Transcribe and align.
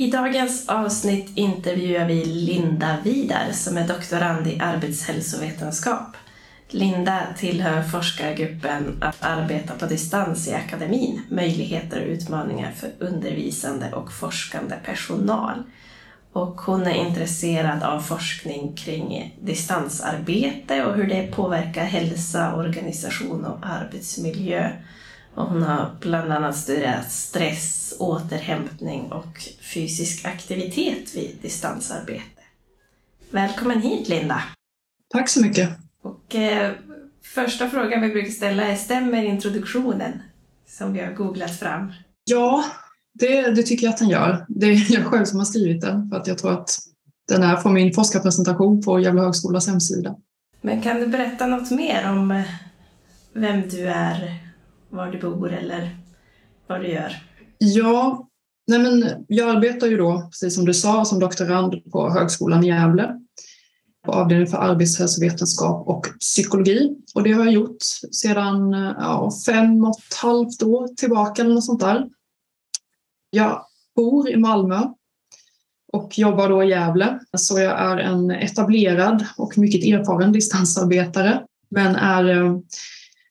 I 0.00 0.10
dagens 0.10 0.68
avsnitt 0.68 1.30
intervjuar 1.34 2.04
vi 2.04 2.24
Linda 2.24 2.96
Vidar 3.04 3.52
som 3.52 3.76
är 3.76 3.88
doktorand 3.88 4.46
i 4.46 4.60
arbetshälsovetenskap. 4.60 6.16
Linda 6.68 7.20
tillhör 7.38 7.82
forskargruppen 7.82 8.98
Att 9.00 9.22
arbeta 9.22 9.74
på 9.74 9.86
distans 9.86 10.48
i 10.48 10.54
akademin, 10.54 11.22
möjligheter 11.30 12.02
och 12.02 12.08
utmaningar 12.08 12.72
för 12.72 12.90
undervisande 12.98 13.92
och 13.92 14.12
forskande 14.12 14.76
personal. 14.84 15.62
Och 16.32 16.60
hon 16.60 16.82
är 16.82 16.94
intresserad 16.94 17.82
av 17.82 18.00
forskning 18.00 18.76
kring 18.76 19.38
distansarbete 19.42 20.84
och 20.84 20.94
hur 20.94 21.06
det 21.06 21.32
påverkar 21.32 21.84
hälsa, 21.84 22.56
organisation 22.56 23.44
och 23.44 23.66
arbetsmiljö. 23.66 24.70
Och 25.40 25.46
hon 25.46 25.62
har 25.62 25.90
bland 26.00 26.32
annat 26.32 26.56
studerat 26.56 27.12
stress, 27.12 27.94
återhämtning 27.98 29.12
och 29.12 29.42
fysisk 29.74 30.24
aktivitet 30.24 31.16
vid 31.16 31.36
distansarbete. 31.42 32.42
Välkommen 33.30 33.80
hit 33.80 34.08
Linda! 34.08 34.42
Tack 35.12 35.28
så 35.28 35.42
mycket! 35.42 35.70
Och 36.02 36.34
eh, 36.34 36.72
första 37.34 37.70
frågan 37.70 38.02
vi 38.02 38.08
brukar 38.08 38.30
ställa 38.30 38.62
är, 38.62 38.76
stämmer 38.76 39.22
introduktionen 39.22 40.22
som 40.68 40.92
vi 40.92 41.00
har 41.00 41.12
googlat 41.12 41.58
fram? 41.58 41.92
Ja, 42.24 42.64
det, 43.14 43.50
det 43.50 43.62
tycker 43.62 43.86
jag 43.86 43.92
att 43.92 43.98
den 43.98 44.08
gör. 44.08 44.46
Det 44.48 44.66
är 44.66 44.92
jag 44.94 45.06
själv 45.06 45.24
som 45.24 45.38
har 45.38 45.46
skrivit 45.46 45.80
den 45.80 46.10
för 46.10 46.16
att 46.16 46.26
jag 46.26 46.38
tror 46.38 46.52
att 46.52 46.78
den 47.28 47.42
är 47.42 47.56
från 47.56 47.74
min 47.74 47.92
forskarpresentation 47.92 48.82
på 48.82 49.00
Gävle 49.00 49.20
högskolas 49.20 49.66
hemsida. 49.66 50.16
Men 50.60 50.82
kan 50.82 51.00
du 51.00 51.06
berätta 51.06 51.46
något 51.46 51.70
mer 51.70 52.10
om 52.10 52.30
eh, 52.30 52.44
vem 53.32 53.68
du 53.68 53.88
är, 53.88 54.49
var 54.90 55.06
du 55.06 55.18
bor 55.18 55.52
eller 55.52 55.96
vad 56.66 56.80
du 56.80 56.88
gör? 56.88 57.16
Ja, 57.58 58.28
nej 58.66 58.78
men 58.78 59.24
jag 59.28 59.56
arbetar 59.56 59.86
ju 59.86 59.96
då, 59.96 60.28
precis 60.30 60.54
som 60.54 60.64
du 60.64 60.74
sa, 60.74 61.04
som 61.04 61.18
doktorand 61.18 61.90
på 61.92 62.10
Högskolan 62.10 62.64
i 62.64 62.66
Gävle 62.66 63.20
på 64.04 64.12
avdelningen 64.12 64.50
för 64.50 64.58
arbetshälsovetenskap 64.58 65.88
och 65.88 66.06
psykologi. 66.20 66.96
Och 67.14 67.22
det 67.22 67.32
har 67.32 67.44
jag 67.44 67.54
gjort 67.54 67.82
sedan 68.12 68.72
ja, 68.98 69.30
fem 69.46 69.84
och 69.84 69.98
ett 69.98 70.14
halvt 70.22 70.62
år 70.62 70.88
tillbaka 70.88 71.42
eller 71.42 71.54
något 71.54 71.64
sånt 71.64 71.80
där. 71.80 72.08
Jag 73.30 73.64
bor 73.96 74.30
i 74.30 74.36
Malmö 74.36 74.82
och 75.92 76.18
jobbar 76.18 76.48
då 76.48 76.64
i 76.64 76.68
Gävle. 76.68 77.20
Så 77.36 77.58
jag 77.58 77.80
är 77.80 77.96
en 77.96 78.30
etablerad 78.30 79.26
och 79.36 79.58
mycket 79.58 79.84
erfaren 79.84 80.32
distansarbetare 80.32 81.42
men 81.70 81.96
är 81.96 82.28
eh, 82.28 82.58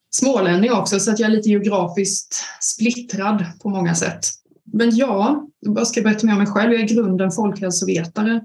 smålänning 0.09 0.71
också 0.71 0.99
så 0.99 1.11
att 1.11 1.19
jag 1.19 1.31
är 1.31 1.35
lite 1.35 1.49
geografiskt 1.49 2.35
splittrad 2.61 3.45
på 3.61 3.69
många 3.69 3.95
sätt. 3.95 4.25
Men 4.73 4.95
ja, 4.95 5.47
jag 5.59 5.87
ska 5.87 6.01
berätta 6.01 6.25
mer 6.25 6.33
om 6.33 6.39
mig 6.39 6.47
själv? 6.47 6.71
Jag 6.71 6.81
är 6.81 6.91
i 6.91 6.95
grunden 6.95 7.31
folkhälsovetare. 7.31 8.41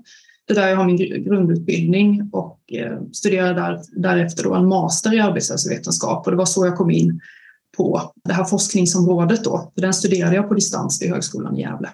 Det 0.46 0.52
är 0.52 0.54
där 0.54 0.68
jag 0.68 0.76
har 0.76 0.84
min 0.84 1.24
grundutbildning 1.24 2.30
och 2.32 2.60
eh, 2.72 3.02
studerade 3.12 3.54
där, 3.54 3.80
därefter 3.96 4.44
då 4.44 4.54
en 4.54 4.68
master 4.68 5.14
i 5.14 5.20
arbetshälsovetenskap 5.20 6.26
och 6.26 6.30
det 6.30 6.38
var 6.38 6.44
så 6.44 6.66
jag 6.66 6.76
kom 6.76 6.90
in 6.90 7.20
på 7.76 8.12
det 8.24 8.32
här 8.32 8.44
forskningsområdet 8.44 9.44
då. 9.44 9.72
För 9.74 9.82
den 9.82 9.94
studerade 9.94 10.36
jag 10.36 10.48
på 10.48 10.54
distans 10.54 11.02
vid 11.02 11.10
Högskolan 11.10 11.56
i 11.56 11.60
Gävle. 11.60 11.90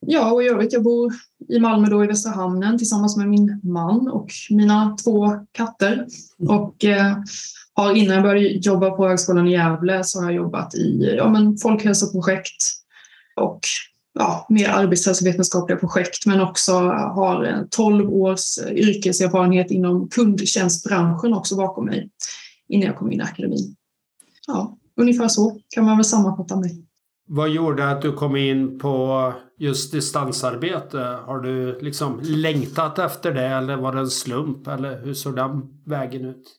Ja, 0.00 0.32
och 0.32 0.42
i 0.42 0.48
övrigt, 0.48 0.72
jag 0.72 0.82
bor 0.82 1.12
i 1.48 1.58
Malmö 1.58 1.88
då 1.88 2.04
i 2.04 2.06
Västra 2.06 2.32
hamnen 2.32 2.78
tillsammans 2.78 3.16
med 3.16 3.28
min 3.28 3.60
man 3.62 4.08
och 4.08 4.30
mina 4.50 4.96
två 5.04 5.30
katter. 5.52 6.06
Och 6.48 6.84
eh, 6.84 7.16
har 7.76 7.94
innan 7.94 8.14
jag 8.14 8.22
började 8.22 8.48
jobba 8.48 8.90
på 8.90 9.08
Högskolan 9.08 9.48
i 9.48 9.52
Gävle 9.52 10.04
så 10.04 10.18
har 10.18 10.26
jag 10.26 10.34
jobbat 10.34 10.74
i 10.74 11.14
ja, 11.16 11.28
men 11.28 11.56
folkhälsoprojekt 11.56 12.62
och 13.36 13.60
ja, 14.18 14.46
mer 14.48 14.68
arbetshälsovetenskapliga 14.68 15.78
projekt 15.78 16.26
men 16.26 16.40
också 16.40 16.72
har 16.90 17.66
12 17.70 18.10
års 18.10 18.58
yrkeserfarenhet 18.70 19.70
inom 19.70 20.08
kundtjänstbranschen 20.08 21.34
också 21.34 21.56
bakom 21.56 21.84
mig 21.84 22.10
innan 22.68 22.86
jag 22.86 22.96
kom 22.96 23.12
in 23.12 23.20
i 23.20 23.22
akademin. 23.22 23.76
Ja, 24.46 24.78
ungefär 24.96 25.28
så 25.28 25.60
kan 25.68 25.84
man 25.84 25.96
väl 25.96 26.04
sammanfatta 26.04 26.56
mig. 26.56 26.82
Vad 27.28 27.48
gjorde 27.48 27.90
att 27.90 28.02
du 28.02 28.12
kom 28.12 28.36
in 28.36 28.78
på 28.78 29.32
just 29.58 29.92
distansarbete? 29.92 31.18
Har 31.26 31.38
du 31.38 31.80
liksom 31.80 32.20
längtat 32.22 32.98
efter 32.98 33.32
det 33.32 33.46
eller 33.46 33.76
var 33.76 33.92
det 33.92 34.00
en 34.00 34.10
slump 34.10 34.66
eller 34.66 35.02
hur 35.02 35.14
såg 35.14 35.36
den 35.36 35.62
vägen 35.84 36.24
ut? 36.24 36.56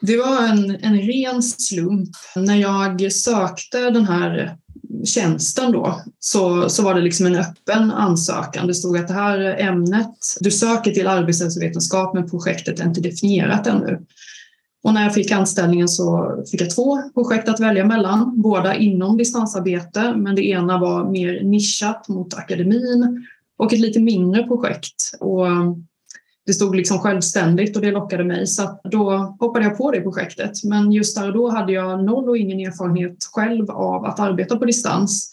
Det 0.00 0.16
var 0.16 0.48
en, 0.48 0.76
en 0.80 0.98
ren 0.98 1.42
slump. 1.42 2.10
När 2.36 2.56
jag 2.56 3.12
sökte 3.12 3.90
den 3.90 4.04
här 4.04 4.56
tjänsten 5.04 5.72
då 5.72 6.00
så, 6.18 6.68
så 6.68 6.82
var 6.82 6.94
det 6.94 7.00
liksom 7.00 7.26
en 7.26 7.36
öppen 7.36 7.90
ansökan. 7.90 8.66
Det 8.66 8.74
stod 8.74 8.96
att 8.96 9.08
det 9.08 9.14
här 9.14 9.40
ämnet, 9.58 10.10
du 10.40 10.50
söker 10.50 10.90
till 10.90 11.06
arbetshälsovetenskap 11.06 12.14
men 12.14 12.30
projektet 12.30 12.80
är 12.80 12.84
inte 12.84 13.00
definierat 13.00 13.66
ännu. 13.66 14.00
Och 14.82 14.94
när 14.94 15.02
jag 15.02 15.14
fick 15.14 15.30
anställningen 15.30 15.88
så 15.88 16.36
fick 16.50 16.60
jag 16.60 16.70
två 16.70 17.02
projekt 17.14 17.48
att 17.48 17.60
välja 17.60 17.84
mellan, 17.84 18.42
båda 18.42 18.74
inom 18.74 19.16
distansarbete, 19.16 20.14
men 20.16 20.34
det 20.34 20.48
ena 20.48 20.78
var 20.78 21.10
mer 21.10 21.42
nischat 21.42 22.08
mot 22.08 22.34
akademin 22.34 23.26
och 23.58 23.72
ett 23.72 23.80
lite 23.80 24.00
mindre 24.00 24.42
projekt. 24.42 25.14
Och 25.20 25.46
det 26.48 26.54
stod 26.54 26.76
liksom 26.76 26.98
självständigt 26.98 27.76
och 27.76 27.82
det 27.82 27.90
lockade 27.90 28.24
mig 28.24 28.46
så 28.46 28.80
då 28.84 29.10
hoppade 29.40 29.64
jag 29.64 29.78
på 29.78 29.90
det 29.90 30.00
projektet. 30.00 30.64
Men 30.64 30.92
just 30.92 31.16
där 31.16 31.26
och 31.26 31.34
då 31.34 31.50
hade 31.50 31.72
jag 31.72 32.04
noll 32.04 32.28
och 32.28 32.38
ingen 32.38 32.60
erfarenhet 32.60 33.16
själv 33.32 33.70
av 33.70 34.04
att 34.04 34.20
arbeta 34.20 34.56
på 34.56 34.64
distans 34.64 35.32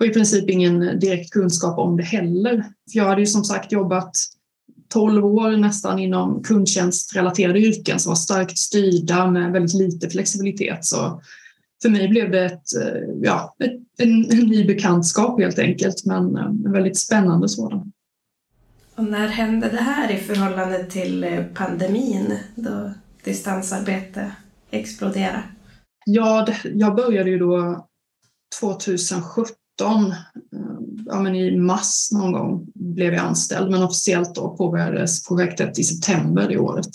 och 0.00 0.06
i 0.06 0.08
princip 0.08 0.50
ingen 0.50 0.98
direkt 0.98 1.30
kunskap 1.30 1.78
om 1.78 1.96
det 1.96 2.02
heller. 2.02 2.56
För 2.92 2.98
jag 2.98 3.04
hade 3.04 3.20
ju 3.20 3.26
som 3.26 3.44
sagt 3.44 3.72
jobbat 3.72 4.16
12 4.88 5.26
år 5.26 5.56
nästan 5.56 5.98
inom 5.98 6.42
kundtjänstrelaterade 6.42 7.58
yrken 7.58 7.98
som 7.98 8.10
var 8.10 8.16
starkt 8.16 8.58
styrda 8.58 9.30
med 9.30 9.52
väldigt 9.52 9.74
lite 9.74 10.10
flexibilitet. 10.10 10.84
Så 10.84 11.22
för 11.82 11.88
mig 11.88 12.08
blev 12.08 12.30
det 12.30 12.44
ett, 12.44 12.76
eh, 12.82 13.02
ja, 13.22 13.56
en, 13.98 14.32
en 14.32 14.46
ny 14.46 14.66
bekantskap 14.66 15.40
helt 15.40 15.58
enkelt, 15.58 16.06
men 16.06 16.36
eh, 16.36 16.44
en 16.44 16.72
väldigt 16.72 16.98
spännande 16.98 17.48
sådan. 17.48 17.92
Och 18.98 19.04
när 19.04 19.28
hände 19.28 19.68
det 19.68 19.80
här 19.80 20.10
i 20.12 20.16
förhållande 20.16 20.84
till 20.84 21.24
eh, 21.24 21.44
pandemin 21.54 22.38
då 22.54 22.92
distansarbete 23.24 24.32
exploderade? 24.70 25.42
Ja, 26.06 26.46
jag 26.74 26.96
började 26.96 27.30
ju 27.30 27.38
då 27.38 27.86
2017. 28.60 29.52
Eh, 29.80 30.18
ja, 31.06 31.20
men 31.20 31.34
I 31.34 31.56
mars 31.56 32.08
någon 32.12 32.32
gång 32.32 32.66
blev 32.74 33.14
jag 33.14 33.24
anställd 33.24 33.70
men 33.70 33.82
officiellt 33.82 34.34
då 34.34 34.56
påbörjades 34.56 35.28
projektet 35.28 35.78
i 35.78 35.84
september 35.84 36.48
det 36.48 36.58
året. 36.58 36.90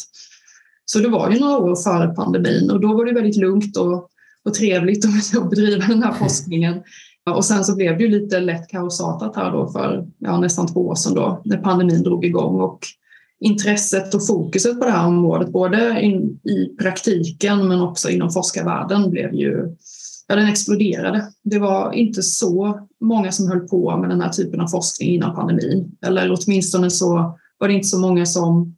Så 0.86 1.00
det 1.00 1.10
var 1.10 1.32
ju 1.32 1.40
några 1.40 1.58
år 1.58 1.76
före 1.76 2.08
pandemin 2.08 2.72
och 2.72 2.80
då 2.80 2.98
var 2.98 3.06
det 3.06 3.14
väldigt 3.14 3.38
lugnt 3.38 3.78
och, 3.78 4.10
och 4.46 4.54
trevligt 4.54 5.06
att 5.06 5.50
bedriva 5.50 5.88
den 5.88 6.04
här 6.04 6.14
forskningen 6.14 6.84
och 7.32 7.46
sen 7.46 7.64
så 7.64 7.76
blev 7.76 7.98
det 7.98 8.04
ju 8.04 8.10
lite 8.10 8.40
lätt 8.40 8.68
kaosartat 8.68 9.36
här 9.36 9.52
då 9.52 9.68
för 9.68 10.08
ja, 10.18 10.40
nästan 10.40 10.68
två 10.68 10.88
år 10.88 10.96
sedan 10.96 11.14
då 11.14 11.42
när 11.46 11.58
pandemin 11.58 12.04
drog 12.04 12.26
igång 12.26 12.60
och 12.60 12.80
intresset 13.40 14.14
och 14.14 14.28
fokuset 14.28 14.80
på 14.80 14.86
det 14.86 14.92
här 14.92 15.08
området, 15.08 15.52
både 15.52 16.02
in, 16.02 16.40
i 16.44 16.76
praktiken 16.80 17.68
men 17.68 17.82
också 17.82 18.10
inom 18.10 18.30
forskarvärlden 18.30 19.10
blev 19.10 19.34
ju, 19.34 19.76
ja 20.28 20.36
den 20.36 20.48
exploderade. 20.48 21.32
Det 21.44 21.60
var 21.60 21.92
inte 21.92 22.24
så 22.24 22.88
många 23.02 23.32
som 23.32 23.48
höll 23.48 23.68
på 23.68 23.98
med 23.98 24.10
den 24.10 24.22
här 24.22 24.30
typen 24.30 24.62
av 24.62 24.68
forskning 24.68 25.10
innan 25.10 25.36
pandemin, 25.36 25.92
eller 26.06 26.38
åtminstone 26.40 26.90
så 26.90 27.38
var 27.58 27.68
det 27.68 27.74
inte 27.74 27.88
så 27.88 28.00
många 28.00 28.26
som, 28.26 28.76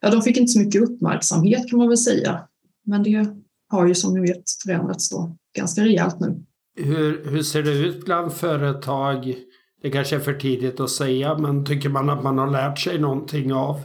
ja 0.00 0.10
de 0.10 0.22
fick 0.22 0.36
inte 0.36 0.52
så 0.52 0.58
mycket 0.58 0.82
uppmärksamhet 0.82 1.70
kan 1.70 1.78
man 1.78 1.88
väl 1.88 1.98
säga. 1.98 2.40
Men 2.84 3.02
det 3.02 3.26
har 3.68 3.86
ju 3.86 3.94
som 3.94 4.14
ni 4.14 4.20
vet 4.20 4.42
förändrats 4.64 5.10
då 5.10 5.36
ganska 5.56 5.84
rejält 5.84 6.20
nu. 6.20 6.42
Hur, 6.76 7.30
hur 7.30 7.42
ser 7.42 7.62
det 7.62 7.72
ut 7.72 8.04
bland 8.04 8.32
företag? 8.32 9.34
Det 9.82 9.90
kanske 9.90 10.16
är 10.16 10.20
för 10.20 10.34
tidigt 10.34 10.80
att 10.80 10.90
säga, 10.90 11.38
men 11.38 11.64
tycker 11.64 11.88
man 11.88 12.10
att 12.10 12.22
man 12.22 12.38
har 12.38 12.50
lärt 12.50 12.78
sig 12.78 12.98
någonting 12.98 13.52
av 13.52 13.80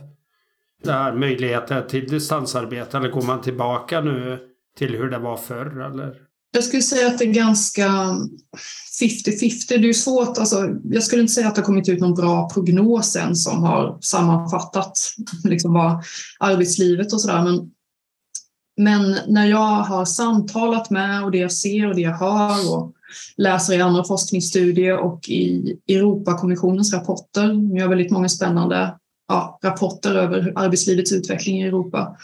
det 0.83 0.91
här 0.91 1.13
möjligheten 1.13 1.87
till 1.87 2.07
distansarbete? 2.07 2.97
Eller 2.97 3.09
går 3.09 3.21
man 3.21 3.41
tillbaka 3.41 4.01
nu 4.01 4.39
till 4.77 4.95
hur 4.95 5.09
det 5.09 5.19
var 5.19 5.37
förr? 5.37 5.81
Eller? 5.81 6.27
Jag 6.51 6.63
skulle 6.63 6.81
säga 6.81 7.07
att 7.07 7.19
det 7.19 7.25
är 7.25 7.33
ganska 7.33 7.87
50-50. 9.01 9.77
Det 9.77 9.89
är 9.89 9.93
svårt, 9.93 10.37
alltså, 10.37 10.69
jag 10.83 11.03
skulle 11.03 11.21
inte 11.21 11.33
säga 11.33 11.47
att 11.47 11.55
det 11.55 11.61
har 11.61 11.65
kommit 11.65 11.89
ut 11.89 11.99
någon 11.99 12.13
bra 12.13 12.49
prognos 12.49 13.15
än 13.15 13.35
som 13.35 13.63
har 13.63 13.97
sammanfattat 14.01 14.99
liksom 15.43 15.73
vad 15.73 16.03
arbetslivet 16.39 17.13
och 17.13 17.21
sådär. 17.21 17.43
Men, 17.43 17.71
men 18.77 19.17
när 19.27 19.45
jag 19.45 19.81
har 19.81 20.05
samtalat 20.05 20.89
med 20.89 21.23
och 21.23 21.31
det 21.31 21.37
jag 21.37 21.51
ser 21.51 21.87
och 21.87 21.95
det 21.95 22.01
jag 22.01 22.17
hör 22.17 22.75
och 22.75 22.93
läser 23.37 23.77
i 23.77 23.81
andra 23.81 24.03
forskningsstudier 24.03 24.97
och 24.97 25.29
i 25.29 25.77
Europakommissionens 25.87 26.93
rapporter, 26.93 27.73
Vi 27.73 27.81
har 27.81 27.89
väldigt 27.89 28.11
många 28.11 28.29
spännande 28.29 28.95
ja, 29.27 29.59
rapporter 29.63 30.15
över 30.15 30.53
arbetslivets 30.55 31.11
utveckling 31.11 31.61
i 31.61 31.67
Europa, 31.67 32.17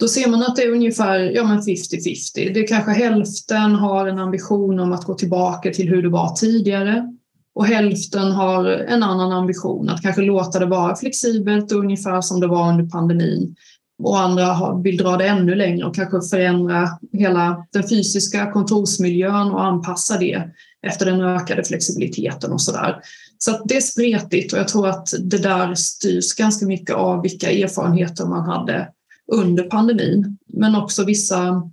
då 0.00 0.08
ser 0.08 0.30
man 0.30 0.42
att 0.42 0.56
det 0.56 0.62
är 0.62 0.70
ungefär 0.70 1.18
ja, 1.18 1.42
50-50. 1.42 2.30
Det 2.34 2.60
är 2.60 2.66
kanske 2.66 2.90
hälften 2.90 3.74
har 3.74 4.06
en 4.06 4.18
ambition 4.18 4.80
om 4.80 4.92
att 4.92 5.04
gå 5.04 5.14
tillbaka 5.14 5.70
till 5.70 5.88
hur 5.88 6.02
det 6.02 6.08
var 6.08 6.36
tidigare 6.36 7.16
och 7.54 7.66
hälften 7.66 8.32
har 8.32 8.64
en 8.64 9.02
annan 9.02 9.32
ambition, 9.32 9.88
att 9.88 10.02
kanske 10.02 10.22
låta 10.22 10.58
det 10.58 10.66
vara 10.66 10.96
flexibelt 10.96 11.72
och 11.72 11.78
ungefär 11.78 12.20
som 12.20 12.40
det 12.40 12.46
var 12.46 12.68
under 12.68 12.86
pandemin. 12.86 13.56
Och 14.02 14.20
andra 14.20 14.74
vill 14.84 14.96
dra 14.96 15.16
det 15.16 15.26
ännu 15.26 15.54
längre 15.54 15.86
och 15.86 15.94
kanske 15.94 16.20
förändra 16.30 16.88
hela 17.12 17.66
den 17.72 17.88
fysiska 17.88 18.52
kontorsmiljön 18.52 19.50
och 19.50 19.64
anpassa 19.64 20.18
det 20.18 20.42
efter 20.82 21.06
den 21.06 21.20
ökade 21.20 21.64
flexibiliteten 21.64 22.52
och 22.52 22.60
sådär. 22.60 22.96
Så 23.38 23.50
att 23.50 23.62
det 23.64 23.76
är 23.76 23.80
spretigt 23.80 24.52
och 24.52 24.58
jag 24.58 24.68
tror 24.68 24.88
att 24.88 25.08
det 25.20 25.38
där 25.38 25.74
styrs 25.74 26.34
ganska 26.34 26.66
mycket 26.66 26.96
av 26.96 27.22
vilka 27.22 27.50
erfarenheter 27.50 28.26
man 28.26 28.44
hade 28.44 28.88
under 29.32 29.62
pandemin. 29.62 30.38
Men 30.46 30.74
också 30.74 31.04
vissa 31.04 31.70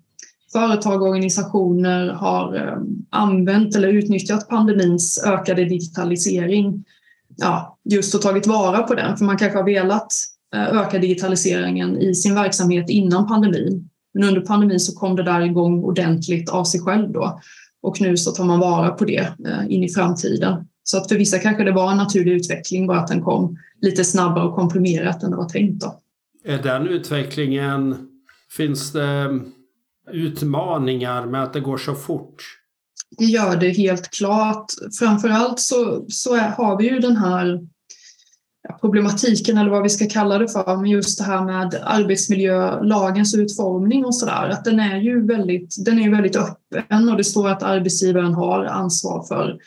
företag 0.51 1.01
och 1.01 1.07
organisationer 1.07 2.07
har 2.07 2.55
eh, 2.55 2.77
använt 3.09 3.75
eller 3.75 3.87
utnyttjat 3.87 4.49
pandemins 4.49 5.23
ökade 5.25 5.65
digitalisering 5.65 6.83
ja, 7.37 7.77
just 7.83 8.15
och 8.15 8.21
tagit 8.21 8.47
vara 8.47 8.83
på 8.83 8.95
den. 8.95 9.17
För 9.17 9.25
man 9.25 9.37
kanske 9.37 9.57
har 9.57 9.65
velat 9.65 10.13
öka 10.55 10.99
digitaliseringen 10.99 11.97
i 11.97 12.15
sin 12.15 12.35
verksamhet 12.35 12.89
innan 12.89 13.27
pandemin. 13.27 13.89
Men 14.13 14.23
under 14.23 14.41
pandemin 14.41 14.79
så 14.79 14.95
kom 14.95 15.15
det 15.15 15.23
där 15.23 15.41
igång 15.41 15.83
ordentligt 15.83 16.49
av 16.49 16.63
sig 16.63 16.79
själv 16.79 17.11
då. 17.11 17.39
Och 17.81 18.01
nu 18.01 18.17
så 18.17 18.31
tar 18.31 18.45
man 18.45 18.59
vara 18.59 18.89
på 18.89 19.05
det 19.05 19.33
eh, 19.45 19.65
in 19.69 19.83
i 19.83 19.89
framtiden. 19.89 20.67
Så 20.83 20.97
att 20.97 21.09
för 21.09 21.15
vissa 21.15 21.39
kanske 21.39 21.63
det 21.63 21.71
var 21.71 21.91
en 21.91 21.97
naturlig 21.97 22.31
utveckling, 22.31 22.87
bara 22.87 22.99
att 22.99 23.07
den 23.07 23.21
kom 23.21 23.57
lite 23.81 24.03
snabbare 24.03 24.43
och 24.43 24.55
komprimerat 24.55 25.23
än 25.23 25.31
det 25.31 25.37
var 25.37 25.49
tänkt. 25.49 25.81
Då. 25.81 26.01
Är 26.45 26.63
den 26.63 26.87
utvecklingen, 26.87 27.95
finns 28.57 28.91
det 28.91 29.39
utmaningar 30.11 31.25
med 31.25 31.43
att 31.43 31.53
det 31.53 31.59
går 31.59 31.77
så 31.77 31.95
fort? 31.95 32.43
Det 33.17 33.25
gör 33.25 33.55
det 33.55 33.69
helt 33.69 34.11
klart. 34.11 34.65
Framförallt 34.99 35.59
så, 35.59 36.05
så 36.09 36.35
är, 36.35 36.49
har 36.49 36.77
vi 36.77 36.89
ju 36.89 36.99
den 36.99 37.17
här 37.17 37.67
problematiken 38.81 39.57
eller 39.57 39.69
vad 39.69 39.83
vi 39.83 39.89
ska 39.89 40.09
kalla 40.09 40.37
det 40.37 40.47
för, 40.47 40.77
men 40.77 40.89
just 40.89 41.17
det 41.17 41.23
här 41.23 41.45
med 41.45 41.81
arbetsmiljölagens 41.83 43.35
utformning 43.35 44.05
och 44.05 44.15
sådär, 44.15 44.49
att 44.49 44.65
den 44.65 44.79
är 44.79 44.97
ju 44.97 45.25
väldigt, 45.25 45.75
den 45.85 45.99
är 45.99 46.11
väldigt 46.11 46.35
öppen 46.35 47.09
och 47.09 47.17
det 47.17 47.23
står 47.23 47.49
att 47.49 47.63
arbetsgivaren 47.63 48.33
har 48.33 48.65
ansvar 48.65 49.23
för 49.27 49.59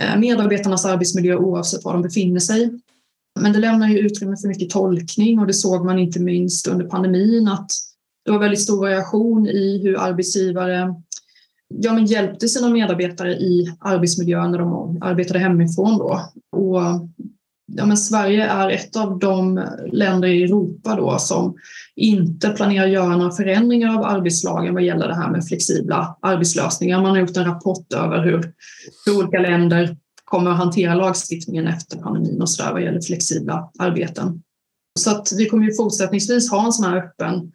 eh, 0.00 0.18
medarbetarnas 0.18 0.84
arbetsmiljö 0.84 1.36
oavsett 1.36 1.84
var 1.84 1.92
de 1.92 2.02
befinner 2.02 2.40
sig. 2.40 2.70
Men 3.40 3.52
det 3.52 3.58
lämnar 3.58 3.88
ju 3.88 3.98
utrymme 3.98 4.36
för 4.36 4.48
mycket 4.48 4.70
tolkning 4.70 5.38
och 5.38 5.46
det 5.46 5.52
såg 5.52 5.84
man 5.84 5.98
inte 5.98 6.20
minst 6.20 6.66
under 6.66 6.84
pandemin 6.84 7.48
att 7.48 7.70
det 8.24 8.30
var 8.30 8.38
väldigt 8.38 8.62
stor 8.62 8.80
variation 8.80 9.46
i 9.46 9.80
hur 9.82 10.00
arbetsgivare 10.00 10.94
ja, 11.68 11.92
men 11.92 12.06
hjälpte 12.06 12.48
sina 12.48 12.70
medarbetare 12.70 13.32
i 13.32 13.76
arbetsmiljön 13.80 14.50
när 14.50 14.58
de 14.58 14.98
arbetade 15.00 15.38
hemifrån. 15.38 15.98
Då. 15.98 16.20
Och, 16.56 16.80
ja, 17.66 17.86
men 17.86 17.96
Sverige 17.96 18.46
är 18.46 18.70
ett 18.70 18.96
av 18.96 19.18
de 19.18 19.66
länder 19.92 20.28
i 20.28 20.42
Europa 20.42 20.96
då 20.96 21.18
som 21.18 21.54
inte 21.96 22.48
planerar 22.48 22.84
att 22.84 22.92
göra 22.92 23.16
några 23.16 23.30
förändringar 23.30 23.98
av 23.98 24.04
arbetslagen 24.04 24.74
vad 24.74 24.82
gäller 24.82 25.08
det 25.08 25.14
här 25.14 25.30
med 25.30 25.46
flexibla 25.46 26.18
arbetslösningar. 26.22 27.02
Man 27.02 27.10
har 27.10 27.18
gjort 27.18 27.36
en 27.36 27.44
rapport 27.44 27.92
över 27.92 28.24
hur, 28.24 28.52
hur 29.06 29.18
olika 29.18 29.38
länder 29.38 29.96
kommer 30.24 30.50
att 30.50 30.56
hantera 30.56 30.94
lagstiftningen 30.94 31.66
efter 31.66 31.96
pandemin 31.96 32.42
och 32.42 32.50
så 32.50 32.62
där 32.62 32.72
vad 32.72 32.82
gäller 32.82 33.00
flexibla 33.00 33.70
arbeten. 33.78 34.42
Så 34.98 35.10
att 35.10 35.28
vi 35.38 35.46
kommer 35.46 35.64
ju 35.64 35.74
fortsättningsvis 35.74 36.50
ha 36.50 36.66
en 36.66 36.72
sån 36.72 36.90
här 36.90 36.96
öppen 36.96 37.52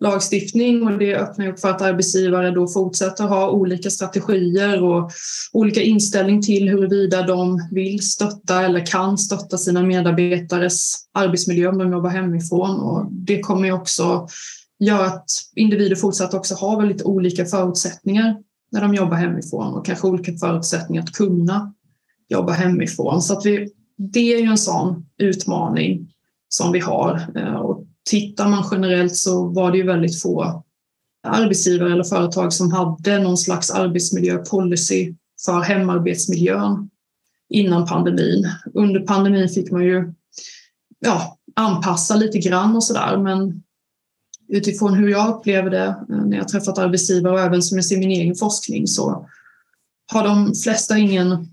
lagstiftning 0.00 0.82
och 0.82 0.98
det 0.98 1.16
öppnar 1.16 1.48
upp 1.48 1.60
för 1.60 1.70
att 1.70 1.82
arbetsgivare 1.82 2.50
då 2.50 2.68
fortsätter 2.68 3.24
ha 3.24 3.50
olika 3.50 3.90
strategier 3.90 4.82
och 4.82 5.10
olika 5.52 5.82
inställning 5.82 6.42
till 6.42 6.68
huruvida 6.68 7.22
de 7.22 7.68
vill 7.72 8.02
stötta 8.02 8.64
eller 8.64 8.86
kan 8.86 9.18
stötta 9.18 9.58
sina 9.58 9.82
medarbetares 9.82 10.96
arbetsmiljö 11.12 11.68
om 11.68 11.78
de 11.78 11.92
jobbar 11.92 12.10
hemifrån 12.10 12.80
och 12.80 13.06
det 13.10 13.40
kommer 13.40 13.66
ju 13.66 13.72
också 13.72 14.28
göra 14.78 15.06
att 15.06 15.30
individer 15.54 15.96
fortsatt 15.96 16.34
också 16.34 16.54
har 16.54 16.80
väldigt 16.80 17.02
olika 17.02 17.44
förutsättningar 17.44 18.36
när 18.72 18.80
de 18.80 18.94
jobbar 18.94 19.16
hemifrån 19.16 19.74
och 19.74 19.86
kanske 19.86 20.06
olika 20.06 20.32
förutsättningar 20.32 21.02
att 21.02 21.12
kunna 21.12 21.74
jobba 22.28 22.52
hemifrån. 22.52 23.22
Så 23.22 23.32
att 23.32 23.46
vi, 23.46 23.72
det 23.96 24.34
är 24.34 24.40
ju 24.40 24.46
en 24.46 24.58
sån 24.58 25.06
utmaning 25.18 26.12
som 26.48 26.72
vi 26.72 26.80
har. 26.80 27.26
Eh, 27.36 27.75
Tittar 28.10 28.48
man 28.48 28.64
generellt 28.70 29.16
så 29.16 29.46
var 29.46 29.72
det 29.72 29.78
ju 29.78 29.86
väldigt 29.86 30.22
få 30.22 30.64
arbetsgivare 31.26 31.92
eller 31.92 32.04
företag 32.04 32.52
som 32.52 32.72
hade 32.72 33.18
någon 33.18 33.38
slags 33.38 33.70
arbetsmiljöpolicy 33.70 35.14
för 35.44 35.60
hemarbetsmiljön 35.60 36.90
innan 37.48 37.86
pandemin. 37.86 38.48
Under 38.74 39.00
pandemin 39.00 39.48
fick 39.48 39.70
man 39.70 39.84
ju 39.84 40.12
ja, 40.98 41.38
anpassa 41.56 42.16
lite 42.16 42.38
grann 42.38 42.76
och 42.76 42.84
sådär 42.84 43.16
men 43.16 43.62
utifrån 44.48 44.94
hur 44.94 45.08
jag 45.08 45.28
upplever 45.28 45.70
det 45.70 45.86
eh, 45.86 46.26
när 46.26 46.36
jag 46.36 46.48
träffat 46.48 46.78
arbetsgivare 46.78 47.32
och 47.32 47.40
även 47.40 47.62
som 47.62 47.78
jag 47.78 47.84
ser 47.84 47.98
min 47.98 48.10
egen 48.10 48.34
forskning 48.34 48.86
så 48.86 49.28
har 50.12 50.24
de 50.24 50.54
flesta 50.54 50.98
ingen 50.98 51.52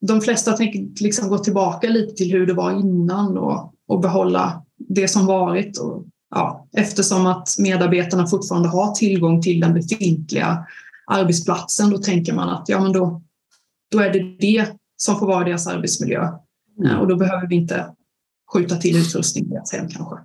de 0.00 0.20
flesta 0.20 0.52
tänker 0.52 1.02
liksom 1.02 1.28
gå 1.28 1.38
tillbaka 1.38 1.88
lite 1.88 2.14
till 2.14 2.32
hur 2.32 2.46
det 2.46 2.54
var 2.54 2.80
innan 2.80 3.38
och, 3.38 3.74
och 3.86 4.00
behålla 4.00 4.62
det 4.88 5.08
som 5.08 5.26
varit. 5.26 5.78
Och, 5.78 6.04
ja, 6.30 6.68
eftersom 6.72 7.26
att 7.26 7.54
medarbetarna 7.58 8.26
fortfarande 8.26 8.68
har 8.68 8.94
tillgång 8.94 9.42
till 9.42 9.60
den 9.60 9.74
befintliga 9.74 10.66
arbetsplatsen, 11.06 11.90
då 11.90 11.98
tänker 11.98 12.32
man 12.32 12.48
att 12.48 12.68
ja, 12.68 12.80
men 12.80 12.92
då, 12.92 13.22
då 13.90 13.98
är 13.98 14.12
det 14.12 14.36
det 14.40 14.66
som 14.96 15.18
får 15.18 15.26
vara 15.26 15.44
deras 15.44 15.66
arbetsmiljö. 15.66 16.28
Mm. 16.84 16.98
Och 16.98 17.08
då 17.08 17.16
behöver 17.16 17.46
vi 17.46 17.56
inte 17.56 17.86
skjuta 18.52 18.76
till 18.76 18.96
utrustning 18.96 19.44
i 19.44 19.48
deras 19.48 19.72
hem 19.72 19.88
kanske. 19.88 20.16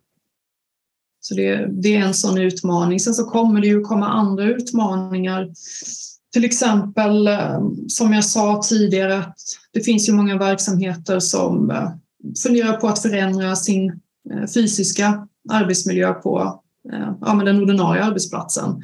Så 1.19 1.35
det, 1.35 1.67
det, 1.81 1.95
är 1.95 1.99
en 1.99 2.13
sån 2.13 2.37
utmaning. 2.37 2.99
Sen 2.99 3.13
så 3.13 3.25
kommer 3.25 3.61
det 3.61 3.67
ju 3.67 3.81
komma 3.81 4.07
andra 4.07 4.43
utmaningar 4.43 5.49
till 6.33 6.45
exempel, 6.45 7.27
eh, 7.27 7.61
som 7.87 8.13
jag 8.13 8.25
sa 8.25 8.61
tidigare, 8.63 9.17
att 9.17 9.37
det 9.71 9.81
finns 9.81 10.09
ju 10.09 10.13
många 10.13 10.37
verksamheter 10.37 11.19
som 11.19 11.71
eh, 11.71 11.89
funderar 12.43 12.77
på 12.77 12.87
att 12.87 13.01
förändra 13.01 13.55
sin 13.55 13.99
Eh, 14.31 14.47
fysiska 14.53 15.27
arbetsmiljö 15.49 16.13
på 16.13 16.61
eh, 16.93 17.13
ja, 17.21 17.33
men 17.33 17.45
den 17.45 17.61
ordinarie 17.61 18.03
arbetsplatsen. 18.03 18.81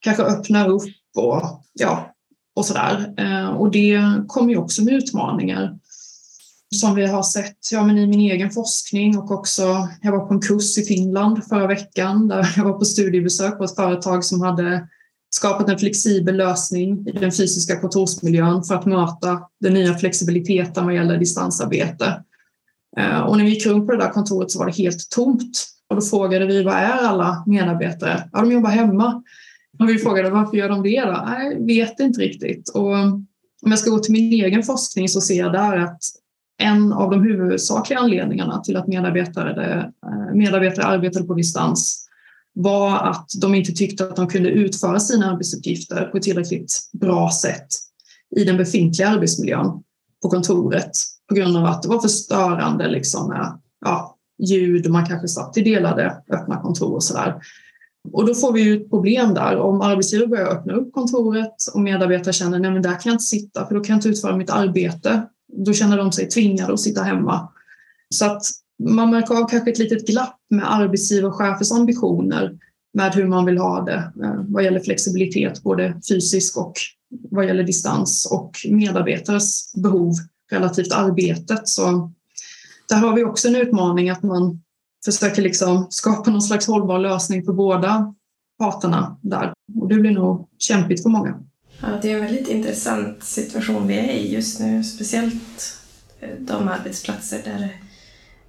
Kanske 0.00 0.22
öppna 0.22 0.66
upp 0.66 0.82
och, 1.16 1.42
ja, 1.72 2.14
och 2.56 2.64
sådär. 2.64 3.14
Eh, 3.18 3.48
och 3.48 3.70
det 3.70 4.00
kommer 4.26 4.50
ju 4.50 4.56
också 4.56 4.84
med 4.84 4.94
utmaningar 4.94 5.78
som 6.74 6.94
vi 6.94 7.06
har 7.06 7.22
sett 7.22 7.58
ja, 7.72 7.84
men 7.84 7.98
i 7.98 8.06
min 8.06 8.20
egen 8.20 8.50
forskning 8.50 9.18
och 9.18 9.30
också, 9.30 9.88
jag 10.02 10.12
var 10.12 10.26
på 10.26 10.34
en 10.34 10.40
kurs 10.40 10.78
i 10.78 10.82
Finland 10.82 11.44
förra 11.44 11.66
veckan 11.66 12.28
där 12.28 12.52
jag 12.56 12.64
var 12.64 12.78
på 12.78 12.84
studiebesök 12.84 13.58
på 13.58 13.64
ett 13.64 13.74
företag 13.74 14.24
som 14.24 14.40
hade 14.40 14.88
skapat 15.30 15.68
en 15.68 15.78
flexibel 15.78 16.36
lösning 16.36 17.08
i 17.08 17.12
den 17.12 17.32
fysiska 17.32 17.80
kontorsmiljön 17.80 18.64
för 18.64 18.74
att 18.74 18.86
möta 18.86 19.40
den 19.60 19.74
nya 19.74 19.94
flexibiliteten 19.94 20.84
vad 20.84 20.94
gäller 20.94 21.18
distansarbete. 21.18 22.22
Eh, 22.98 23.20
och 23.20 23.36
när 23.36 23.44
vi 23.44 23.50
gick 23.50 23.66
runt 23.66 23.86
på 23.86 23.92
det 23.92 23.98
där 23.98 24.10
kontoret 24.10 24.50
så 24.50 24.58
var 24.58 24.66
det 24.66 24.76
helt 24.76 25.10
tomt. 25.10 25.66
Och 25.90 25.96
då 25.96 26.02
frågade 26.02 26.46
vi, 26.46 26.62
vad 26.62 26.74
är 26.74 27.06
alla 27.06 27.44
medarbetare? 27.46 28.28
Ja, 28.32 28.40
de 28.40 28.52
jobbar 28.52 28.70
hemma. 28.70 29.22
Och 29.78 29.88
vi 29.88 29.98
frågade, 29.98 30.30
varför 30.30 30.56
gör 30.56 30.68
de 30.68 30.82
det 30.82 31.00
då? 31.00 31.24
Nej, 31.26 31.64
vet 31.64 32.00
inte 32.00 32.20
riktigt. 32.20 32.68
Och 32.68 32.92
om 33.62 33.70
jag 33.70 33.78
ska 33.78 33.90
gå 33.90 33.98
till 33.98 34.12
min 34.12 34.32
egen 34.32 34.62
forskning 34.62 35.08
så 35.08 35.20
ser 35.20 35.38
jag 35.38 35.52
där 35.52 35.76
att 35.76 36.00
en 36.58 36.92
av 36.92 37.10
de 37.10 37.22
huvudsakliga 37.22 37.98
anledningarna 37.98 38.60
till 38.60 38.76
att 38.76 38.88
medarbetare, 38.88 39.78
eh, 39.80 40.34
medarbetare 40.34 40.86
arbetade 40.86 41.26
på 41.26 41.34
distans 41.34 42.08
var 42.52 42.98
att 42.98 43.26
de 43.40 43.54
inte 43.54 43.72
tyckte 43.72 44.04
att 44.04 44.16
de 44.16 44.28
kunde 44.28 44.50
utföra 44.50 45.00
sina 45.00 45.30
arbetsuppgifter 45.30 46.04
på 46.04 46.16
ett 46.16 46.22
tillräckligt 46.22 46.90
bra 46.92 47.30
sätt 47.30 47.66
i 48.36 48.44
den 48.44 48.56
befintliga 48.56 49.08
arbetsmiljön 49.08 49.82
på 50.22 50.28
kontoret 50.28 50.90
på 51.28 51.34
grund 51.34 51.56
av 51.56 51.64
att 51.64 51.82
det 51.82 51.88
var 51.88 52.00
för 52.00 52.08
störande 52.08 52.88
liksom, 52.88 53.28
med 53.28 53.60
ja, 53.84 54.16
ljud 54.38 54.86
och 54.86 54.92
man 54.92 55.06
kanske 55.06 55.28
satt 55.28 55.56
i 55.56 55.62
delade 55.62 56.22
öppna 56.32 56.60
kontor 56.60 56.94
och 56.94 57.02
sådär. 57.02 57.34
Och 58.12 58.26
då 58.26 58.34
får 58.34 58.52
vi 58.52 58.62
ju 58.62 58.76
ett 58.76 58.90
problem 58.90 59.34
där. 59.34 59.56
Om 59.56 59.80
arbetsgivare 59.80 60.28
börjar 60.28 60.46
öppna 60.46 60.72
upp 60.72 60.92
kontoret 60.92 61.54
och 61.74 61.80
medarbetare 61.80 62.32
känner 62.32 62.58
nej 62.58 62.70
men 62.70 62.82
där 62.82 62.90
kan 62.90 63.00
jag 63.04 63.14
inte 63.14 63.24
sitta 63.24 63.66
för 63.66 63.74
då 63.74 63.80
kan 63.80 63.94
jag 63.94 63.98
inte 63.98 64.08
utföra 64.08 64.36
mitt 64.36 64.50
arbete. 64.50 65.22
Då 65.66 65.72
känner 65.72 65.96
de 65.96 66.12
sig 66.12 66.28
tvingade 66.28 66.72
att 66.72 66.80
sitta 66.80 67.02
hemma. 67.02 67.48
Så 68.14 68.24
att 68.24 68.42
man 68.88 69.10
märker 69.10 69.34
av 69.34 69.48
kanske 69.48 69.70
ett 69.70 69.78
litet 69.78 70.06
glapp 70.06 70.38
med 70.50 70.74
arbetsgivare 70.74 71.30
och 71.30 71.34
chefers 71.34 71.72
ambitioner 71.72 72.58
med 72.96 73.14
hur 73.14 73.26
man 73.26 73.44
vill 73.44 73.58
ha 73.58 73.80
det 73.80 74.12
eh, 74.22 74.44
vad 74.48 74.64
gäller 74.64 74.80
flexibilitet, 74.80 75.62
både 75.62 76.00
fysisk 76.08 76.56
och 76.56 76.72
vad 77.30 77.46
gäller 77.46 77.62
distans 77.62 78.28
och 78.30 78.50
medarbetares 78.70 79.74
behov 79.74 80.12
relativt 80.50 80.92
arbetet. 80.92 81.68
Så 81.68 82.12
där 82.88 82.96
har 82.96 83.16
vi 83.16 83.24
också 83.24 83.48
en 83.48 83.56
utmaning 83.56 84.10
att 84.10 84.22
man 84.22 84.62
försöker 85.04 85.42
liksom 85.42 85.86
skapa 85.90 86.30
någon 86.30 86.42
slags 86.42 86.66
hållbar 86.66 86.98
lösning 86.98 87.44
för 87.44 87.52
båda 87.52 88.14
parterna 88.58 89.18
där. 89.22 89.52
Och 89.80 89.88
det 89.88 89.94
blir 89.94 90.10
nog 90.10 90.48
kämpigt 90.58 91.02
för 91.02 91.10
många. 91.10 91.40
Ja, 91.80 91.88
det 92.02 92.12
är 92.12 92.16
en 92.16 92.24
väldigt 92.24 92.48
intressant 92.48 93.24
situation 93.24 93.86
vi 93.86 93.98
är 93.98 94.12
i 94.12 94.34
just 94.34 94.60
nu, 94.60 94.84
speciellt 94.84 95.78
eh, 96.20 96.28
de 96.40 96.68
arbetsplatser 96.68 97.40
där 97.44 97.80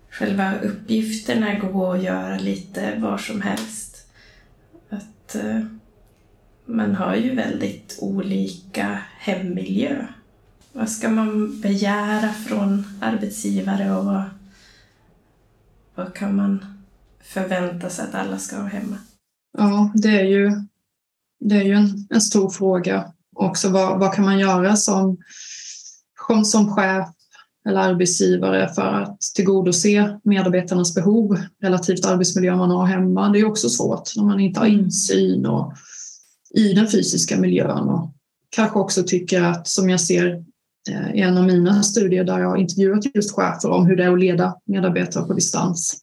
själva 0.10 0.54
uppgifterna 0.60 1.60
går 1.60 1.96
att 1.96 2.04
göra 2.04 2.40
lite 2.40 3.00
var 3.00 3.18
som 3.18 3.42
helst. 3.42 3.97
Att 5.28 5.36
eh, 5.36 5.60
man 6.66 6.96
har 6.96 7.16
ju 7.16 7.36
väldigt 7.36 7.98
olika 8.02 9.00
hemmiljö. 9.18 10.08
Vad 10.74 10.90
ska 10.90 11.10
man 11.10 11.62
begära 11.62 12.34
från 12.34 12.84
arbetsgivare 13.02 13.96
och 13.96 14.06
vad, 14.06 14.24
vad 15.96 16.14
kan 16.14 16.36
man 16.36 16.66
förvänta 17.24 17.90
sig 17.90 18.06
att 18.06 18.16
alla 18.16 18.38
ska 18.38 18.56
ha 18.56 18.68
hemma? 18.68 18.98
Ja, 19.58 19.92
det 19.96 20.20
är 20.20 20.26
ju, 20.26 20.52
det 21.40 21.56
är 21.56 21.64
ju 21.64 21.74
en, 21.74 22.08
en 22.10 22.22
stor 22.22 22.50
fråga. 22.50 23.14
Också 23.36 23.70
vad, 23.70 24.00
vad 24.00 24.14
kan 24.14 24.26
man 24.26 24.40
göra 24.40 24.76
som, 24.76 25.18
som, 26.28 26.46
som 26.46 26.76
chef 26.76 27.08
eller 27.68 27.80
arbetsgivare 27.80 28.70
för 28.76 29.02
att 29.02 29.22
tillgodose 29.36 30.20
medarbetarnas 30.24 30.96
behov 30.96 31.38
relativt 31.62 32.06
arbetsmiljön 32.06 32.58
man 32.58 32.72
har 32.72 32.86
hemma. 32.86 33.30
Det 33.30 33.40
är 33.40 33.46
också 33.46 33.70
svårt 33.70 34.16
när 34.16 34.24
man 34.24 34.40
inte 34.40 34.60
har 34.60 34.68
insyn 34.68 35.46
och, 35.46 35.74
i 36.54 36.74
den 36.74 36.88
fysiska 36.88 37.38
miljön 37.38 37.90
och 37.90 38.14
kanske 38.50 38.80
också 38.80 39.04
tycker 39.04 39.42
att, 39.42 39.68
som 39.68 39.90
jag 39.90 40.02
ser 40.02 40.44
eh, 40.90 41.16
i 41.16 41.22
en 41.22 41.38
av 41.38 41.44
mina 41.44 41.84
studier 41.84 42.24
där 42.24 42.40
jag 42.40 42.50
har 42.50 42.58
intervjuat 42.58 43.16
just 43.16 43.36
chefer 43.36 43.70
om 43.70 43.86
hur 43.86 43.96
det 43.96 44.04
är 44.04 44.14
att 44.14 44.20
leda 44.20 44.56
medarbetare 44.66 45.24
på 45.24 45.34
distans, 45.34 45.98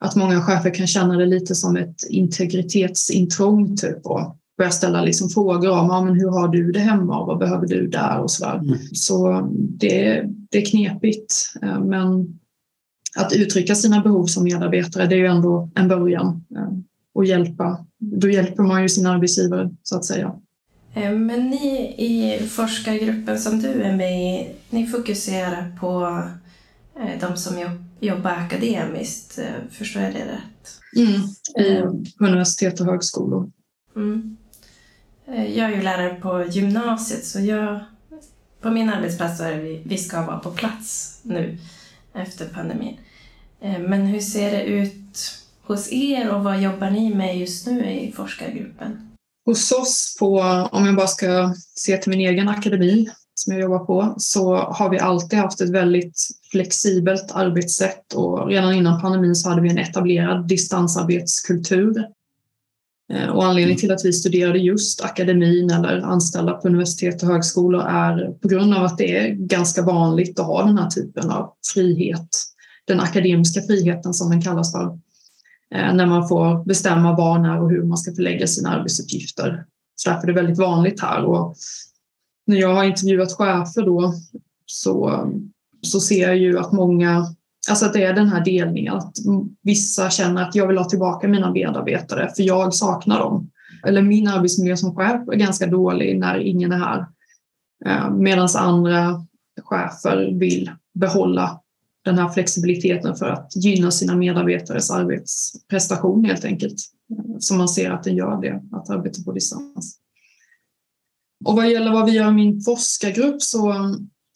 att 0.00 0.16
många 0.16 0.42
chefer 0.42 0.74
kan 0.74 0.86
känna 0.86 1.16
det 1.16 1.26
lite 1.26 1.54
som 1.54 1.76
ett 1.76 1.96
integritetsintrång 2.08 3.76
typ 3.76 4.06
och 4.06 4.36
börja 4.62 4.72
ställa 4.72 5.02
liksom 5.02 5.28
frågor 5.28 5.70
om 5.70 5.86
ja, 5.86 6.04
men 6.04 6.14
hur 6.14 6.28
har 6.28 6.48
du 6.48 6.72
det 6.72 6.78
hemma 6.78 7.20
och 7.20 7.26
vad 7.26 7.38
behöver 7.38 7.66
du 7.66 7.86
där 7.86 8.18
och 8.18 8.30
så 8.30 8.44
där. 8.44 8.58
Mm. 8.58 8.78
Så 8.92 9.48
det, 9.54 10.24
det 10.50 10.58
är 10.58 10.64
knepigt. 10.64 11.34
Eh, 11.62 11.80
men 11.80 12.38
att 13.16 13.32
uttrycka 13.32 13.74
sina 13.74 14.00
behov 14.00 14.26
som 14.26 14.44
medarbetare, 14.44 15.06
det 15.06 15.14
är 15.14 15.18
ju 15.18 15.26
ändå 15.26 15.70
en 15.74 15.88
början. 15.88 16.44
Och 17.14 17.24
eh, 17.24 17.28
hjälpa. 17.28 17.86
Då 17.98 18.30
hjälper 18.30 18.62
man 18.62 18.82
ju 18.82 18.88
sin 18.88 19.06
arbetsgivare, 19.06 19.70
så 19.82 19.96
att 19.96 20.04
säga. 20.04 20.34
Eh, 20.94 21.12
men 21.12 21.50
ni 21.50 21.94
i 21.98 22.46
forskargruppen 22.46 23.38
som 23.38 23.62
du 23.62 23.68
är 23.68 23.96
med 23.96 24.40
i, 24.40 24.50
ni 24.70 24.86
fokuserar 24.86 25.76
på 25.80 26.22
de 27.20 27.36
som 27.36 27.54
jobbar 28.00 28.30
akademiskt, 28.30 29.38
förstår 29.70 30.02
jag 30.02 30.12
det 30.12 30.18
rätt? 30.18 30.78
Mm, 30.96 31.20
i 31.66 31.82
universitet 32.20 32.80
och 32.80 32.86
högskolor. 32.86 33.50
Mm. 33.96 34.36
Eh, 35.26 35.58
jag 35.58 35.70
är 35.70 35.76
ju 35.76 35.82
lärare 35.82 36.14
på 36.14 36.44
gymnasiet 36.50 37.24
så 37.24 37.40
jag 37.40 37.80
på 38.60 38.70
min 38.70 38.88
arbetsplats 38.88 39.38
så 39.38 39.44
är 39.44 39.56
vi, 39.56 39.82
vi 39.84 39.98
ska 39.98 40.26
vara 40.26 40.38
på 40.38 40.50
plats 40.50 41.20
nu 41.22 41.58
efter 42.14 42.46
pandemin. 42.46 42.96
Eh, 43.60 43.78
men 43.78 44.06
hur 44.06 44.20
ser 44.20 44.50
det 44.50 44.62
ut 44.62 45.38
hos 45.62 45.92
er 45.92 46.30
och 46.30 46.44
vad 46.44 46.60
jobbar 46.60 46.90
ni 46.90 47.14
med 47.14 47.38
just 47.38 47.66
nu 47.66 47.90
i 47.90 48.12
forskargruppen? 48.12 49.08
Hos 49.46 49.72
oss, 49.72 50.16
på, 50.18 50.40
om 50.72 50.86
jag 50.86 50.96
bara 50.96 51.06
ska 51.06 51.54
se 51.76 51.96
till 51.96 52.10
min 52.10 52.28
egen 52.28 52.48
akademi 52.48 53.08
som 53.34 53.52
jag 53.52 53.62
jobbar 53.62 53.78
på, 53.78 54.14
så 54.18 54.56
har 54.56 54.90
vi 54.90 54.98
alltid 54.98 55.38
haft 55.38 55.60
ett 55.60 55.70
väldigt 55.70 56.28
flexibelt 56.50 57.32
arbetssätt 57.32 58.12
och 58.14 58.48
redan 58.48 58.74
innan 58.74 59.00
pandemin 59.00 59.34
så 59.34 59.48
hade 59.48 59.62
vi 59.62 59.70
en 59.70 59.78
etablerad 59.78 60.48
distansarbetskultur 60.48 62.06
Eh, 63.12 63.28
och 63.28 63.44
anledningen 63.44 63.78
till 63.78 63.92
att 63.92 64.04
vi 64.04 64.12
studerade 64.12 64.58
just 64.58 65.04
akademin 65.04 65.70
eller 65.70 66.00
anställda 66.00 66.52
på 66.52 66.68
universitet 66.68 67.22
och 67.22 67.28
högskolor 67.28 67.82
är 67.82 68.26
på 68.42 68.48
grund 68.48 68.74
av 68.74 68.84
att 68.84 68.98
det 68.98 69.16
är 69.16 69.28
ganska 69.34 69.82
vanligt 69.82 70.40
att 70.40 70.46
ha 70.46 70.64
den 70.64 70.78
här 70.78 70.90
typen 70.90 71.30
av 71.30 71.52
frihet. 71.74 72.28
Den 72.86 73.00
akademiska 73.00 73.62
friheten 73.62 74.14
som 74.14 74.30
den 74.30 74.42
kallas 74.42 74.72
för. 74.72 74.84
Eh, 75.74 75.94
när 75.94 76.06
man 76.06 76.28
får 76.28 76.64
bestämma 76.64 77.16
var, 77.16 77.38
när 77.38 77.62
och 77.62 77.70
hur 77.70 77.82
man 77.82 77.98
ska 77.98 78.14
förlägga 78.14 78.46
sina 78.46 78.70
arbetsuppgifter. 78.70 79.64
Så 79.96 80.10
därför 80.10 80.22
är 80.22 80.32
det 80.32 80.40
väldigt 80.40 80.58
vanligt 80.58 81.00
här. 81.00 81.24
Och 81.24 81.56
när 82.46 82.56
jag 82.56 82.74
har 82.74 82.84
intervjuat 82.84 83.32
chefer 83.32 83.82
då 83.82 84.14
så, 84.66 85.26
så 85.82 86.00
ser 86.00 86.22
jag 86.22 86.36
ju 86.36 86.58
att 86.58 86.72
många 86.72 87.26
Alltså 87.68 87.86
att 87.86 87.92
det 87.92 88.04
är 88.04 88.14
den 88.14 88.28
här 88.28 88.44
delningen, 88.44 88.94
att 88.94 89.12
vissa 89.62 90.10
känner 90.10 90.42
att 90.42 90.54
jag 90.54 90.66
vill 90.66 90.78
ha 90.78 90.88
tillbaka 90.88 91.28
mina 91.28 91.52
medarbetare 91.52 92.30
för 92.36 92.42
jag 92.42 92.74
saknar 92.74 93.18
dem. 93.18 93.50
Eller 93.86 94.02
min 94.02 94.28
arbetsmiljö 94.28 94.76
som 94.76 94.94
chef 94.94 95.28
är 95.28 95.36
ganska 95.36 95.66
dålig 95.66 96.18
när 96.18 96.38
ingen 96.38 96.72
är 96.72 96.78
här. 96.78 97.06
Eh, 97.84 98.10
Medan 98.10 98.48
andra 98.56 99.26
chefer 99.62 100.38
vill 100.38 100.70
behålla 100.94 101.60
den 102.04 102.18
här 102.18 102.28
flexibiliteten 102.28 103.16
för 103.16 103.28
att 103.28 103.56
gynna 103.56 103.90
sina 103.90 104.16
medarbetares 104.16 104.90
arbetsprestation 104.90 106.24
helt 106.24 106.44
enkelt. 106.44 106.78
Eh, 107.10 107.38
så 107.38 107.54
man 107.54 107.68
ser 107.68 107.90
att 107.90 108.02
den 108.02 108.16
gör 108.16 108.40
det, 108.40 108.62
att 108.72 108.90
arbeta 108.90 109.22
på 109.22 109.32
distans. 109.32 109.98
Och 111.44 111.56
vad 111.56 111.70
gäller 111.70 111.92
vad 111.92 112.06
vi 112.06 112.12
gör 112.12 112.28
i 112.28 112.34
min 112.34 112.60
forskargrupp 112.60 113.42
så 113.42 113.74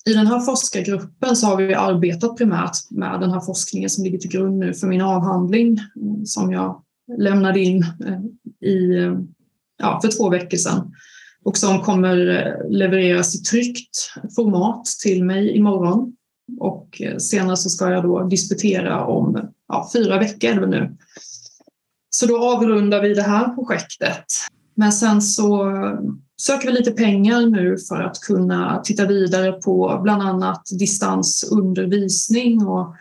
i 0.07 0.13
den 0.13 0.27
här 0.27 0.41
forskargruppen 0.41 1.37
så 1.37 1.47
har 1.47 1.57
vi 1.57 1.75
arbetat 1.75 2.37
primärt 2.37 2.91
med 2.91 3.21
den 3.21 3.31
här 3.31 3.41
forskningen 3.41 3.91
som 3.91 4.05
ligger 4.05 4.19
till 4.19 4.31
grund 4.31 4.59
nu 4.59 4.75
för 4.75 4.87
min 4.87 5.01
avhandling 5.01 5.81
mm, 5.97 6.27
som 6.27 6.53
jag 6.53 6.83
lämnade 7.19 7.61
in 7.61 7.83
eh, 7.83 8.69
i, 8.69 8.99
eh, 8.99 9.19
ja, 9.79 10.01
för 10.03 10.09
två 10.09 10.29
veckor 10.29 10.57
sedan 10.57 10.95
och 11.45 11.57
som 11.57 11.83
kommer 11.83 12.29
eh, 12.29 12.71
levereras 12.71 13.35
i 13.35 13.39
tryckt 13.39 14.13
format 14.37 14.87
till 15.03 15.25
mig 15.25 15.57
imorgon. 15.57 16.13
Och 16.59 17.03
senare 17.19 17.57
så 17.57 17.71
ska 17.71 17.91
jag 17.91 18.03
då 18.03 18.23
disputera 18.23 19.07
om 19.07 19.51
ja, 19.69 19.91
fyra 19.93 20.19
veckor 20.19 20.67
nu. 20.67 20.97
Så 22.11 22.27
då 22.27 22.39
avrundar 22.39 23.03
vi 23.03 23.15
det 23.15 23.23
här 23.23 23.55
projektet. 23.55 24.25
Men 24.75 24.93
sen 24.93 25.23
så 25.23 25.73
söker 26.37 26.67
vi 26.67 26.73
lite 26.73 26.93
pengar 26.93 27.47
nu 27.47 27.77
för 27.79 28.03
att 28.03 28.21
kunna 28.21 28.81
titta 28.85 29.07
vidare 29.07 29.53
på 29.53 30.01
bland 30.03 30.23
annat 30.23 30.63
distansundervisning 30.79 32.67
och 32.67 32.95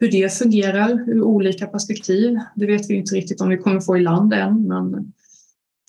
hur 0.00 0.10
det 0.10 0.34
fungerar 0.34 1.10
ur 1.10 1.22
olika 1.22 1.66
perspektiv. 1.66 2.38
Det 2.56 2.66
vet 2.66 2.90
vi 2.90 2.94
inte 2.94 3.14
riktigt 3.14 3.40
om 3.40 3.48
vi 3.48 3.56
kommer 3.56 3.80
få 3.80 3.96
i 3.96 4.00
land 4.00 4.32
än, 4.32 4.66
men 4.66 5.12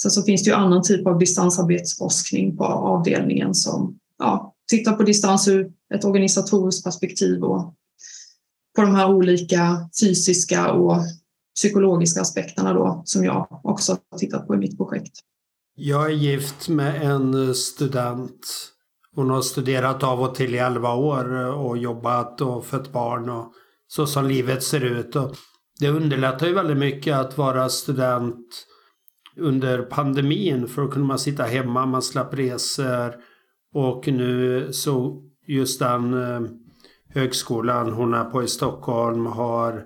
sen 0.01 0.11
så 0.11 0.23
finns 0.23 0.43
det 0.43 0.49
ju 0.49 0.55
annan 0.55 0.83
typ 0.83 1.07
av 1.07 1.19
distansarbetsforskning 1.19 2.57
på 2.57 2.65
avdelningen 2.65 3.53
som 3.53 3.99
ja, 4.19 4.55
tittar 4.67 4.93
på 4.93 5.03
distans 5.03 5.47
ur 5.47 5.71
ett 5.93 6.05
organisatoriskt 6.05 6.83
perspektiv 6.83 7.43
och 7.43 7.75
på 8.75 8.81
de 8.81 8.95
här 8.95 9.09
olika 9.09 9.89
fysiska 10.01 10.71
och 10.71 10.97
psykologiska 11.55 12.21
aspekterna 12.21 12.73
då 12.73 13.01
som 13.05 13.23
jag 13.23 13.59
också 13.63 13.97
har 14.11 14.19
tittat 14.19 14.47
på 14.47 14.55
i 14.55 14.57
mitt 14.57 14.77
projekt. 14.77 15.19
Jag 15.81 16.05
är 16.05 16.15
gift 16.15 16.69
med 16.69 17.01
en 17.01 17.47
eh, 17.47 17.53
student. 17.53 18.71
Hon 19.15 19.29
har 19.29 19.41
studerat 19.41 20.03
av 20.03 20.21
och 20.21 20.35
till 20.35 20.55
i 20.55 20.57
11 20.57 20.95
år 20.95 21.41
eh, 21.41 21.49
och 21.49 21.77
jobbat 21.77 22.41
och 22.41 22.65
fött 22.65 22.91
barn 22.91 23.29
och 23.29 23.53
så 23.87 24.07
som 24.07 24.25
livet 24.25 24.63
ser 24.63 24.83
ut. 24.83 25.15
Och 25.15 25.35
det 25.79 25.89
underlättar 25.89 26.47
ju 26.47 26.53
väldigt 26.53 26.77
mycket 26.77 27.17
att 27.17 27.37
vara 27.37 27.69
student 27.69 28.65
under 29.37 29.81
pandemin 29.81 30.67
för 30.67 30.81
då 30.81 30.87
kunde 30.87 31.07
man 31.07 31.19
sitta 31.19 31.43
hemma, 31.43 31.85
man 31.85 32.01
slapp 32.01 32.33
resor 32.33 33.15
och 33.73 34.07
nu 34.07 34.67
så 34.73 35.23
just 35.47 35.79
den 35.79 36.13
eh, 36.13 36.41
högskolan 37.13 37.93
hon 37.93 38.13
är 38.13 38.25
på 38.25 38.43
i 38.43 38.47
Stockholm 38.47 39.25
har 39.25 39.85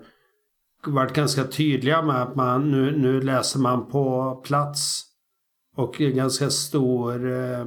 varit 0.86 1.12
ganska 1.12 1.44
tydliga 1.44 2.02
med 2.02 2.22
att 2.22 2.36
man 2.36 2.70
nu, 2.70 2.98
nu 2.98 3.20
läser 3.20 3.58
man 3.58 3.86
på 3.90 4.34
plats 4.44 5.13
och 5.76 5.94
ganska 5.94 6.50
stor, 6.50 7.32
eh, 7.32 7.66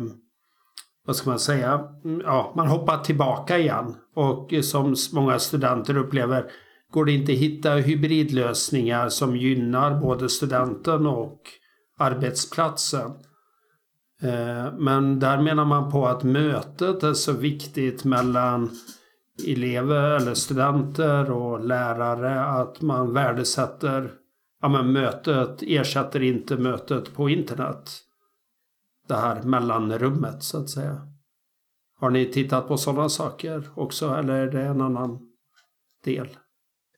vad 1.06 1.16
ska 1.16 1.30
man 1.30 1.40
säga, 1.40 1.88
mm, 2.06 2.22
ja, 2.26 2.54
man 2.56 2.68
hoppar 2.68 2.98
tillbaka 2.98 3.58
igen. 3.58 3.96
Och 4.16 4.54
som 4.62 4.96
många 5.14 5.40
studenter 5.40 5.98
upplever, 5.98 6.52
går 6.92 7.06
det 7.06 7.12
inte 7.12 7.32
att 7.32 7.38
hitta 7.38 7.72
hybridlösningar 7.72 9.10
som 9.10 9.36
gynnar 9.36 10.02
både 10.02 10.30
studenten 10.30 11.06
och 11.06 11.42
arbetsplatsen. 11.98 13.12
Eh, 14.22 14.74
men 14.78 15.20
där 15.20 15.42
menar 15.42 15.66
man 15.66 15.92
på 15.92 16.08
att 16.08 16.24
mötet 16.24 17.04
är 17.04 17.14
så 17.14 17.32
viktigt 17.32 18.04
mellan 18.04 18.70
elever 19.48 20.12
eller 20.12 20.34
studenter 20.34 21.32
och 21.32 21.66
lärare 21.66 22.42
att 22.46 22.82
man 22.82 23.14
värdesätter 23.14 24.12
ja, 24.62 24.70
men 24.70 24.92
mötet 24.92 25.62
ersätter 25.62 26.24
inte 26.24 26.58
mötet 26.58 27.14
på 27.14 27.30
internet. 27.30 27.92
Det 29.08 29.16
här 29.16 29.42
mellanrummet 29.42 30.44
så 30.44 30.58
att 30.58 30.70
säga. 30.70 31.02
Har 32.00 32.10
ni 32.10 32.26
tittat 32.26 32.68
på 32.68 32.78
sådana 32.78 33.10
saker 33.10 33.70
också 33.76 34.16
eller 34.16 34.34
är 34.34 34.52
det 34.52 34.62
en 34.62 34.82
annan 34.82 35.20
del? 36.04 36.28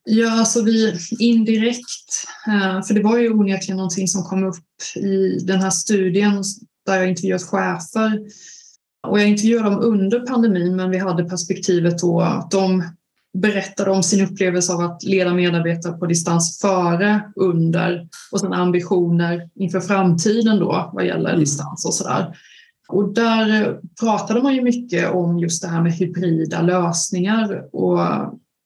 Ja, 0.03 0.39
alltså 0.39 0.63
vi 0.63 0.97
indirekt, 1.19 2.25
eh, 2.47 2.81
för 2.83 2.93
det 2.93 3.03
var 3.03 3.17
ju 3.17 3.33
onekligen 3.33 3.77
någonting 3.77 4.07
som 4.07 4.23
kom 4.23 4.43
upp 4.43 4.95
i 4.95 5.39
den 5.45 5.61
här 5.61 5.69
studien 5.69 6.43
där 6.85 6.95
jag 6.95 7.09
intervjuat 7.09 7.43
chefer. 7.43 8.19
Och 9.07 9.19
jag 9.19 9.27
intervjuade 9.27 9.69
dem 9.69 9.79
under 9.79 10.19
pandemin 10.19 10.75
men 10.75 10.91
vi 10.91 10.97
hade 10.97 11.23
perspektivet 11.23 11.99
då 11.99 12.21
att 12.21 12.51
de 12.51 12.83
berättade 13.37 13.91
om 13.91 14.03
sin 14.03 14.25
upplevelse 14.25 14.73
av 14.73 14.79
att 14.79 15.03
leda 15.03 15.33
medarbetare 15.33 15.93
på 15.93 16.05
distans 16.05 16.59
före, 16.61 17.21
under 17.35 18.07
och 18.31 18.39
sen 18.39 18.53
ambitioner 18.53 19.49
inför 19.55 19.79
framtiden 19.79 20.59
då 20.59 20.91
vad 20.93 21.05
gäller 21.05 21.29
mm. 21.29 21.39
distans 21.39 21.85
och 21.85 21.93
sådär. 21.93 22.35
Och 22.87 23.13
där 23.13 23.79
pratade 23.99 24.41
man 24.41 24.55
ju 24.55 24.61
mycket 24.61 25.11
om 25.11 25.39
just 25.39 25.61
det 25.61 25.67
här 25.67 25.81
med 25.81 25.93
hybrida 25.93 26.61
lösningar 26.61 27.75
och 27.75 27.99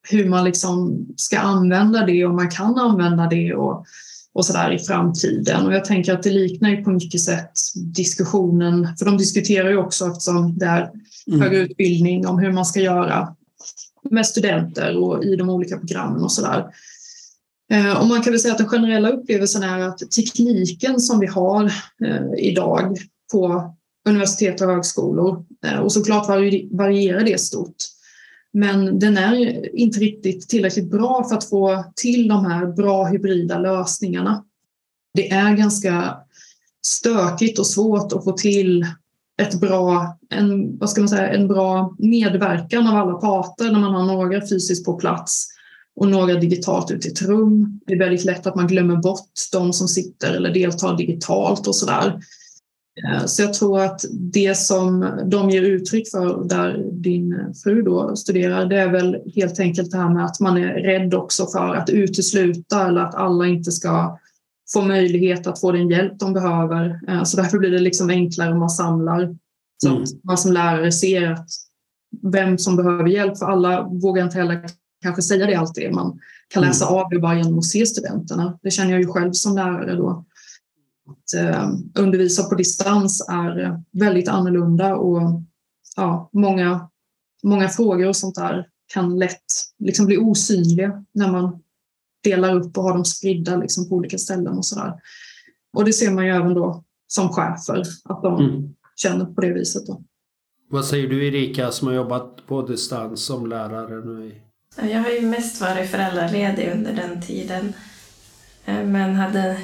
hur 0.09 0.29
man 0.29 0.45
liksom 0.45 1.07
ska 1.17 1.39
använda 1.39 2.05
det 2.05 2.25
och 2.25 2.33
man 2.33 2.49
kan 2.49 2.77
använda 2.77 3.27
det 3.27 3.53
och, 3.53 3.85
och 4.33 4.45
så 4.45 4.53
där 4.53 4.71
i 4.71 4.79
framtiden. 4.79 5.65
Och 5.65 5.73
jag 5.73 5.85
tänker 5.85 6.13
att 6.13 6.23
det 6.23 6.29
liknar 6.29 6.69
ju 6.69 6.83
på 6.83 6.89
mycket 6.89 7.21
sätt 7.21 7.51
diskussionen, 7.75 8.87
för 8.97 9.05
de 9.05 9.17
diskuterar 9.17 9.69
ju 9.69 9.77
också 9.77 10.07
eftersom 10.07 10.57
det 10.57 10.65
är 10.65 10.91
mm. 11.27 11.41
högre 11.41 11.57
utbildning 11.57 12.27
om 12.27 12.39
hur 12.39 12.51
man 12.51 12.65
ska 12.65 12.79
göra 12.79 13.35
med 14.09 14.25
studenter 14.25 14.97
och 14.97 15.23
i 15.23 15.35
de 15.35 15.49
olika 15.49 15.77
programmen 15.77 16.23
och 16.23 16.31
sådär. 16.31 16.65
Eh, 17.71 18.01
och 18.01 18.07
man 18.07 18.21
kan 18.21 18.33
väl 18.33 18.39
säga 18.39 18.51
att 18.51 18.57
den 18.57 18.69
generella 18.69 19.09
upplevelsen 19.09 19.63
är 19.63 19.79
att 19.79 19.97
tekniken 19.97 20.99
som 20.99 21.19
vi 21.19 21.27
har 21.27 21.65
eh, 22.05 22.33
idag 22.37 22.97
på 23.31 23.73
universitet 24.09 24.61
och 24.61 24.67
högskolor, 24.67 25.45
eh, 25.65 25.79
och 25.79 25.91
såklart 25.91 26.27
varierar 26.71 27.23
det 27.23 27.39
stort, 27.39 27.75
men 28.53 28.99
den 28.99 29.17
är 29.17 29.75
inte 29.75 29.99
riktigt 29.99 30.49
tillräckligt 30.49 30.91
bra 30.91 31.25
för 31.29 31.35
att 31.35 31.49
få 31.49 31.85
till 31.95 32.27
de 32.27 32.45
här 32.45 32.65
bra 32.65 33.05
hybrida 33.05 33.59
lösningarna. 33.59 34.45
Det 35.13 35.31
är 35.31 35.57
ganska 35.57 36.17
stökigt 36.85 37.59
och 37.59 37.67
svårt 37.67 38.13
att 38.13 38.23
få 38.23 38.31
till 38.31 38.85
ett 39.41 39.59
bra, 39.59 40.17
en, 40.29 40.77
vad 40.77 40.89
ska 40.89 41.01
man 41.01 41.09
säga, 41.09 41.29
en 41.29 41.47
bra 41.47 41.95
medverkan 41.99 42.87
av 42.87 42.95
alla 42.95 43.13
parter 43.13 43.71
när 43.71 43.79
man 43.79 43.93
har 43.93 44.05
några 44.05 44.41
fysiskt 44.41 44.85
på 44.85 44.93
plats 44.93 45.47
och 45.95 46.07
några 46.07 46.33
digitalt 46.33 46.91
ute 46.91 47.07
i 47.07 47.11
ett 47.11 47.21
rum. 47.21 47.79
Det 47.87 47.93
är 47.93 47.99
väldigt 47.99 48.25
lätt 48.25 48.47
att 48.47 48.55
man 48.55 48.67
glömmer 48.67 48.95
bort 48.95 49.31
de 49.51 49.73
som 49.73 49.87
sitter 49.87 50.33
eller 50.33 50.53
deltar 50.53 50.97
digitalt 50.97 51.67
och 51.67 51.75
sådär. 51.75 52.19
Eh, 53.03 53.25
så 53.25 53.41
jag 53.41 53.53
tror 53.53 53.81
att 53.81 54.05
det 54.11 54.57
som 54.57 55.09
de 55.25 55.49
ger 55.49 55.61
uttryck 55.61 56.11
för 56.11 56.43
där 56.43 56.85
din 56.91 57.53
fru 57.63 57.81
då 57.81 58.15
studerar, 58.15 58.65
det 58.65 58.79
är 58.79 58.91
väl 58.91 59.17
helt 59.35 59.59
enkelt 59.59 59.91
det 59.91 59.97
här 59.97 60.09
med 60.09 60.25
att 60.25 60.39
man 60.39 60.57
är 60.57 60.73
rädd 60.73 61.13
också 61.13 61.47
för 61.47 61.75
att 61.75 61.89
utesluta 61.89 62.87
eller 62.87 63.01
att 63.01 63.15
alla 63.15 63.47
inte 63.47 63.71
ska 63.71 64.17
få 64.73 64.81
möjlighet 64.81 65.47
att 65.47 65.61
få 65.61 65.71
den 65.71 65.89
hjälp 65.89 66.19
de 66.19 66.33
behöver. 66.33 66.99
Eh, 67.07 67.23
så 67.23 67.37
därför 67.37 67.59
blir 67.59 67.71
det 67.71 67.79
liksom 67.79 68.09
enklare 68.09 68.51
om 68.51 68.59
man 68.59 68.69
samlar 68.69 69.35
så 69.83 69.89
att 69.89 70.09
mm. 70.09 70.21
man 70.23 70.37
som 70.37 70.53
lärare 70.53 70.91
ser 70.91 71.31
att 71.31 71.47
vem 72.21 72.57
som 72.57 72.75
behöver 72.75 73.07
hjälp, 73.07 73.37
för 73.37 73.45
alla 73.45 73.83
vågar 73.83 74.23
inte 74.23 74.37
heller 74.37 74.69
kanske 75.01 75.21
säga 75.21 75.45
det 75.45 75.55
alltid. 75.55 75.93
Man 75.93 76.19
kan 76.47 76.63
läsa 76.63 76.85
mm. 76.87 76.99
av 76.99 77.09
det 77.09 77.19
bara 77.19 77.37
genom 77.37 77.59
att 77.59 77.65
se 77.65 77.85
studenterna. 77.85 78.59
Det 78.61 78.71
känner 78.71 78.91
jag 78.91 79.01
ju 79.01 79.07
själv 79.07 79.31
som 79.31 79.55
lärare 79.55 79.95
då. 79.95 80.25
Att 81.09 81.39
eh, 81.41 81.69
undervisa 81.99 82.43
på 82.43 82.55
distans 82.55 83.27
är 83.29 83.83
väldigt 83.91 84.27
annorlunda 84.27 84.95
och 84.95 85.41
ja, 85.95 86.29
många, 86.33 86.89
många 87.43 87.69
frågor 87.69 88.07
och 88.07 88.15
sånt 88.15 88.35
där 88.35 88.67
kan 88.93 89.19
lätt 89.19 89.43
liksom 89.79 90.05
bli 90.05 90.17
osynliga 90.17 91.05
när 91.13 91.31
man 91.31 91.62
delar 92.23 92.55
upp 92.55 92.77
och 92.77 92.83
har 92.83 92.93
dem 92.93 93.05
spridda 93.05 93.55
liksom 93.55 93.89
på 93.89 93.95
olika 93.95 94.17
ställen 94.17 94.57
och 94.57 94.65
sådär. 94.65 94.93
Och 95.73 95.85
det 95.85 95.93
ser 95.93 96.11
man 96.11 96.25
ju 96.25 96.31
även 96.31 96.53
då 96.53 96.83
som 97.07 97.29
chefer, 97.29 97.83
att 98.03 98.21
de 98.21 98.39
mm. 98.39 98.75
känner 98.95 99.25
på 99.25 99.41
det 99.41 99.53
viset. 99.53 99.87
Då. 99.87 100.03
Vad 100.69 100.85
säger 100.85 101.07
du 101.07 101.27
Erika 101.27 101.71
som 101.71 101.87
har 101.87 101.95
jobbat 101.95 102.47
på 102.47 102.61
distans 102.61 103.25
som 103.25 103.47
lärare 103.47 104.05
nu? 104.05 104.41
Jag 104.81 104.99
har 104.99 105.09
ju 105.09 105.21
mest 105.21 105.61
varit 105.61 105.89
föräldraledig 105.89 106.71
under 106.73 106.93
den 106.93 107.21
tiden 107.21 107.73
eh, 108.65 108.85
men 108.85 109.15
hade 109.15 109.57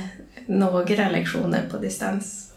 några 0.47 1.09
lektioner 1.09 1.69
på 1.71 1.77
distans. 1.77 2.53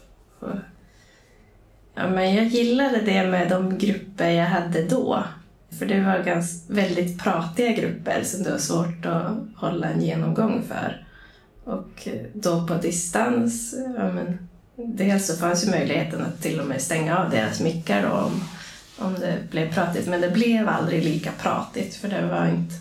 Ja, 1.95 2.09
men 2.09 2.35
jag 2.35 2.45
gillade 2.45 3.01
det 3.01 3.27
med 3.27 3.49
de 3.49 3.77
grupper 3.77 4.29
jag 4.29 4.45
hade 4.45 4.83
då. 4.83 5.23
För 5.79 5.85
det 5.85 6.01
var 6.01 6.23
ganska, 6.23 6.73
väldigt 6.73 7.23
pratiga 7.23 7.71
grupper 7.71 8.23
som 8.23 8.43
det 8.43 8.51
var 8.51 8.57
svårt 8.57 9.05
att 9.05 9.37
hålla 9.55 9.87
en 9.87 10.01
genomgång 10.01 10.63
för. 10.67 11.05
Och 11.63 12.07
eh, 12.07 12.21
då 12.33 12.67
på 12.67 12.73
distans, 12.73 13.75
ja 13.97 14.11
men, 14.11 14.49
dels 14.75 15.27
så 15.27 15.35
fanns 15.35 15.67
ju 15.67 15.71
möjligheten 15.71 16.21
att 16.21 16.41
till 16.41 16.59
och 16.59 16.67
med 16.67 16.81
stänga 16.81 17.17
av 17.17 17.29
deras 17.29 17.59
mickar 17.61 18.05
om, 18.05 18.43
om 18.97 19.13
det 19.13 19.37
blev 19.51 19.73
pratigt. 19.73 20.07
Men 20.07 20.21
det 20.21 20.31
blev 20.31 20.69
aldrig 20.69 21.03
lika 21.03 21.31
pratigt 21.31 21.95
för 21.95 22.07
det 22.07 22.25
var 22.25 22.47
inte, 22.47 22.75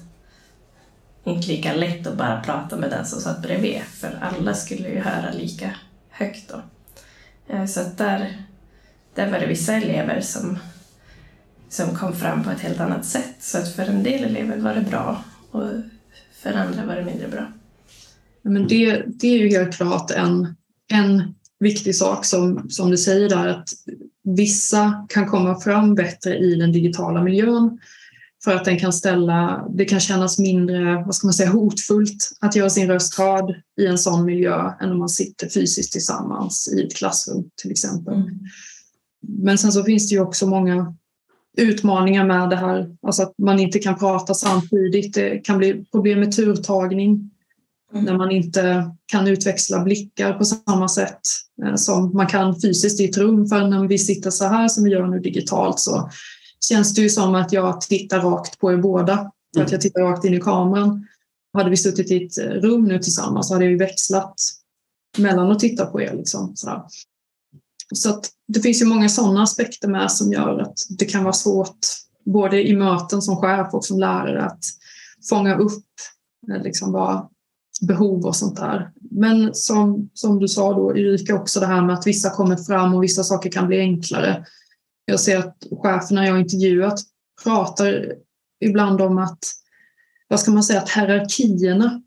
inte 1.24 1.48
lika 1.48 1.74
lätt 1.74 2.07
att 2.07 2.16
bara 2.16 2.40
prata 2.40 2.76
med 2.76 2.90
den 2.90 3.07
som 3.07 3.20
satt 3.20 3.42
bredvid. 3.42 3.81
För 3.81 4.18
alla 4.20 4.55
skulle 4.55 4.88
ju 4.88 5.00
höra 5.00 5.33
lika 5.33 5.70
högt 6.11 6.48
då. 6.48 6.62
Eh, 7.55 7.66
så 7.66 7.81
att 7.81 7.98
där, 7.98 8.42
där 9.14 9.31
var 9.31 9.38
det 9.38 9.46
vissa 9.46 9.74
elever 9.74 10.20
som 10.20 10.59
som 11.72 11.96
kom 11.96 12.16
fram 12.16 12.44
på 12.44 12.50
ett 12.50 12.61
helt 12.61 12.80
annat 12.80 13.04
sätt. 13.04 13.37
Så 13.40 13.58
att 13.58 13.68
för 13.68 13.82
en 13.82 14.02
del 14.02 14.24
elever 14.24 14.56
var 14.56 14.74
det 14.74 14.80
bra 14.80 15.24
och 15.50 15.68
för 16.42 16.52
andra 16.52 16.87
var 16.87 16.96
det 16.96 17.04
mindre 17.04 17.28
bra. 17.28 17.52
Men 18.42 18.68
det, 18.68 19.02
det 19.06 19.28
är 19.28 19.38
ju 19.38 19.48
helt 19.48 19.74
klart 19.74 20.11
en, 20.11 20.54
en 20.90 21.35
viktig 21.58 21.96
sak 21.96 22.24
som, 22.24 22.70
som 22.70 22.90
du 22.90 22.96
säger 22.96 23.28
där 23.28 23.48
att 23.48 23.68
vissa 24.24 25.06
kan 25.08 25.26
komma 25.26 25.61
fram 25.61 25.94
bättre 25.94 26.38
i 26.38 26.54
den 26.54 26.72
digitala 26.72 27.22
miljön 27.22 27.78
för 28.44 28.56
att 28.56 28.64
den 28.64 28.78
kan 28.78 28.92
ställa, 28.92 29.68
det 29.70 29.85
kan 29.85 30.00
kännas 30.00 30.38
mindre 30.38 30.94
vad 30.94 31.14
ska 31.14 31.26
man 31.26 31.35
säga, 31.35 31.50
hotfullt 31.50 32.30
att 32.40 32.56
göra 32.56 32.70
sin 32.70 32.88
röst 32.88 33.18
hörd 33.18 33.62
i 33.80 33.87
en 33.87 33.98
sån 33.98 34.24
miljö 34.24 34.72
än 34.80 34.90
om 34.90 34.98
man 34.98 35.08
sitter 35.08 35.48
fysiskt 35.48 35.92
tillsammans 35.92 36.72
i 36.76 36.87
ett 36.87 36.96
klassrum 36.96 37.50
till 37.62 37.70
exempel. 37.70 38.14
Mm. 38.14 38.38
Men 39.20 39.58
sen 39.58 39.72
så 39.72 39.85
finns 39.85 40.08
det 40.08 40.14
ju 40.14 40.20
också 40.20 40.46
många 40.46 40.94
utmaningar 41.56 42.26
med 42.26 42.50
det 42.50 42.56
här. 42.56 42.96
Alltså 43.06 43.22
att 43.22 43.34
man 43.38 43.58
inte 43.58 43.78
kan 43.78 43.98
prata 43.98 44.34
samtidigt. 44.34 45.14
Det 45.14 45.38
kan 45.38 45.58
bli 45.58 45.84
problem 45.84 46.20
med 46.20 46.32
turtagning 46.32 47.30
mm. 47.92 48.04
när 48.04 48.16
man 48.16 48.30
inte 48.30 48.90
kan 49.06 49.28
utväxla 49.28 49.84
blickar 49.84 50.32
på 50.32 50.44
samma 50.44 50.88
sätt 50.88 51.20
eh, 51.64 51.74
som 51.74 52.14
man 52.14 52.26
kan 52.26 52.60
fysiskt 52.60 53.00
i 53.00 53.04
ett 53.04 53.16
rum. 53.16 53.46
För 53.46 53.68
när 53.68 53.88
vi 53.88 53.98
sitter 53.98 54.30
så 54.30 54.44
här 54.44 54.68
som 54.68 54.84
vi 54.84 54.90
gör 54.90 55.06
nu 55.06 55.18
digitalt 55.18 55.80
så 55.80 56.10
känns 56.68 56.94
det 56.94 57.02
ju 57.02 57.08
som 57.08 57.34
att 57.34 57.52
jag 57.52 57.80
tittar 57.80 58.20
rakt 58.20 58.58
på 58.58 58.72
er 58.72 58.76
båda. 58.76 59.16
För 59.54 59.62
att 59.62 59.68
mm. 59.68 59.72
jag 59.72 59.80
tittar 59.80 60.00
rakt 60.00 60.24
in 60.24 60.34
i 60.34 60.40
kameran. 60.40 61.06
Hade 61.54 61.70
vi 61.70 61.76
suttit 61.76 62.10
i 62.10 62.24
ett 62.24 62.38
rum 62.38 62.84
nu 62.84 62.98
tillsammans 62.98 63.48
så 63.48 63.54
hade 63.54 63.64
jag 63.64 63.72
ju 63.72 63.78
växlat 63.78 64.34
mellan 65.18 65.50
att 65.50 65.58
titta 65.58 65.86
på 65.86 66.02
er. 66.02 66.14
Liksom, 66.14 66.52
sådär. 66.56 66.82
Så 67.94 68.11
att 68.11 68.31
det 68.48 68.61
finns 68.61 68.83
ju 68.83 68.87
många 68.87 69.09
sådana 69.09 69.42
aspekter 69.42 69.88
med 69.88 70.11
som 70.11 70.33
gör 70.33 70.59
att 70.59 70.78
det 70.98 71.05
kan 71.05 71.24
vara 71.24 71.33
svårt 71.33 71.78
både 72.24 72.68
i 72.68 72.76
möten 72.76 73.22
som 73.22 73.37
chef 73.37 73.74
och 73.74 73.85
som 73.85 73.98
lärare 73.98 74.44
att 74.44 74.64
fånga 75.28 75.57
upp 75.57 75.85
eh, 76.50 76.62
liksom 76.62 76.92
bara 76.92 77.28
behov 77.81 78.26
och 78.26 78.37
sånt 78.37 78.57
där. 78.57 78.90
Men 79.11 79.55
som, 79.55 80.11
som 80.14 80.38
du 80.38 80.48
sa 80.48 80.72
då 80.74 80.96
Erika 80.96 81.35
också 81.35 81.61
det 81.61 81.66
här 81.66 81.83
med 81.83 81.94
att 81.94 82.07
vissa 82.07 82.31
kommer 82.31 82.57
fram 82.57 82.94
och 82.94 83.02
vissa 83.02 83.24
saker 83.24 83.50
kan 83.50 83.66
bli 83.66 83.81
enklare. 83.81 84.44
Jag 85.05 85.20
ser 85.20 85.38
att 85.38 85.57
cheferna 85.83 86.26
jag 86.26 86.40
intervjuat 86.40 87.00
pratar 87.44 88.12
ibland 88.61 89.00
om 89.00 89.18
att, 89.18 89.38
vad 90.28 90.40
ska 90.40 90.50
man 90.50 90.62
säga, 90.62 90.81
att 90.81 90.90
hierarkierna 90.90 92.02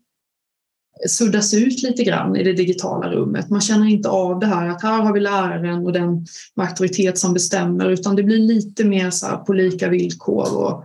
suddas 1.08 1.54
ut 1.54 1.82
lite 1.82 2.04
grann 2.04 2.36
i 2.36 2.42
det 2.44 2.52
digitala 2.52 3.10
rummet. 3.10 3.50
Man 3.50 3.60
känner 3.60 3.86
inte 3.86 4.08
av 4.08 4.40
det 4.40 4.46
här 4.46 4.68
att 4.68 4.82
här 4.82 5.02
har 5.02 5.12
vi 5.12 5.20
läraren 5.20 5.86
och 5.86 5.92
den 5.92 6.26
auktoritet 6.56 7.18
som 7.18 7.34
bestämmer 7.34 7.90
utan 7.90 8.16
det 8.16 8.22
blir 8.22 8.38
lite 8.38 8.84
mer 8.84 9.10
så 9.10 9.26
på 9.46 9.52
lika 9.52 9.88
villkor 9.88 10.56
och 10.56 10.84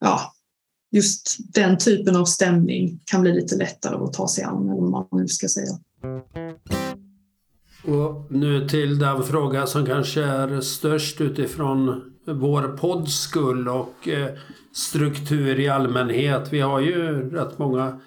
ja, 0.00 0.20
just 0.92 1.36
den 1.54 1.78
typen 1.78 2.16
av 2.16 2.24
stämning 2.24 3.00
kan 3.04 3.22
bli 3.22 3.32
lite 3.32 3.56
lättare 3.56 3.96
att 4.04 4.12
ta 4.12 4.28
sig 4.28 4.44
an, 4.44 4.68
eller 4.68 4.80
vad 4.80 4.90
man 4.90 5.06
nu 5.12 5.28
ska 5.28 5.48
säga. 5.48 5.78
Och 7.84 8.32
nu 8.32 8.68
till 8.68 8.98
den 8.98 9.22
fråga 9.22 9.66
som 9.66 9.86
kanske 9.86 10.24
är 10.24 10.60
störst 10.60 11.20
utifrån 11.20 12.02
vår 12.26 12.76
podds 12.76 13.20
skull 13.20 13.68
och 13.68 14.08
eh, 14.08 14.28
struktur 14.74 15.60
i 15.60 15.68
allmänhet. 15.68 16.48
Vi 16.52 16.60
har 16.60 16.80
ju 16.80 17.30
rätt 17.30 17.58
många 17.58 18.00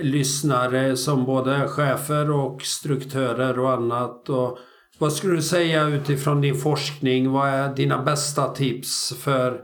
lyssnare 0.00 0.96
som 0.96 1.24
både 1.24 1.68
chefer 1.68 2.30
och 2.30 2.62
struktörer 2.62 3.58
och 3.58 3.72
annat. 3.72 4.28
Och 4.28 4.58
vad 4.98 5.12
skulle 5.12 5.34
du 5.34 5.42
säga 5.42 5.88
utifrån 5.88 6.40
din 6.40 6.54
forskning? 6.54 7.30
Vad 7.30 7.48
är 7.48 7.74
dina 7.74 8.02
bästa 8.02 8.54
tips 8.54 9.14
för 9.18 9.60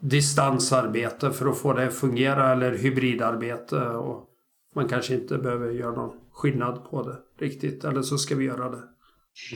distansarbete 0.00 1.30
för 1.32 1.48
att 1.48 1.58
få 1.58 1.72
det 1.72 1.86
att 1.86 1.94
fungera 1.94 2.52
eller 2.52 2.78
hybridarbete? 2.78 3.76
Och 3.76 4.24
man 4.74 4.88
kanske 4.88 5.14
inte 5.14 5.38
behöver 5.38 5.70
göra 5.70 5.92
någon 5.92 6.12
skillnad 6.32 6.90
på 6.90 7.02
det 7.02 7.46
riktigt, 7.46 7.84
eller 7.84 8.02
så 8.02 8.18
ska 8.18 8.34
vi 8.34 8.44
göra 8.44 8.70
det. 8.70 8.82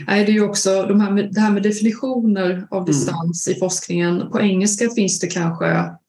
Nej, 0.07 0.25
det 0.25 0.33
är 0.33 0.35
ju 0.35 0.45
också 0.45 0.87
de 0.89 1.01
här 1.01 1.11
med, 1.11 1.35
det 1.35 1.41
här 1.41 1.53
med 1.53 1.63
definitioner 1.63 2.67
av 2.71 2.79
mm. 2.79 2.87
distans 2.87 3.47
mm. 3.47 3.57
i 3.57 3.61
forskningen. 3.61 4.31
På 4.31 4.41
engelska 4.41 4.91
finns 4.91 5.21
det 5.21 5.27
kanske, 5.27 5.67
ja, 5.67 6.01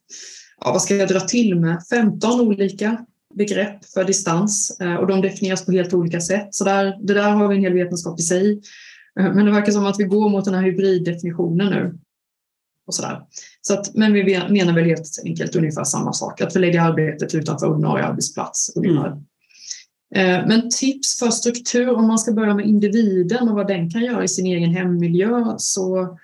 vad 0.60 0.82
ska 0.82 0.96
jag 0.96 1.10
dra 1.10 1.20
till 1.20 1.60
med, 1.60 1.84
15 1.90 2.42
olika 2.42 3.06
begrepp 3.36 3.86
för 3.86 4.04
distans 4.04 4.80
eh, 4.80 4.96
och 4.96 5.08
de 5.08 5.22
definieras 5.22 5.66
på 5.66 5.72
helt 5.72 5.94
olika 5.94 6.22
sätt. 6.22 6.48
Så 6.52 6.64
där, 6.64 6.98
det 7.02 7.14
där 7.14 7.30
har 7.30 7.48
vi 7.48 7.56
en 7.56 7.62
hel 7.62 7.74
vetenskap 7.74 8.20
i 8.20 8.24
sig. 8.24 8.62
Eh, 9.20 9.34
men 9.34 9.46
det 9.46 9.52
verkar 9.52 9.72
som 9.72 9.86
att 9.86 10.00
vi 10.00 10.04
går 10.04 10.30
mot 10.30 10.46
den 10.46 10.54
här 10.54 10.64
hybriddefinitionen 10.64 11.70
nu. 11.70 12.00
Och 12.88 12.96
så. 12.96 13.28
Så 13.62 13.74
att, 13.74 13.96
men 13.96 14.14
vi 14.14 14.24
menar 14.50 14.74
väl 14.74 14.86
helt 14.86 15.22
enkelt 15.26 15.56
ungefär 15.56 15.84
samma 15.84 16.14
sak, 16.14 16.42
att 16.42 16.54
förlägga 16.54 16.82
arbetet 16.82 17.36
utanför 17.36 17.68
ordinarie 17.68 18.06
arbetsplats. 18.06 18.76
Mm. 18.76 18.98
Eh, 20.16 20.48
men 20.48 20.70
tips 20.70 21.20
för 21.20 21.30
struktur, 21.30 21.90
om 21.90 22.08
man 22.08 22.20
ska 22.20 22.32
börja 22.32 22.56
med 22.56 22.66
individen 22.66 23.50
och 23.50 23.56
vad 23.56 23.68
den 23.68 23.90
kan 23.90 24.04
göra 24.04 24.24
i 24.24 24.28
sin 24.28 24.46
egen 24.46 24.70
hemmiljö 24.70 25.56
så, 25.58 26.18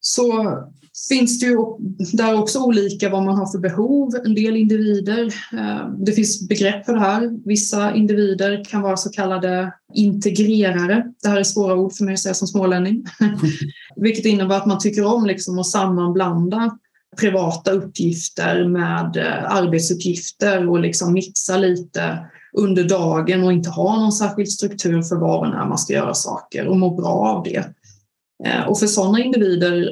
så 0.00 0.58
finns 1.08 1.40
det 1.40 1.46
ju 1.46 1.56
där 2.12 2.40
också 2.40 2.58
olika 2.58 3.08
vad 3.08 3.22
man 3.22 3.36
har 3.36 3.46
för 3.46 3.58
behov. 3.58 4.14
En 4.24 4.34
del 4.34 4.56
individer, 4.56 5.26
eh, 5.52 5.90
det 5.98 6.12
finns 6.12 6.48
begrepp 6.48 6.84
för 6.86 6.92
det 6.92 7.00
här. 7.00 7.48
Vissa 7.48 7.94
individer 7.94 8.64
kan 8.64 8.82
vara 8.82 8.96
så 8.96 9.10
kallade 9.10 9.72
integrerare. 9.94 11.04
Det 11.22 11.28
här 11.28 11.36
är 11.36 11.44
svåra 11.44 11.74
ord 11.74 11.92
för 11.92 12.04
mig 12.04 12.14
att 12.14 12.20
säga 12.20 12.34
som 12.34 12.48
smålänning. 12.48 13.04
Vilket 13.96 14.24
innebär 14.24 14.56
att 14.56 14.66
man 14.66 14.78
tycker 14.78 15.04
om 15.04 15.26
liksom 15.26 15.58
att 15.58 15.66
sammanblanda 15.66 16.78
privata 17.20 17.70
uppgifter 17.70 18.68
med 18.68 19.16
eh, 19.16 19.56
arbetsuppgifter 19.56 20.68
och 20.68 20.80
liksom 20.80 21.12
mixa 21.12 21.56
lite 21.56 22.18
under 22.56 22.84
dagen 22.84 23.44
och 23.44 23.52
inte 23.52 23.70
ha 23.70 24.00
någon 24.00 24.12
särskild 24.12 24.48
struktur 24.48 25.02
för 25.02 25.16
var 25.16 25.38
och 25.38 25.48
när 25.48 25.66
man 25.66 25.78
ska 25.78 25.92
göra 25.92 26.14
saker 26.14 26.66
och 26.66 26.76
må 26.76 26.94
bra 26.94 27.12
av 27.12 27.42
det. 27.42 27.64
Eh, 28.44 28.68
och 28.68 28.78
för 28.78 28.86
sådana 28.86 29.18
individer 29.18 29.90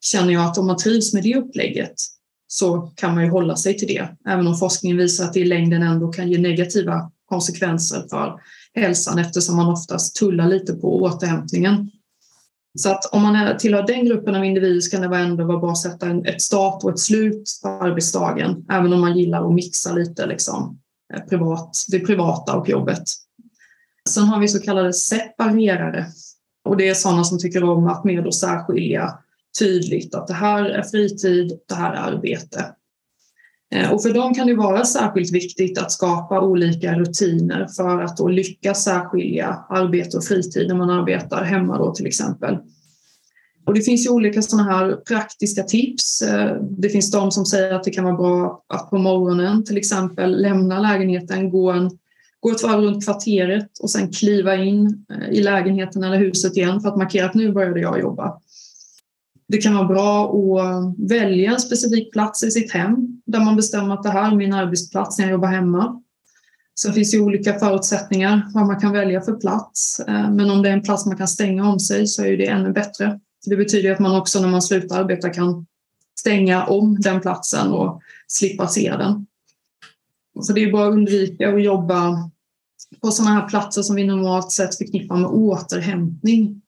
känner 0.00 0.32
jag 0.32 0.44
att 0.44 0.58
om 0.58 0.66
man 0.66 0.76
trivs 0.76 1.14
med 1.14 1.22
det 1.22 1.36
upplägget 1.36 1.94
så 2.46 2.92
kan 2.94 3.14
man 3.14 3.24
ju 3.24 3.30
hålla 3.30 3.56
sig 3.56 3.78
till 3.78 3.88
det, 3.88 4.08
även 4.28 4.46
om 4.46 4.56
forskningen 4.56 4.96
visar 4.96 5.24
att 5.24 5.32
det 5.32 5.40
i 5.40 5.44
längden 5.44 5.82
ändå 5.82 6.12
kan 6.12 6.30
ge 6.30 6.38
negativa 6.38 7.10
konsekvenser 7.26 8.06
för 8.10 8.40
hälsan 8.74 9.18
eftersom 9.18 9.56
man 9.56 9.72
oftast 9.72 10.16
tullar 10.16 10.48
lite 10.48 10.72
på 10.72 11.02
återhämtningen. 11.02 11.90
Så 12.78 12.90
att 12.90 13.04
om 13.04 13.22
man 13.22 13.58
tillhör 13.58 13.86
den 13.86 14.04
gruppen 14.04 14.34
av 14.34 14.44
individer 14.44 14.80
så 14.80 14.90
kan 14.90 15.10
det 15.10 15.16
ändå 15.16 15.44
vara 15.44 15.58
bra 15.58 15.70
att 15.70 15.78
sätta 15.78 16.10
ett 16.10 16.42
start 16.42 16.84
och 16.84 16.90
ett 16.90 16.98
slut 16.98 17.42
på 17.62 17.68
arbetsdagen, 17.68 18.66
även 18.70 18.92
om 18.92 19.00
man 19.00 19.18
gillar 19.18 19.46
att 19.46 19.54
mixa 19.54 19.92
lite 19.92 20.26
liksom, 20.26 20.78
eh, 21.14 21.20
privat, 21.20 21.76
det 21.88 21.98
privata 21.98 22.56
och 22.56 22.68
jobbet. 22.68 23.02
Sen 24.08 24.24
har 24.24 24.40
vi 24.40 24.48
så 24.48 24.60
kallade 24.60 24.92
separerare 24.92 26.06
och 26.64 26.76
det 26.76 26.88
är 26.88 26.94
sådana 26.94 27.24
som 27.24 27.38
tycker 27.38 27.64
om 27.64 27.86
att 27.86 28.04
mer 28.04 28.22
då 28.22 28.32
särskilja 28.32 29.18
tydligt 29.58 30.14
att 30.14 30.26
det 30.26 30.34
här 30.34 30.64
är 30.64 30.82
fritid, 30.82 31.58
det 31.68 31.74
här 31.74 31.92
är 31.92 32.12
arbete. 32.12 32.74
Eh, 33.74 33.92
och 33.92 34.02
för 34.02 34.14
dem 34.14 34.34
kan 34.34 34.46
det 34.46 34.54
vara 34.54 34.84
särskilt 34.84 35.32
viktigt 35.32 35.78
att 35.78 35.92
skapa 35.92 36.40
olika 36.40 36.94
rutiner 36.94 37.66
för 37.76 38.02
att 38.02 38.16
då 38.16 38.28
lyckas 38.28 38.84
särskilja 38.84 39.64
arbete 39.68 40.16
och 40.16 40.24
fritid 40.24 40.68
när 40.68 40.74
man 40.74 40.90
arbetar 40.90 41.44
hemma 41.44 41.78
då 41.78 41.94
till 41.94 42.06
exempel. 42.06 42.58
Och 43.66 43.74
det 43.74 43.82
finns 43.82 44.06
ju 44.06 44.10
olika 44.10 44.42
sådana 44.42 44.72
här 44.72 44.96
praktiska 44.96 45.62
tips. 45.62 46.22
Eh, 46.22 46.56
det 46.62 46.88
finns 46.88 47.10
de 47.10 47.30
som 47.30 47.46
säger 47.46 47.74
att 47.74 47.84
det 47.84 47.90
kan 47.90 48.04
vara 48.04 48.16
bra 48.16 48.64
att 48.68 48.90
på 48.90 48.98
morgonen 48.98 49.64
till 49.64 49.76
exempel 49.76 50.42
lämna 50.42 50.80
lägenheten, 50.80 51.50
gå, 51.50 51.70
en, 51.70 51.90
gå 52.40 52.50
ett 52.50 52.62
varv 52.62 52.80
runt 52.80 53.04
kvarteret 53.04 53.78
och 53.80 53.90
sen 53.90 54.12
kliva 54.12 54.56
in 54.56 55.04
eh, 55.10 55.28
i 55.30 55.42
lägenheten 55.42 56.04
eller 56.04 56.18
huset 56.18 56.56
igen 56.56 56.80
för 56.80 56.88
att 56.88 56.96
markera 56.96 57.26
att 57.26 57.34
nu 57.34 57.52
började 57.52 57.80
jag 57.80 58.00
jobba. 58.00 58.40
Det 59.50 59.58
kan 59.58 59.74
vara 59.74 59.84
bra 59.84 60.24
att 60.24 60.94
välja 61.10 61.52
en 61.52 61.60
specifik 61.60 62.12
plats 62.12 62.42
i 62.42 62.50
sitt 62.50 62.72
hem 62.72 63.22
där 63.26 63.40
man 63.40 63.56
bestämmer 63.56 63.94
att 63.94 64.02
det 64.02 64.10
här 64.10 64.32
är 64.32 64.36
min 64.36 64.52
arbetsplats 64.52 65.18
när 65.18 65.24
jag 65.24 65.32
jobbar 65.32 65.48
hemma. 65.48 66.02
Sen 66.80 66.92
finns 66.92 67.10
det 67.10 67.20
olika 67.20 67.58
förutsättningar 67.58 68.50
vad 68.54 68.66
man 68.66 68.80
kan 68.80 68.92
välja 68.92 69.20
för 69.20 69.32
plats. 69.32 70.00
Eh, 70.00 70.30
men 70.30 70.50
om 70.50 70.62
det 70.62 70.68
är 70.68 70.72
en 70.72 70.82
plats 70.82 71.06
man 71.06 71.16
kan 71.16 71.28
stänga 71.28 71.68
om 71.68 71.80
sig 71.80 72.06
så 72.06 72.24
är 72.24 72.36
det 72.36 72.46
ännu 72.46 72.72
bättre. 72.72 73.20
Det 73.46 73.56
betyder 73.56 73.92
att 73.92 73.98
man 73.98 74.16
också 74.16 74.40
när 74.40 74.48
man 74.48 74.62
slutar 74.62 75.00
arbeta 75.00 75.30
kan 75.30 75.66
stänga 76.20 76.64
om 76.64 77.00
den 77.00 77.20
platsen 77.20 77.72
och 77.72 78.00
slippa 78.26 78.68
se 78.68 78.96
den. 78.98 79.26
Så 80.40 80.52
det 80.52 80.64
är 80.64 80.72
bara 80.72 80.88
att 80.88 80.92
undvika 80.92 81.54
att 81.54 81.62
jobba 81.62 82.30
på 83.00 83.10
sådana 83.10 83.40
här 83.40 83.48
platser 83.48 83.82
som 83.82 83.96
vi 83.96 84.06
normalt 84.06 84.52
sett 84.52 84.78
förknippar 84.78 85.16
med 85.16 85.30
återhämtning. 85.30 86.62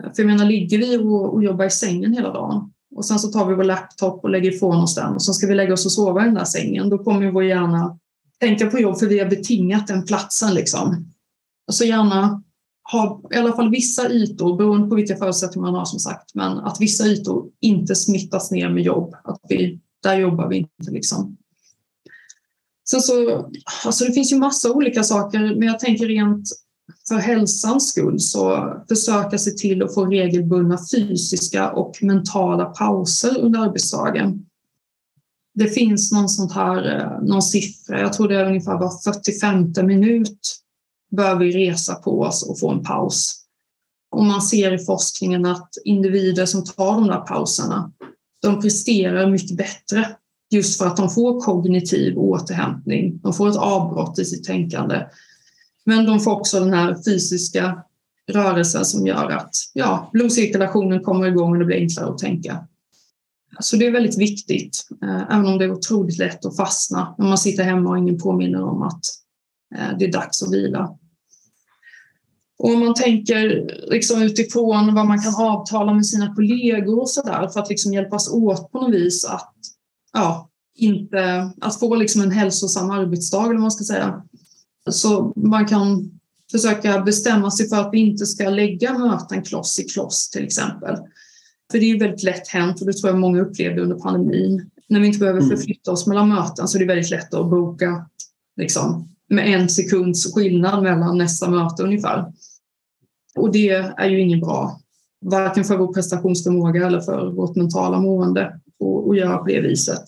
För 0.00 0.22
jag 0.22 0.26
menar, 0.26 0.44
ligger 0.44 0.78
vi 0.78 0.96
och, 0.96 1.34
och 1.34 1.44
jobbar 1.44 1.64
i 1.64 1.70
sängen 1.70 2.12
hela 2.12 2.32
dagen 2.32 2.72
och 2.94 3.04
sen 3.04 3.18
så 3.18 3.28
tar 3.28 3.46
vi 3.46 3.54
vår 3.54 3.64
laptop 3.64 4.24
och 4.24 4.30
lägger 4.30 4.54
ifrån 4.54 4.82
oss 4.82 4.94
den 4.94 5.14
och 5.14 5.22
sen 5.22 5.34
ska 5.34 5.46
vi 5.46 5.54
lägga 5.54 5.72
oss 5.72 5.86
och 5.86 5.92
sova 5.92 6.22
i 6.22 6.24
den 6.24 6.34
där 6.34 6.44
sängen, 6.44 6.88
då 6.88 6.98
kommer 6.98 7.30
vår 7.30 7.44
hjärna 7.44 7.98
tänka 8.40 8.66
på 8.66 8.78
jobb 8.78 8.98
för 8.98 9.06
vi 9.06 9.18
har 9.18 9.26
betingat 9.26 9.86
den 9.86 10.04
platsen. 10.04 10.54
Liksom. 10.54 11.12
Så 11.72 11.84
gärna 11.84 12.42
ha 12.92 13.22
i 13.34 13.36
alla 13.36 13.52
fall 13.52 13.70
vissa 13.70 14.10
ytor, 14.10 14.56
beroende 14.56 14.88
på 14.88 14.94
vilka 14.94 15.16
förutsättningar 15.16 15.66
man 15.66 15.74
har 15.74 15.84
som 15.84 15.98
sagt, 15.98 16.34
men 16.34 16.58
att 16.58 16.80
vissa 16.80 17.06
ytor 17.06 17.50
inte 17.60 17.94
smittas 17.94 18.50
ner 18.50 18.68
med 18.68 18.82
jobb. 18.82 19.14
Att 19.24 19.40
vi, 19.48 19.80
där 20.02 20.18
jobbar 20.18 20.48
vi 20.48 20.56
inte. 20.56 20.90
Liksom. 20.90 21.36
Sen 22.90 23.00
så, 23.00 23.46
alltså 23.84 24.04
det 24.04 24.12
finns 24.12 24.32
ju 24.32 24.36
massa 24.36 24.72
olika 24.72 25.02
saker, 25.02 25.38
men 25.38 25.62
jag 25.68 25.78
tänker 25.78 26.06
rent 26.06 26.48
för 27.08 27.14
hälsans 27.14 27.88
skull 27.88 28.20
så 28.20 28.72
försöka 28.88 29.38
se 29.38 29.50
till 29.50 29.82
att 29.82 29.94
få 29.94 30.06
regelbundna 30.06 30.78
fysiska 30.94 31.72
och 31.72 31.98
mentala 32.02 32.64
pauser 32.64 33.38
under 33.38 33.60
arbetsdagen. 33.60 34.46
Det 35.54 35.68
finns 35.68 36.12
någon, 36.12 36.28
sånt 36.28 36.52
här, 36.52 37.00
eh, 37.00 37.28
någon 37.28 37.42
siffra, 37.42 38.00
jag 38.00 38.12
tror 38.12 38.28
det 38.28 38.40
är 38.40 38.46
ungefär 38.46 38.78
var 38.78 39.12
45 39.12 39.86
minut 39.86 40.56
bör 41.10 41.36
vi 41.36 41.52
resa 41.52 41.94
på 41.94 42.20
oss 42.20 42.42
och 42.48 42.58
få 42.58 42.70
en 42.70 42.84
paus. 42.84 43.42
Och 44.10 44.24
man 44.24 44.42
ser 44.42 44.74
i 44.74 44.84
forskningen 44.84 45.46
att 45.46 45.70
individer 45.84 46.46
som 46.46 46.64
tar 46.64 46.94
de 46.94 47.06
där 47.06 47.20
pauserna, 47.20 47.92
de 48.42 48.60
presterar 48.60 49.30
mycket 49.30 49.56
bättre 49.56 50.16
just 50.50 50.78
för 50.78 50.86
att 50.86 50.96
de 50.96 51.10
får 51.10 51.40
kognitiv 51.40 52.18
återhämtning. 52.18 53.20
De 53.22 53.32
får 53.32 53.48
ett 53.48 53.56
avbrott 53.56 54.18
i 54.18 54.24
sitt 54.24 54.44
tänkande 54.44 55.06
men 55.86 56.06
de 56.06 56.20
får 56.20 56.30
också 56.30 56.60
den 56.60 56.72
här 56.72 56.96
fysiska 57.04 57.82
rörelsen 58.32 58.84
som 58.84 59.06
gör 59.06 59.30
att 59.30 59.54
ja, 59.72 60.10
blodcirkulationen 60.12 61.02
kommer 61.02 61.26
igång 61.26 61.52
och 61.52 61.58
det 61.58 61.64
blir 61.64 61.76
enklare 61.76 62.10
att 62.10 62.18
tänka. 62.18 62.66
Så 63.60 63.76
det 63.76 63.86
är 63.86 63.90
väldigt 63.90 64.18
viktigt, 64.18 64.86
eh, 65.02 65.22
även 65.22 65.46
om 65.46 65.58
det 65.58 65.64
är 65.64 65.72
otroligt 65.72 66.18
lätt 66.18 66.44
att 66.44 66.56
fastna 66.56 67.14
när 67.18 67.26
man 67.26 67.38
sitter 67.38 67.64
hemma 67.64 67.90
och 67.90 67.98
ingen 67.98 68.18
påminner 68.18 68.62
om 68.62 68.82
att 68.82 69.00
eh, 69.74 69.98
det 69.98 70.04
är 70.04 70.12
dags 70.12 70.42
att 70.42 70.52
vila. 70.52 70.96
Och 72.58 72.70
om 72.70 72.80
man 72.80 72.94
tänker 72.94 73.70
liksom 73.90 74.22
utifrån 74.22 74.94
vad 74.94 75.06
man 75.06 75.22
kan 75.22 75.34
avtala 75.34 75.94
med 75.94 76.06
sina 76.06 76.34
kollegor 76.34 77.00
och 77.00 77.10
så 77.10 77.22
där 77.22 77.48
för 77.48 77.60
att 77.60 77.68
liksom 77.68 77.92
hjälpas 77.92 78.28
åt 78.28 78.72
på 78.72 78.80
något 78.80 78.94
vis 78.94 79.24
att, 79.24 79.54
ja, 80.12 80.50
inte, 80.74 81.50
att 81.60 81.80
få 81.80 81.94
liksom 81.94 82.22
en 82.22 82.30
hälsosam 82.30 82.90
arbetsdag 82.90 83.42
eller 83.42 83.52
vad 83.52 83.60
man 83.60 83.70
ska 83.70 83.84
säga. 83.84 84.22
Så 84.90 85.32
man 85.36 85.66
kan 85.66 86.10
försöka 86.50 87.00
bestämma 87.00 87.50
sig 87.50 87.68
för 87.68 87.76
att 87.76 87.88
vi 87.92 87.98
inte 87.98 88.26
ska 88.26 88.50
lägga 88.50 88.98
möten 88.98 89.42
kloss 89.42 89.80
i 89.80 89.84
kloss 89.84 90.30
till 90.30 90.44
exempel. 90.44 90.96
För 91.70 91.78
det 91.78 91.84
är 91.84 91.88
ju 91.88 91.98
väldigt 91.98 92.22
lätt 92.22 92.48
hänt 92.48 92.80
och 92.80 92.86
det 92.86 92.92
tror 92.92 93.10
jag 93.10 93.20
många 93.20 93.40
upplevde 93.40 93.82
under 93.82 93.96
pandemin. 93.96 94.70
När 94.88 95.00
vi 95.00 95.06
inte 95.06 95.18
behöver 95.18 95.40
mm. 95.40 95.56
förflytta 95.56 95.92
oss 95.92 96.06
mellan 96.06 96.28
möten 96.28 96.68
så 96.68 96.78
är 96.78 96.80
det 96.80 96.86
väldigt 96.86 97.10
lätt 97.10 97.34
att 97.34 97.50
boka 97.50 98.06
liksom, 98.56 99.08
med 99.28 99.60
en 99.60 99.68
sekunds 99.68 100.34
skillnad 100.34 100.82
mellan 100.82 101.18
nästa 101.18 101.50
möte 101.50 101.82
ungefär. 101.82 102.32
Och 103.36 103.52
det 103.52 103.70
är 103.70 104.08
ju 104.08 104.20
inget 104.20 104.40
bra, 104.40 104.80
varken 105.20 105.64
för 105.64 105.76
vår 105.76 105.92
prestationsförmåga 105.92 106.86
eller 106.86 107.00
för 107.00 107.30
vårt 107.30 107.56
mentala 107.56 108.00
mående 108.00 108.60
att 109.08 109.16
göra 109.16 109.38
på 109.38 109.46
det 109.46 109.60
viset. 109.60 110.04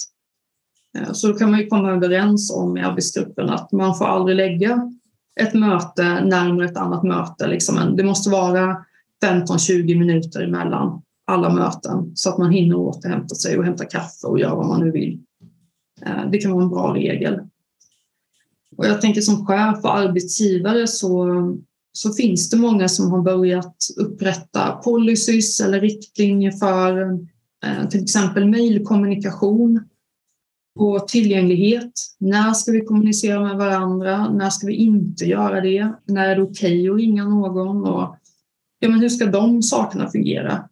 Eh, 0.98 1.12
så 1.12 1.28
då 1.28 1.34
kan 1.34 1.50
man 1.50 1.60
ju 1.60 1.66
komma 1.66 1.90
överens 1.90 2.50
om 2.50 2.76
i 2.76 2.80
arbetsgruppen 2.80 3.50
att 3.50 3.72
man 3.72 3.98
får 3.98 4.04
aldrig 4.04 4.36
lägga 4.36 4.92
ett 5.40 5.54
möte 5.54 6.24
närmare 6.24 6.66
ett 6.66 6.76
annat 6.76 7.02
möte. 7.02 7.46
Liksom. 7.46 7.96
Det 7.96 8.04
måste 8.04 8.30
vara 8.30 8.84
15-20 9.24 9.98
minuter 9.98 10.42
emellan 10.42 11.02
alla 11.26 11.54
möten 11.54 12.12
så 12.14 12.30
att 12.30 12.38
man 12.38 12.50
hinner 12.50 12.76
återhämta 12.76 13.34
sig 13.34 13.58
och 13.58 13.64
hämta 13.64 13.84
kaffe 13.84 14.26
och 14.26 14.40
göra 14.40 14.54
vad 14.54 14.66
man 14.66 14.80
nu 14.80 14.90
vill. 14.90 15.20
Eh, 16.06 16.30
det 16.30 16.38
kan 16.38 16.52
vara 16.52 16.62
en 16.62 16.70
bra 16.70 16.94
regel. 16.94 17.40
Och 18.76 18.86
jag 18.86 19.00
tänker 19.00 19.20
som 19.20 19.46
chef 19.46 19.84
och 19.84 19.96
arbetsgivare 19.96 20.86
så, 20.86 21.28
så 21.92 22.12
finns 22.12 22.50
det 22.50 22.56
många 22.56 22.88
som 22.88 23.10
har 23.10 23.22
börjat 23.22 23.76
upprätta 23.96 24.72
policies 24.72 25.60
eller 25.60 25.80
riktlinjer 25.80 26.50
för 26.50 27.12
eh, 27.64 27.88
till 27.88 28.02
exempel 28.02 28.48
mejlkommunikation 28.48 29.87
och 30.78 31.08
tillgänglighet. 31.08 31.92
När 32.18 32.52
ska 32.52 32.72
vi 32.72 32.80
kommunicera 32.80 33.40
med 33.40 33.56
varandra? 33.56 34.28
När 34.30 34.50
ska 34.50 34.66
vi 34.66 34.74
inte 34.74 35.24
göra 35.24 35.60
det? 35.60 35.92
När 36.04 36.28
är 36.28 36.36
det 36.36 36.42
okej 36.42 36.90
okay 36.90 36.90
att 36.90 36.96
ringa 36.96 37.24
någon? 37.24 37.84
Och, 37.84 38.16
ja, 38.78 38.88
men 38.88 39.00
hur 39.00 39.08
ska 39.08 39.26
de 39.26 39.62
sakerna 39.62 40.10
fungera? 40.10 40.68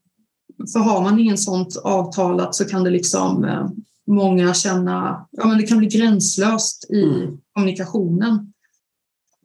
För 0.72 0.80
har 0.80 1.02
man 1.02 1.18
inget 1.18 1.40
sånt 1.40 1.76
avtalat 1.76 2.54
så 2.54 2.64
kan 2.64 2.84
det 2.84 2.90
liksom 2.90 3.44
eh, 3.44 3.68
många 4.06 4.54
känna, 4.54 5.26
ja 5.30 5.46
men 5.46 5.58
det 5.58 5.66
kan 5.66 5.78
bli 5.78 5.88
gränslöst 5.88 6.90
i 6.90 7.02
mm. 7.02 7.38
kommunikationen. 7.52 8.52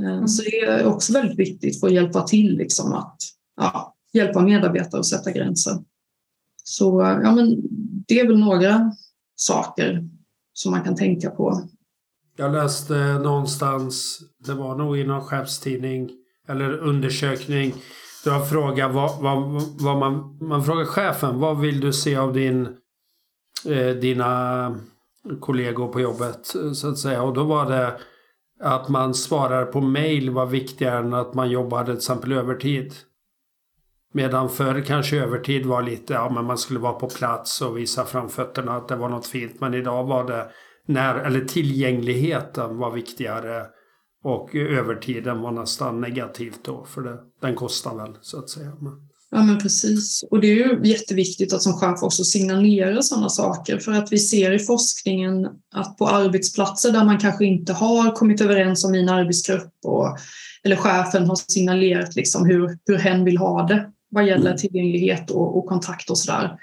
Eh, 0.01 0.13
mm. 0.13 0.27
Så 0.27 0.43
det 0.43 0.59
är 0.59 0.85
också 0.85 1.13
väldigt 1.13 1.39
viktigt 1.39 1.79
för 1.79 1.87
att 1.87 1.93
hjälpa 1.93 2.21
till 2.21 2.57
liksom 2.57 2.93
att 2.93 3.17
ja, 3.57 3.95
hjälpa 4.13 4.41
medarbetare 4.41 4.99
att 4.99 5.05
sätta 5.05 5.31
gränser. 5.31 5.77
Så 6.63 7.01
ja, 7.23 7.35
men 7.35 7.61
det 8.07 8.19
är 8.19 8.27
väl 8.27 8.39
några 8.39 8.91
saker 9.35 10.09
som 10.61 10.71
man 10.71 10.83
kan 10.83 10.95
tänka 10.95 11.29
på. 11.29 11.61
Jag 12.37 12.51
läste 12.51 13.19
någonstans, 13.19 14.19
det 14.45 14.53
var 14.53 14.75
nog 14.75 14.97
i 14.97 15.03
någon 15.03 15.21
chefstidning 15.21 16.09
eller 16.47 16.77
undersökning. 16.77 17.73
Det 18.23 18.29
var 18.29 18.45
fråga 18.45 18.87
vad, 18.87 19.21
vad, 19.21 19.61
vad 19.79 19.97
man, 19.97 20.37
man 20.41 20.63
frågar 20.63 20.85
chefen, 20.85 21.39
vad 21.39 21.59
vill 21.59 21.79
du 21.79 21.93
se 21.93 22.15
av 22.15 22.33
din, 22.33 22.67
eh, 23.65 23.95
dina 24.01 24.75
kollegor 25.39 25.87
på 25.87 26.01
jobbet 26.01 26.55
så 26.75 26.89
att 26.89 26.97
säga. 26.97 27.23
Och 27.23 27.33
då 27.33 27.43
var 27.43 27.69
det 27.69 27.99
att 28.59 28.89
man 28.89 29.13
svarar 29.13 29.65
på 29.65 29.81
mail 29.81 30.29
var 30.29 30.45
viktigare 30.45 30.99
än 30.99 31.13
att 31.13 31.33
man 31.33 31.49
jobbade 31.49 31.85
till 31.85 31.95
exempel 31.95 32.31
övertid. 32.31 32.93
Medan 34.13 34.49
förr 34.49 34.83
kanske 34.87 35.17
övertid 35.17 35.65
var 35.65 35.81
lite, 35.81 36.13
ja 36.13 36.29
men 36.29 36.45
man 36.45 36.57
skulle 36.57 36.79
vara 36.79 36.93
på 36.93 37.09
plats 37.09 37.61
och 37.61 37.77
visa 37.77 38.05
framfötterna 38.05 38.71
att 38.71 38.87
det 38.87 38.95
var 38.95 39.09
något 39.09 39.27
fint. 39.27 39.61
Men 39.61 39.73
idag 39.73 40.03
var 40.03 40.27
det 40.27 40.47
när, 40.87 41.15
eller 41.15 41.45
tillgängligheten 41.45 42.77
var 42.77 42.91
viktigare 42.91 43.65
och 44.23 44.55
övertiden 44.55 45.41
var 45.41 45.51
nästan 45.51 46.01
negativt 46.01 46.59
då 46.63 46.85
för 46.85 47.01
det, 47.01 47.17
den 47.41 47.55
kostar 47.55 47.95
väl 47.95 48.17
så 48.21 48.39
att 48.39 48.49
säga. 48.49 48.71
Ja 49.31 49.43
men 49.43 49.59
precis. 49.59 50.23
Och 50.31 50.41
det 50.41 50.47
är 50.47 50.55
ju 50.55 50.79
jätteviktigt 50.83 51.53
att 51.53 51.61
som 51.61 51.73
chef 51.73 52.03
också 52.03 52.23
signalera 52.23 53.01
sådana 53.01 53.29
saker 53.29 53.77
för 53.77 53.91
att 53.91 54.11
vi 54.11 54.17
ser 54.17 54.51
i 54.51 54.59
forskningen 54.59 55.47
att 55.75 55.97
på 55.97 56.07
arbetsplatser 56.07 56.91
där 56.91 57.05
man 57.05 57.19
kanske 57.19 57.45
inte 57.45 57.73
har 57.73 58.15
kommit 58.15 58.41
överens 58.41 58.85
om 58.85 58.91
min 58.91 59.09
arbetsgrupp 59.09 59.73
och, 59.85 60.17
eller 60.63 60.75
chefen 60.75 61.27
har 61.27 61.35
signalerat 61.35 62.15
liksom 62.15 62.45
hur, 62.45 62.77
hur 62.85 62.97
hen 62.97 63.25
vill 63.25 63.37
ha 63.37 63.67
det 63.67 63.91
vad 64.11 64.27
gäller 64.27 64.45
mm. 64.45 64.57
tillgänglighet 64.57 65.31
och, 65.31 65.57
och 65.57 65.65
kontakt 65.65 66.09
och 66.09 66.17
sådär. 66.17 66.57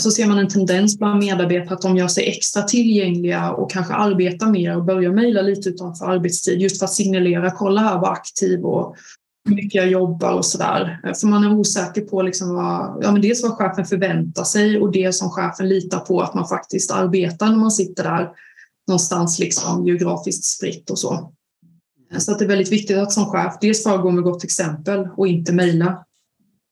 Så 0.00 0.10
ser 0.10 0.26
man 0.26 0.38
en 0.38 0.48
tendens 0.48 0.98
bland 0.98 1.18
medarbetare 1.18 1.74
att 1.74 1.82
de 1.82 1.96
gör 1.96 2.08
sig 2.08 2.28
extra 2.28 2.62
tillgängliga 2.62 3.52
och 3.52 3.70
kanske 3.70 3.94
arbetar 3.94 4.46
mer 4.46 4.76
och 4.76 4.84
börjar 4.84 5.12
mejla 5.12 5.42
lite 5.42 5.68
utanför 5.68 6.06
arbetstid 6.06 6.60
just 6.60 6.78
för 6.78 6.84
att 6.84 6.92
signalera, 6.92 7.50
kolla 7.50 7.80
här 7.80 7.98
vad 7.98 8.12
aktiv 8.12 8.64
och 8.64 8.96
hur 9.48 9.54
mycket 9.54 9.74
jag 9.74 9.90
jobbar 9.90 10.32
och 10.32 10.44
sådär. 10.44 11.00
För 11.20 11.26
man 11.26 11.44
är 11.44 11.52
osäker 11.52 12.02
på 12.02 12.22
liksom 12.22 12.54
vad, 12.54 12.98
ja 13.04 13.12
men 13.12 13.22
dels 13.22 13.42
vad 13.42 13.52
chefen 13.52 13.84
förväntar 13.84 14.44
sig 14.44 14.78
och 14.78 14.92
det 14.92 15.14
som 15.14 15.30
chefen 15.30 15.68
litar 15.68 15.98
på 15.98 16.20
att 16.20 16.34
man 16.34 16.48
faktiskt 16.48 16.90
arbetar 16.90 17.46
när 17.46 17.56
man 17.56 17.70
sitter 17.70 18.02
där 18.04 18.30
någonstans 18.86 19.38
liksom 19.38 19.86
geografiskt 19.86 20.44
spritt 20.44 20.90
och 20.90 20.98
så. 20.98 21.32
Så 22.18 22.32
att 22.32 22.38
det 22.38 22.44
är 22.44 22.48
väldigt 22.48 22.72
viktigt 22.72 22.96
att 22.96 23.12
som 23.12 23.26
chef 23.26 23.54
dels 23.60 23.82
föregå 23.82 24.10
med 24.10 24.24
gott 24.24 24.44
exempel 24.44 25.08
och 25.16 25.26
inte 25.26 25.52
mejla 25.52 26.04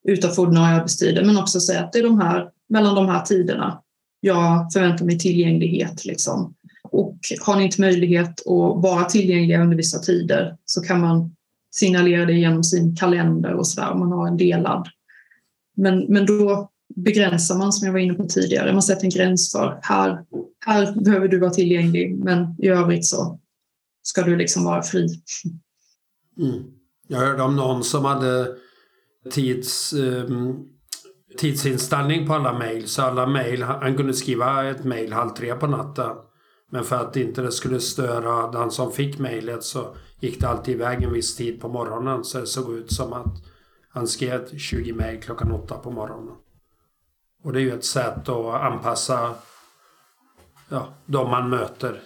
utanför 0.03 0.41
ordinarie 0.41 0.75
arbetstider, 0.75 1.25
men 1.25 1.37
också 1.37 1.59
säga 1.59 1.83
att 1.83 1.93
det 1.93 1.99
är 1.99 2.03
de 2.03 2.19
här, 2.19 2.49
mellan 2.69 2.95
de 2.95 3.07
här 3.07 3.21
tiderna 3.21 3.81
jag 4.19 4.73
förväntar 4.73 5.05
mig 5.05 5.19
tillgänglighet. 5.19 6.05
Liksom. 6.05 6.53
Och 6.83 7.17
har 7.41 7.55
ni 7.55 7.63
inte 7.63 7.81
möjlighet 7.81 8.39
att 8.39 8.83
vara 8.83 9.05
tillgängliga 9.05 9.61
under 9.61 9.77
vissa 9.77 9.99
tider 9.99 10.57
så 10.65 10.81
kan 10.81 11.01
man 11.01 11.35
signalera 11.71 12.25
det 12.25 12.33
genom 12.33 12.63
sin 12.63 12.95
kalender 12.95 13.53
och 13.53 13.67
sådär 13.67 13.91
om 13.91 13.99
man 13.99 14.11
har 14.11 14.27
en 14.27 14.37
delad. 14.37 14.87
Men, 15.75 15.99
men 15.99 16.25
då 16.25 16.69
begränsar 16.95 17.57
man 17.57 17.73
som 17.73 17.85
jag 17.85 17.93
var 17.93 17.99
inne 17.99 18.13
på 18.13 18.25
tidigare. 18.25 18.73
Man 18.73 18.81
sätter 18.81 19.03
en 19.03 19.09
gräns 19.09 19.51
för 19.51 19.79
här, 19.81 20.25
här 20.65 21.03
behöver 21.03 21.27
du 21.27 21.39
vara 21.39 21.51
tillgänglig 21.51 22.15
men 22.15 22.55
i 22.59 22.67
övrigt 22.67 23.05
så 23.05 23.39
ska 24.03 24.21
du 24.21 24.35
liksom 24.35 24.63
vara 24.63 24.83
fri. 24.83 25.07
Mm. 26.39 26.63
Jag 27.07 27.17
hörde 27.17 27.43
om 27.43 27.55
någon 27.55 27.83
som 27.83 28.05
hade 28.05 28.47
tids, 29.31 29.93
eh, 29.93 30.29
tidsinställning 31.37 32.27
på 32.27 32.33
alla 32.33 32.59
mejl. 32.59 32.87
Så 32.87 33.01
alla 33.01 33.27
mejl, 33.27 33.63
han 33.63 33.97
kunde 33.97 34.13
skriva 34.13 34.65
ett 34.65 34.83
mejl 34.83 35.13
halv 35.13 35.29
tre 35.29 35.55
på 35.55 35.67
natten. 35.67 36.11
Men 36.71 36.83
för 36.83 36.95
att 36.95 37.15
inte 37.15 37.41
det 37.41 37.51
skulle 37.51 37.79
störa 37.79 38.51
den 38.51 38.71
som 38.71 38.91
fick 38.91 39.19
mejlet 39.19 39.63
så 39.63 39.95
gick 40.19 40.41
det 40.41 40.47
alltid 40.47 40.75
iväg 40.75 41.03
en 41.03 41.13
viss 41.13 41.35
tid 41.35 41.61
på 41.61 41.69
morgonen. 41.69 42.23
Så 42.23 42.39
det 42.39 42.47
såg 42.47 42.73
ut 42.73 42.91
som 42.91 43.13
att 43.13 43.43
han 43.89 44.07
skrev 44.07 44.57
20 44.57 44.93
mejl 44.93 45.21
klockan 45.21 45.51
åtta 45.51 45.77
på 45.77 45.91
morgonen. 45.91 46.35
Och 47.43 47.53
det 47.53 47.59
är 47.59 47.61
ju 47.61 47.73
ett 47.73 47.85
sätt 47.85 48.29
att 48.29 48.61
anpassa 48.61 49.35
ja, 50.69 50.93
de 51.05 51.29
man 51.29 51.49
möter 51.49 52.01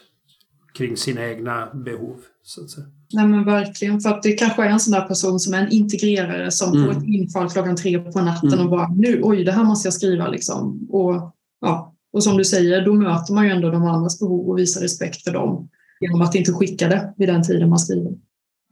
kring 0.73 0.97
sina 0.97 1.25
egna 1.25 1.73
behov. 1.73 2.23
Så 2.43 2.63
att 2.63 2.69
säga. 2.69 2.87
Nej 3.13 3.27
men 3.27 3.45
verkligen, 3.45 4.01
för 4.01 4.09
att 4.09 4.23
det 4.23 4.31
kanske 4.31 4.63
är 4.63 4.69
en 4.69 4.79
sån 4.79 4.93
där 4.93 5.07
person 5.07 5.39
som 5.39 5.53
är 5.53 5.61
en 5.61 5.71
integrerare 5.71 6.51
som 6.51 6.73
mm. 6.73 6.85
får 6.85 7.01
ett 7.01 7.07
infall 7.07 7.49
klockan 7.49 7.75
tre 7.75 7.99
på 7.99 8.21
natten 8.21 8.53
mm. 8.53 8.65
och 8.65 8.71
bara 8.71 8.87
nu, 8.87 9.19
oj, 9.23 9.43
det 9.43 9.51
här 9.51 9.63
måste 9.63 9.87
jag 9.87 9.93
skriva 9.93 10.27
liksom. 10.27 10.87
Och, 10.91 11.35
ja, 11.61 11.93
och 12.13 12.23
som 12.23 12.37
du 12.37 12.45
säger, 12.45 12.85
då 12.85 12.93
möter 12.93 13.33
man 13.33 13.45
ju 13.45 13.51
ändå 13.51 13.71
de 13.71 13.83
andras 13.83 14.19
behov 14.19 14.49
och 14.49 14.57
visar 14.57 14.81
respekt 14.81 15.23
för 15.23 15.31
dem 15.31 15.69
genom 15.99 16.21
att 16.21 16.35
inte 16.35 16.53
skicka 16.53 16.87
det 16.87 17.13
vid 17.17 17.29
den 17.29 17.43
tiden 17.43 17.69
man 17.69 17.79
skriver. 17.79 18.11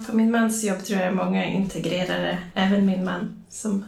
På 0.08 0.15
min 0.15 0.32
mans 0.32 0.63
jobb 0.63 0.84
tror 0.84 1.00
jag 1.00 1.15
många 1.15 1.45
integrerare, 1.45 2.38
även 2.54 2.86
min 2.86 3.06
man, 3.06 3.43
som 3.50 3.86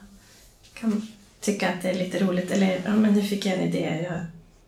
kan 0.74 1.02
tycka 1.42 1.70
att 1.70 1.82
det 1.82 1.90
är 1.90 2.00
lite 2.04 2.26
roligt. 2.26 2.52
Eller 2.52 2.82
ja, 2.86 2.96
men 2.96 3.14
nu 3.14 3.22
fick 3.22 3.46
jag 3.46 3.58
en 3.58 3.68
idé, 3.68 4.08
jag, 4.10 4.20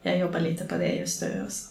jag 0.02 0.20
jobbar 0.20 0.40
lite 0.40 0.66
på 0.66 0.78
det 0.78 0.96
just 0.96 1.22
nu. 1.22 1.44
Och 1.46 1.52
så 1.52 1.69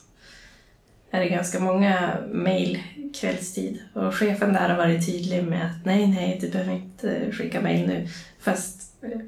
är 1.11 1.21
det 1.21 1.29
ganska 1.29 1.61
många 1.61 2.17
mejl 2.33 2.79
kvällstid. 3.21 3.79
Och 3.93 4.15
chefen 4.15 4.53
där 4.53 4.69
har 4.69 4.77
varit 4.77 5.07
tydlig 5.07 5.45
med 5.45 5.67
att 5.67 5.85
nej, 5.85 6.07
nej, 6.07 6.39
du 6.41 6.51
behöver 6.51 6.73
inte 6.73 7.33
skicka 7.33 7.61
mejl 7.61 7.89
nu. 7.89 8.09
Fast 8.41 8.83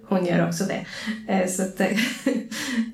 hon 0.08 0.26
gör 0.26 0.48
också 0.48 0.64
det. 0.64 0.86
Eh, 1.32 1.48
så 1.48 1.62
det, 1.76 1.96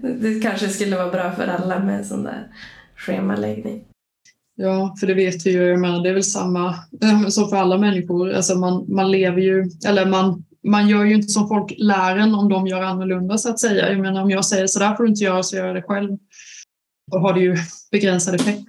det 0.21 0.41
kanske 0.41 0.69
skulle 0.69 0.97
vara 0.97 1.11
bra 1.11 1.33
för 1.33 1.47
alla 1.47 1.79
med 1.79 1.99
en 1.99 2.05
sån 2.05 2.25
där 2.25 2.49
schemaläggning. 2.97 3.85
Ja, 4.57 4.97
för 5.01 5.07
det 5.07 5.15
vet 5.15 5.47
vi 5.47 5.51
ju, 5.51 5.77
men 5.77 6.03
det 6.03 6.09
är 6.09 6.15
väl 6.15 6.25
samma 6.25 6.69
eh, 7.03 7.27
som 7.29 7.49
för 7.49 7.57
alla 7.57 7.79
människor. 7.79 8.33
Alltså 8.33 8.55
man, 8.55 8.85
man 8.89 9.11
lever 9.11 9.41
ju, 9.41 9.71
eller 9.87 10.07
man, 10.07 10.45
man 10.65 10.89
gör 10.89 11.05
ju 11.05 11.15
inte 11.15 11.29
som 11.29 11.49
folk 11.49 11.75
lär 11.79 12.17
en 12.17 12.35
om 12.35 12.49
de 12.49 12.67
gör 12.67 12.83
annorlunda 12.83 13.39
så 13.39 13.51
att 13.51 13.61
säga. 13.61 13.91
Jag 13.91 14.01
menar 14.01 14.23
om 14.23 14.31
jag 14.31 14.45
säger 14.45 14.67
så 14.67 14.79
där 14.79 14.95
får 14.95 15.05
du 15.05 15.11
inte 15.11 15.25
göra 15.25 15.43
så 15.43 15.57
gör 15.57 15.67
jag 15.67 15.77
det 15.77 15.83
själv. 15.83 16.17
Då 17.13 17.19
har 17.19 17.35
det 17.35 17.41
ju 17.41 17.57
begränsad 17.91 18.35
effekt. 18.35 18.65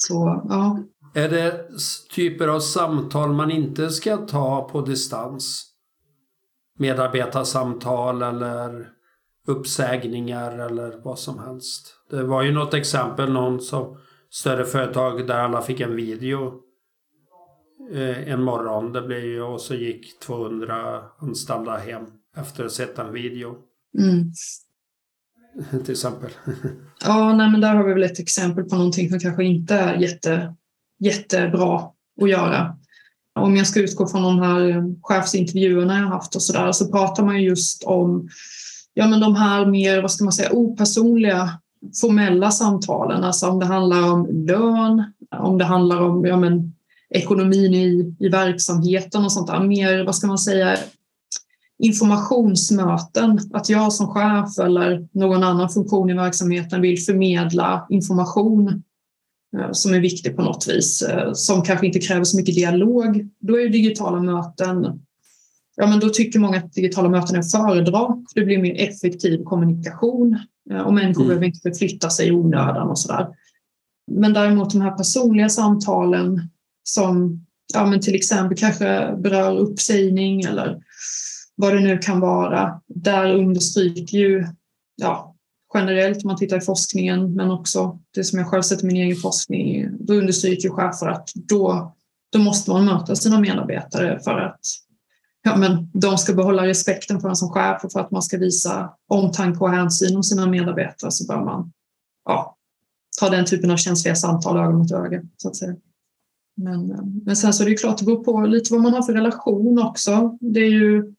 Så, 0.00 0.44
ja. 0.48 0.78
Är 1.14 1.28
det 1.28 1.68
typer 2.14 2.48
av 2.48 2.60
samtal 2.60 3.32
man 3.32 3.50
inte 3.50 3.90
ska 3.90 4.16
ta 4.16 4.68
på 4.68 4.80
distans? 4.80 5.64
Medarbetarsamtal 6.78 8.22
eller 8.22 8.88
uppsägningar 9.46 10.58
eller 10.58 11.00
vad 11.04 11.18
som 11.18 11.38
helst. 11.38 11.94
Det 12.10 12.22
var 12.22 12.42
ju 12.42 12.52
något 12.52 12.74
exempel, 12.74 13.32
någon 13.32 13.60
som 13.60 13.98
större 14.30 14.64
företag 14.64 15.26
där 15.26 15.38
alla 15.38 15.62
fick 15.62 15.80
en 15.80 15.96
video 15.96 16.52
eh, 17.92 18.28
en 18.32 18.42
morgon. 18.42 18.92
Det 18.92 19.02
blev 19.02 19.24
ju, 19.24 19.42
och 19.42 19.60
så 19.60 19.74
gick 19.74 20.20
200 20.20 21.02
anställda 21.18 21.76
hem 21.76 22.06
efter 22.36 22.64
att 22.64 22.70
ha 22.70 22.76
sett 22.76 22.98
en 22.98 23.12
video. 23.12 23.56
Mm 23.98 24.32
till 25.84 25.92
exempel. 25.92 26.30
ja, 27.04 27.32
nej, 27.32 27.50
men 27.50 27.60
där 27.60 27.74
har 27.74 27.84
vi 27.84 27.94
väl 27.94 28.02
ett 28.02 28.18
exempel 28.18 28.64
på 28.64 28.76
någonting 28.76 29.10
som 29.10 29.20
kanske 29.20 29.44
inte 29.44 29.74
är 29.74 29.94
jätte, 29.96 30.54
jättebra 30.98 31.82
att 32.22 32.30
göra. 32.30 32.76
Om 33.40 33.56
jag 33.56 33.66
ska 33.66 33.80
utgå 33.80 34.06
från 34.06 34.22
de 34.22 34.38
här 34.38 34.70
eh, 34.70 34.82
chefsintervjuerna 35.02 35.98
jag 35.98 36.06
haft 36.06 36.34
och 36.34 36.42
så 36.42 36.52
där 36.52 36.72
så 36.72 36.92
pratar 36.92 37.24
man 37.24 37.42
just 37.42 37.84
om 37.84 38.28
ja, 38.94 39.08
men 39.08 39.20
de 39.20 39.34
här 39.34 39.66
mer, 39.66 40.02
vad 40.02 40.10
ska 40.10 40.24
man 40.24 40.32
säga, 40.32 40.52
opersonliga 40.52 41.58
formella 42.00 42.50
samtalen, 42.50 43.24
alltså 43.24 43.46
om 43.46 43.58
det 43.58 43.66
handlar 43.66 44.12
om 44.12 44.26
lön, 44.46 45.12
om 45.36 45.58
det 45.58 45.64
handlar 45.64 46.00
om 46.00 46.26
ja, 46.26 46.36
men, 46.36 46.72
ekonomin 47.10 47.74
i, 47.74 48.16
i 48.18 48.28
verksamheten 48.28 49.24
och 49.24 49.32
sånt 49.32 49.46
där. 49.46 49.60
Mer, 49.60 50.04
vad 50.04 50.14
ska 50.14 50.26
man 50.26 50.38
säga, 50.38 50.76
informationsmöten. 51.78 53.38
Att 53.52 53.68
jag 53.68 53.92
som 53.92 54.06
chef 54.06 54.58
eller 54.58 55.08
någon 55.12 55.42
annan 55.42 55.68
funktion 55.68 56.10
i 56.10 56.14
verksamheten 56.14 56.80
vill 56.80 57.04
förmedla 57.04 57.86
information 57.90 58.82
eh, 59.56 59.72
som 59.72 59.94
är 59.94 60.00
viktig 60.00 60.36
på 60.36 60.42
något 60.42 60.68
vis, 60.68 61.02
eh, 61.02 61.32
som 61.32 61.62
kanske 61.62 61.86
inte 61.86 62.00
kräver 62.00 62.24
så 62.24 62.36
mycket 62.36 62.54
dialog. 62.54 63.28
Då 63.40 63.60
är 63.60 63.68
digitala 63.68 64.20
möten 64.20 65.00
ja, 65.78 65.86
men 65.86 66.00
då 66.00 66.08
tycker 66.08 66.38
många 66.38 66.58
att 66.58 66.72
digitala 66.72 67.08
möten 67.08 67.36
är 67.36 67.40
att 67.40 67.50
föredra. 67.50 68.06
För 68.06 68.40
det 68.40 68.46
blir 68.46 68.58
mer 68.58 68.88
effektiv 68.88 69.44
kommunikation 69.44 70.38
eh, 70.70 70.80
och 70.80 70.94
människor 70.94 71.22
mm. 71.22 71.28
behöver 71.28 71.46
inte 71.46 71.60
förflytta 71.60 72.10
sig 72.10 72.28
i 72.28 72.32
onödan 72.32 72.88
och 72.88 72.98
sådär. 72.98 73.28
Men 74.10 74.32
däremot 74.32 74.70
de 74.70 74.80
här 74.80 74.90
personliga 74.90 75.48
samtalen 75.48 76.48
som 76.82 77.46
ja, 77.74 77.86
men 77.86 78.00
till 78.00 78.14
exempel 78.14 78.58
kanske 78.58 79.16
berör 79.18 79.58
uppsägning 79.58 80.40
eller 80.40 80.78
vad 81.58 81.74
det 81.74 81.80
nu 81.80 81.98
kan 81.98 82.20
vara. 82.20 82.80
Där 82.86 83.34
understryker 83.34 84.18
ju 84.18 84.46
ja, 84.96 85.34
generellt 85.74 86.24
om 86.24 86.28
man 86.28 86.36
tittar 86.36 86.56
i 86.56 86.60
forskningen 86.60 87.34
men 87.34 87.50
också 87.50 87.98
det 88.14 88.24
som 88.24 88.38
jag 88.38 88.48
själv 88.48 88.62
sett 88.62 88.82
i 88.82 88.86
min 88.86 88.96
egen 88.96 89.16
forskning. 89.16 89.88
Då 90.00 90.14
understryker 90.14 90.70
chefer 90.70 91.06
att 91.06 91.30
då, 91.34 91.94
då 92.32 92.38
måste 92.38 92.70
man 92.70 92.84
möta 92.84 93.16
sina 93.16 93.40
medarbetare 93.40 94.20
för 94.24 94.38
att 94.38 94.60
ja, 95.42 95.56
men 95.56 95.90
de 95.92 96.18
ska 96.18 96.34
behålla 96.34 96.66
respekten 96.66 97.20
för 97.20 97.28
en 97.28 97.36
som 97.36 97.48
chef 97.48 97.84
och 97.84 97.92
för 97.92 98.00
att 98.00 98.10
man 98.10 98.22
ska 98.22 98.38
visa 98.38 98.90
omtanke 99.08 99.64
och 99.64 99.70
hänsyn 99.70 100.16
om 100.16 100.22
sina 100.22 100.46
medarbetare 100.46 101.10
så 101.10 101.26
bör 101.26 101.44
man 101.44 101.72
ja, 102.24 102.56
ta 103.20 103.30
den 103.30 103.44
typen 103.44 103.70
av 103.70 103.76
känsliga 103.76 104.14
samtal 104.14 104.56
öga 104.56 104.70
mot 104.70 104.92
öga. 104.92 105.22
Så 105.36 105.48
att 105.48 105.56
säga. 105.56 105.76
Men, 106.56 106.90
eh, 106.90 107.04
men 107.24 107.36
sen 107.36 107.52
så 107.52 107.62
är 107.62 107.68
det 107.68 107.74
klart, 107.74 107.98
det 107.98 108.04
beror 108.04 108.24
på 108.24 108.40
lite 108.40 108.72
vad 108.72 108.82
man 108.82 108.94
har 108.94 109.02
för 109.02 109.12
relation 109.12 109.78
också. 109.78 110.38
Det 110.40 110.60
är 110.60 110.70
ju, 110.70 111.14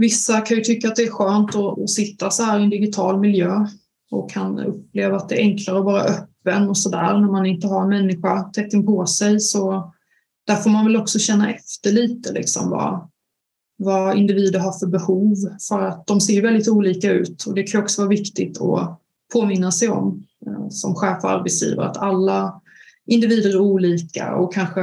vissa 0.00 0.40
kan 0.40 0.56
ju 0.56 0.62
tycka 0.62 0.88
att 0.88 0.96
det 0.96 1.02
är 1.02 1.10
skönt 1.10 1.56
att, 1.56 1.78
att 1.82 1.90
sitta 1.90 2.30
så 2.30 2.42
här 2.42 2.60
i 2.60 2.62
en 2.62 2.70
digital 2.70 3.20
miljö 3.20 3.66
och 4.10 4.30
kan 4.30 4.58
uppleva 4.58 5.16
att 5.16 5.28
det 5.28 5.34
är 5.34 5.40
enklare 5.40 5.78
att 5.78 5.84
vara 5.84 6.02
öppen 6.02 6.68
och 6.68 6.78
sådär 6.78 7.18
när 7.18 7.32
man 7.32 7.46
inte 7.46 7.66
har 7.66 7.82
en 7.82 7.88
människa 7.88 8.42
tätt 8.42 8.86
på 8.86 9.06
sig. 9.06 9.40
Så 9.40 9.92
där 10.46 10.56
får 10.56 10.70
man 10.70 10.84
väl 10.84 10.96
också 10.96 11.18
känna 11.18 11.54
efter 11.54 11.92
lite 11.92 12.32
liksom 12.32 12.70
vad, 12.70 13.08
vad 13.76 14.16
individer 14.16 14.58
har 14.58 14.78
för 14.78 14.86
behov 14.86 15.36
för 15.68 15.80
att 15.80 16.06
de 16.06 16.20
ser 16.20 16.42
väldigt 16.42 16.68
olika 16.68 17.12
ut 17.12 17.44
och 17.44 17.54
det 17.54 17.62
kan 17.62 17.82
också 17.82 18.00
vara 18.02 18.08
viktigt 18.08 18.60
att 18.60 19.00
påminna 19.32 19.72
sig 19.72 19.88
om 19.88 20.24
eh, 20.46 20.68
som 20.68 20.94
chef 20.94 21.24
och 21.24 21.30
arbetsgivare 21.30 21.88
att 21.88 21.96
alla 21.96 22.60
individer 23.06 23.50
är 23.50 23.60
olika 23.60 24.34
och 24.34 24.54
kanske 24.54 24.82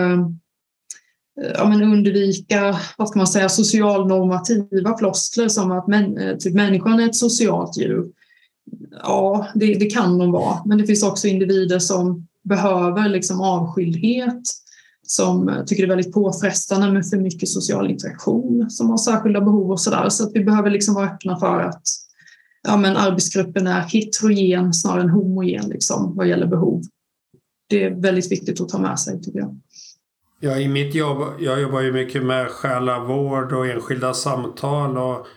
Eh, 1.42 1.52
ja, 1.56 1.70
men 1.70 1.84
undvika 1.84 2.80
vad 2.98 3.10
ska 3.10 3.20
man 3.20 3.28
säga, 3.28 3.50
socialnormativa 3.50 4.98
floskler 4.98 5.48
som 5.48 5.72
att 5.72 5.88
män, 5.88 6.18
eh, 6.18 6.38
typ, 6.38 6.54
människan 6.54 7.00
är 7.00 7.10
ett 7.10 7.16
socialt 7.16 7.78
djur. 7.78 8.06
Ja, 9.04 9.48
det, 9.56 9.74
det, 9.74 9.86
kan 9.86 10.18
de 10.18 10.32
vara, 10.32 10.58
men 10.66 10.78
det 10.78 10.86
finns 10.86 11.04
också 11.04 11.28
individer 11.28 11.80
som 11.80 12.28
behöver 12.44 13.10
liksom 13.10 13.42
avskildhet 13.42 14.42
som 15.08 15.50
eh, 15.50 15.64
tycker 15.66 15.84
det 15.84 15.94
är 15.94 15.96
väldigt 15.96 16.14
påfrestande 16.14 16.92
med 16.92 17.10
för 17.10 17.18
mycket 17.18 17.50
social 17.50 17.92
interaktion, 17.92 18.70
som 18.70 18.90
har 18.90 18.98
särskilda 18.98 19.42
behov 19.42 19.72
och 19.72 19.80
sådär. 19.80 20.10
Så 20.10 20.24
att 20.24 20.32
vi 20.34 20.44
behöver 20.44 20.70
liksom 20.70 20.94
vara 20.94 21.06
öppna 21.06 21.40
för 21.40 21.60
att 21.60 21.84
ja, 22.64 22.78
men 22.78 22.98
arbetsgruppen 22.98 23.68
är 23.68 23.82
heterogen 23.82 24.74
snarare 24.74 25.02
än 25.02 25.10
homogen 25.10 25.70
liksom, 25.70 26.16
vad 26.16 26.28
gäller 26.28 26.48
behov. 26.48 26.84
Det 27.70 27.84
är 27.84 28.02
väldigt 28.02 28.32
viktigt 28.32 28.62
att 28.62 28.70
ta 28.70 28.78
med 28.78 29.00
sig 29.00 29.22
tycker 29.22 29.40
jag. 29.40 29.60
Ja, 30.40 30.58
i 30.58 30.68
mitt 30.68 30.96
jobb, 30.96 31.34
jag 31.40 31.62
jobbar 31.62 31.82
ju 31.82 31.92
mycket 31.92 32.24
med 32.24 32.50
själavård 32.50 33.54
och 33.54 33.68
enskilda 33.68 34.14
samtal 34.14 34.98
och 34.98 35.28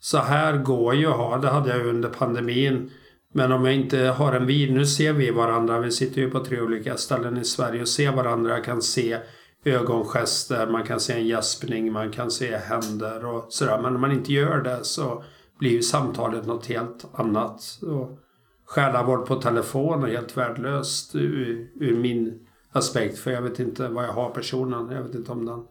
så 0.00 0.18
här 0.18 0.56
går 0.56 0.94
ju 0.94 1.06
att 1.06 1.16
ha, 1.16 1.38
det 1.38 1.48
hade 1.48 1.76
jag 1.76 1.86
under 1.86 2.08
pandemin. 2.08 2.90
Men 3.34 3.52
om 3.52 3.64
jag 3.64 3.74
inte 3.74 3.98
har 3.98 4.32
en 4.32 4.46
vid, 4.46 4.72
nu 4.72 4.86
ser 4.86 5.12
vi 5.12 5.30
varandra, 5.30 5.78
vi 5.78 5.90
sitter 5.90 6.20
ju 6.20 6.30
på 6.30 6.44
tre 6.44 6.60
olika 6.60 6.96
ställen 6.96 7.38
i 7.38 7.44
Sverige 7.44 7.80
och 7.80 7.88
ser 7.88 8.12
varandra. 8.12 8.54
Jag 8.54 8.64
kan 8.64 8.82
se 8.82 9.18
ögongester, 9.64 10.66
man 10.66 10.84
kan 10.84 11.00
se 11.00 11.12
en 11.12 11.26
gäspning, 11.26 11.92
man 11.92 12.12
kan 12.12 12.30
se 12.30 12.56
händer 12.56 13.24
och 13.24 13.46
sådär. 13.48 13.78
Men 13.82 13.94
om 13.94 14.00
man 14.00 14.12
inte 14.12 14.32
gör 14.32 14.62
det 14.62 14.84
så 14.84 15.24
blir 15.58 15.70
ju 15.70 15.82
samtalet 15.82 16.46
något 16.46 16.66
helt 16.66 17.04
annat. 17.12 17.78
Och 17.82 18.18
själavård 18.64 19.26
på 19.26 19.34
telefon 19.34 20.02
är 20.02 20.08
helt 20.08 20.36
värdelöst 20.36 21.14
ur, 21.14 21.70
ur 21.80 21.96
min 21.96 22.47
aspekt. 22.72 23.18
För 23.18 23.30
jag 23.30 23.42
vet 23.42 23.60
inte 23.60 23.88
vad 23.88 24.04
jag 24.04 24.12
har 24.12 24.30
personen. 24.30 24.90
Jag 24.90 25.02
vet 25.02 25.14
inte 25.14 25.32
om 25.32 25.46
den... 25.46 25.64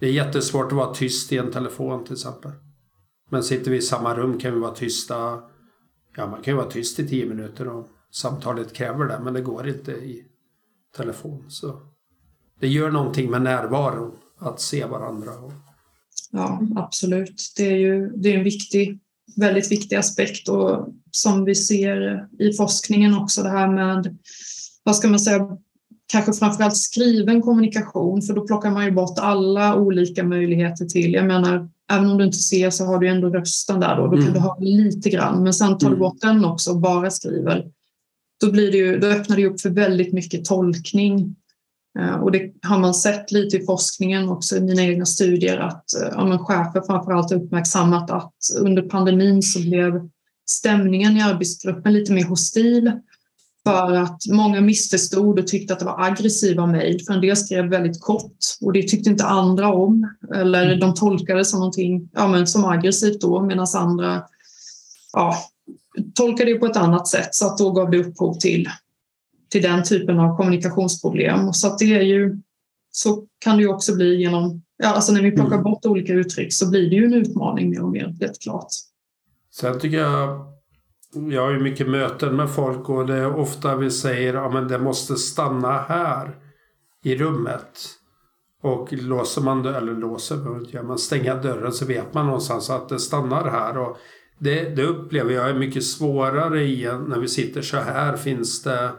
Det 0.00 0.06
är 0.06 0.12
jättesvårt 0.12 0.66
att 0.66 0.72
vara 0.72 0.94
tyst 0.94 1.32
i 1.32 1.38
en 1.38 1.52
telefon 1.52 2.04
till 2.04 2.12
exempel. 2.12 2.52
Men 3.30 3.42
sitter 3.42 3.70
vi 3.70 3.76
i 3.76 3.82
samma 3.82 4.14
rum 4.14 4.38
kan 4.38 4.54
vi 4.54 4.60
vara 4.60 4.74
tysta 4.74 5.42
Ja, 6.18 6.26
man 6.26 6.42
kan 6.42 6.52
ju 6.52 6.56
vara 6.56 6.70
tyst 6.70 7.00
i 7.00 7.08
tio 7.08 7.26
minuter 7.26 7.68
och 7.68 7.88
samtalet 8.12 8.72
kräver 8.72 9.04
det, 9.04 9.20
men 9.24 9.34
det 9.34 9.40
går 9.40 9.68
inte 9.68 9.92
i 9.92 10.24
telefon. 10.96 11.44
Så 11.48 11.80
det 12.60 12.68
gör 12.68 12.90
någonting 12.90 13.30
med 13.30 13.42
närvaron, 13.42 14.12
att 14.38 14.60
se 14.60 14.84
varandra. 14.84 15.32
Ja, 16.30 16.60
absolut. 16.76 17.52
Det 17.56 17.66
är 17.66 17.76
ju 17.76 18.08
det 18.16 18.34
är 18.34 18.38
en 18.38 18.44
viktig, 18.44 18.98
väldigt 19.36 19.72
viktig 19.72 19.96
aspekt 19.96 20.48
och 20.48 20.88
som 21.10 21.44
vi 21.44 21.54
ser 21.54 22.28
i 22.38 22.52
forskningen 22.52 23.14
också 23.14 23.42
det 23.42 23.50
här 23.50 23.68
med, 23.68 24.18
vad 24.88 24.96
ska 24.96 25.08
man 25.08 25.20
säga, 25.20 25.48
kanske 26.06 26.32
framförallt 26.32 26.76
skriven 26.76 27.42
kommunikation, 27.42 28.22
för 28.22 28.34
då 28.34 28.46
plockar 28.46 28.70
man 28.70 28.84
ju 28.84 28.90
bort 28.90 29.18
alla 29.18 29.74
olika 29.74 30.24
möjligheter 30.24 30.84
till, 30.84 31.12
jag 31.12 31.26
menar 31.26 31.68
även 31.92 32.10
om 32.10 32.18
du 32.18 32.24
inte 32.24 32.38
ser 32.38 32.70
så 32.70 32.84
har 32.84 32.98
du 32.98 33.08
ändå 33.08 33.28
rösten 33.28 33.80
där 33.80 33.96
då, 33.96 34.06
då 34.06 34.12
kan 34.12 34.20
mm. 34.20 34.32
du 34.32 34.40
höra 34.40 34.58
lite 34.58 35.10
grann. 35.10 35.42
Men 35.42 35.54
sen 35.54 35.78
tar 35.78 35.86
du 35.88 35.94
mm. 35.96 35.98
bort 35.98 36.20
den 36.20 36.44
också 36.44 36.70
och 36.70 36.80
bara 36.80 37.10
skriver. 37.10 37.64
Då, 38.40 38.52
blir 38.52 38.72
det 38.72 38.78
ju, 38.78 38.98
då 38.98 39.06
öppnar 39.06 39.36
det 39.36 39.46
upp 39.46 39.60
för 39.60 39.70
väldigt 39.70 40.12
mycket 40.12 40.44
tolkning. 40.44 41.36
Eh, 41.98 42.14
och 42.14 42.32
det 42.32 42.52
har 42.62 42.78
man 42.78 42.94
sett 42.94 43.32
lite 43.32 43.56
i 43.56 43.64
forskningen 43.64 44.28
också 44.28 44.56
i 44.56 44.60
mina 44.60 44.82
egna 44.82 45.06
studier 45.06 45.58
att 45.58 45.94
eh, 46.02 46.08
ja, 46.12 46.26
men 46.26 46.38
chefer 46.38 46.80
framförallt 46.86 47.32
uppmärksammat 47.32 48.10
att 48.10 48.34
under 48.60 48.82
pandemin 48.82 49.42
så 49.42 49.60
blev 49.60 50.08
stämningen 50.46 51.16
i 51.16 51.22
arbetsgruppen 51.22 51.92
lite 51.92 52.12
mer 52.12 52.24
hostil 52.24 52.92
för 53.66 53.92
att 53.92 54.22
många 54.32 54.60
missförstod 54.60 55.38
och 55.38 55.46
tyckte 55.46 55.72
att 55.72 55.78
det 55.78 55.84
var 55.84 56.04
aggressiva 56.04 56.66
mejl. 56.66 57.00
För 57.06 57.14
en 57.14 57.20
del 57.20 57.36
skrev 57.36 57.64
väldigt 57.64 58.00
kort 58.00 58.36
och 58.60 58.72
det 58.72 58.82
tyckte 58.82 59.10
inte 59.10 59.24
andra 59.24 59.72
om. 59.72 60.14
Eller 60.34 60.66
mm. 60.66 60.80
de 60.80 60.94
tolkade 60.94 61.40
det 61.40 61.44
som 61.44 61.58
någonting 61.58 62.08
ja, 62.12 62.28
men 62.28 62.46
som 62.46 62.64
aggressivt 62.64 63.20
då 63.20 63.42
medan 63.42 63.66
andra 63.74 64.22
ja, 65.12 65.36
tolkade 66.14 66.52
det 66.52 66.58
på 66.58 66.66
ett 66.66 66.76
annat 66.76 67.08
sätt. 67.08 67.34
Så 67.34 67.46
att 67.46 67.58
då 67.58 67.70
gav 67.70 67.90
det 67.90 67.98
upphov 67.98 68.34
till, 68.34 68.68
till 69.48 69.62
den 69.62 69.84
typen 69.84 70.20
av 70.20 70.36
kommunikationsproblem. 70.36 71.52
Så 71.52 71.66
att 71.66 71.78
det 71.78 71.94
är 71.94 72.02
ju 72.02 72.38
så 72.90 73.26
kan 73.38 73.56
det 73.56 73.62
ju 73.62 73.68
också 73.68 73.94
bli 73.94 74.16
genom, 74.16 74.62
ja, 74.76 74.88
alltså 74.88 75.12
när 75.12 75.22
vi 75.22 75.30
plockar 75.30 75.52
mm. 75.52 75.62
bort 75.62 75.86
olika 75.86 76.12
uttryck 76.12 76.52
så 76.52 76.70
blir 76.70 76.90
det 76.90 76.96
ju 76.96 77.04
en 77.04 77.14
utmaning 77.14 77.70
mer 77.70 77.82
och 77.82 77.90
mer, 77.90 78.16
helt 78.20 78.42
klart. 78.42 78.68
Sen 79.54 79.80
tycker 79.80 79.98
jag 79.98 80.57
jag 81.14 81.42
har 81.42 81.50
ju 81.50 81.60
mycket 81.60 81.88
möten 81.88 82.36
med 82.36 82.50
folk 82.50 82.88
och 82.88 83.06
det 83.06 83.14
är 83.14 83.36
ofta 83.36 83.76
vi 83.76 83.90
säger 83.90 84.34
att 84.34 84.54
ja, 84.54 84.60
det 84.60 84.78
måste 84.78 85.16
stanna 85.16 85.72
här 85.72 86.36
i 87.04 87.16
rummet. 87.16 87.94
Och 88.62 88.92
låser 88.92 89.42
man 89.42 89.62
dörren, 89.62 89.76
eller 89.76 89.94
låser, 89.94 90.82
man 90.82 90.98
stänga 90.98 91.34
dörren 91.34 91.72
så 91.72 91.84
vet 91.84 92.14
man 92.14 92.26
någonstans 92.26 92.70
att 92.70 92.88
det 92.88 92.98
stannar 92.98 93.50
här. 93.50 93.78
Och 93.78 93.96
det, 94.38 94.76
det 94.76 94.82
upplever 94.82 95.34
jag 95.34 95.50
är 95.50 95.54
mycket 95.54 95.84
svårare 95.84 96.62
i 96.62 96.84
när 96.84 97.18
vi 97.18 97.28
sitter 97.28 97.62
så 97.62 97.76
här 97.76 98.16
finns 98.16 98.62
det 98.62 98.90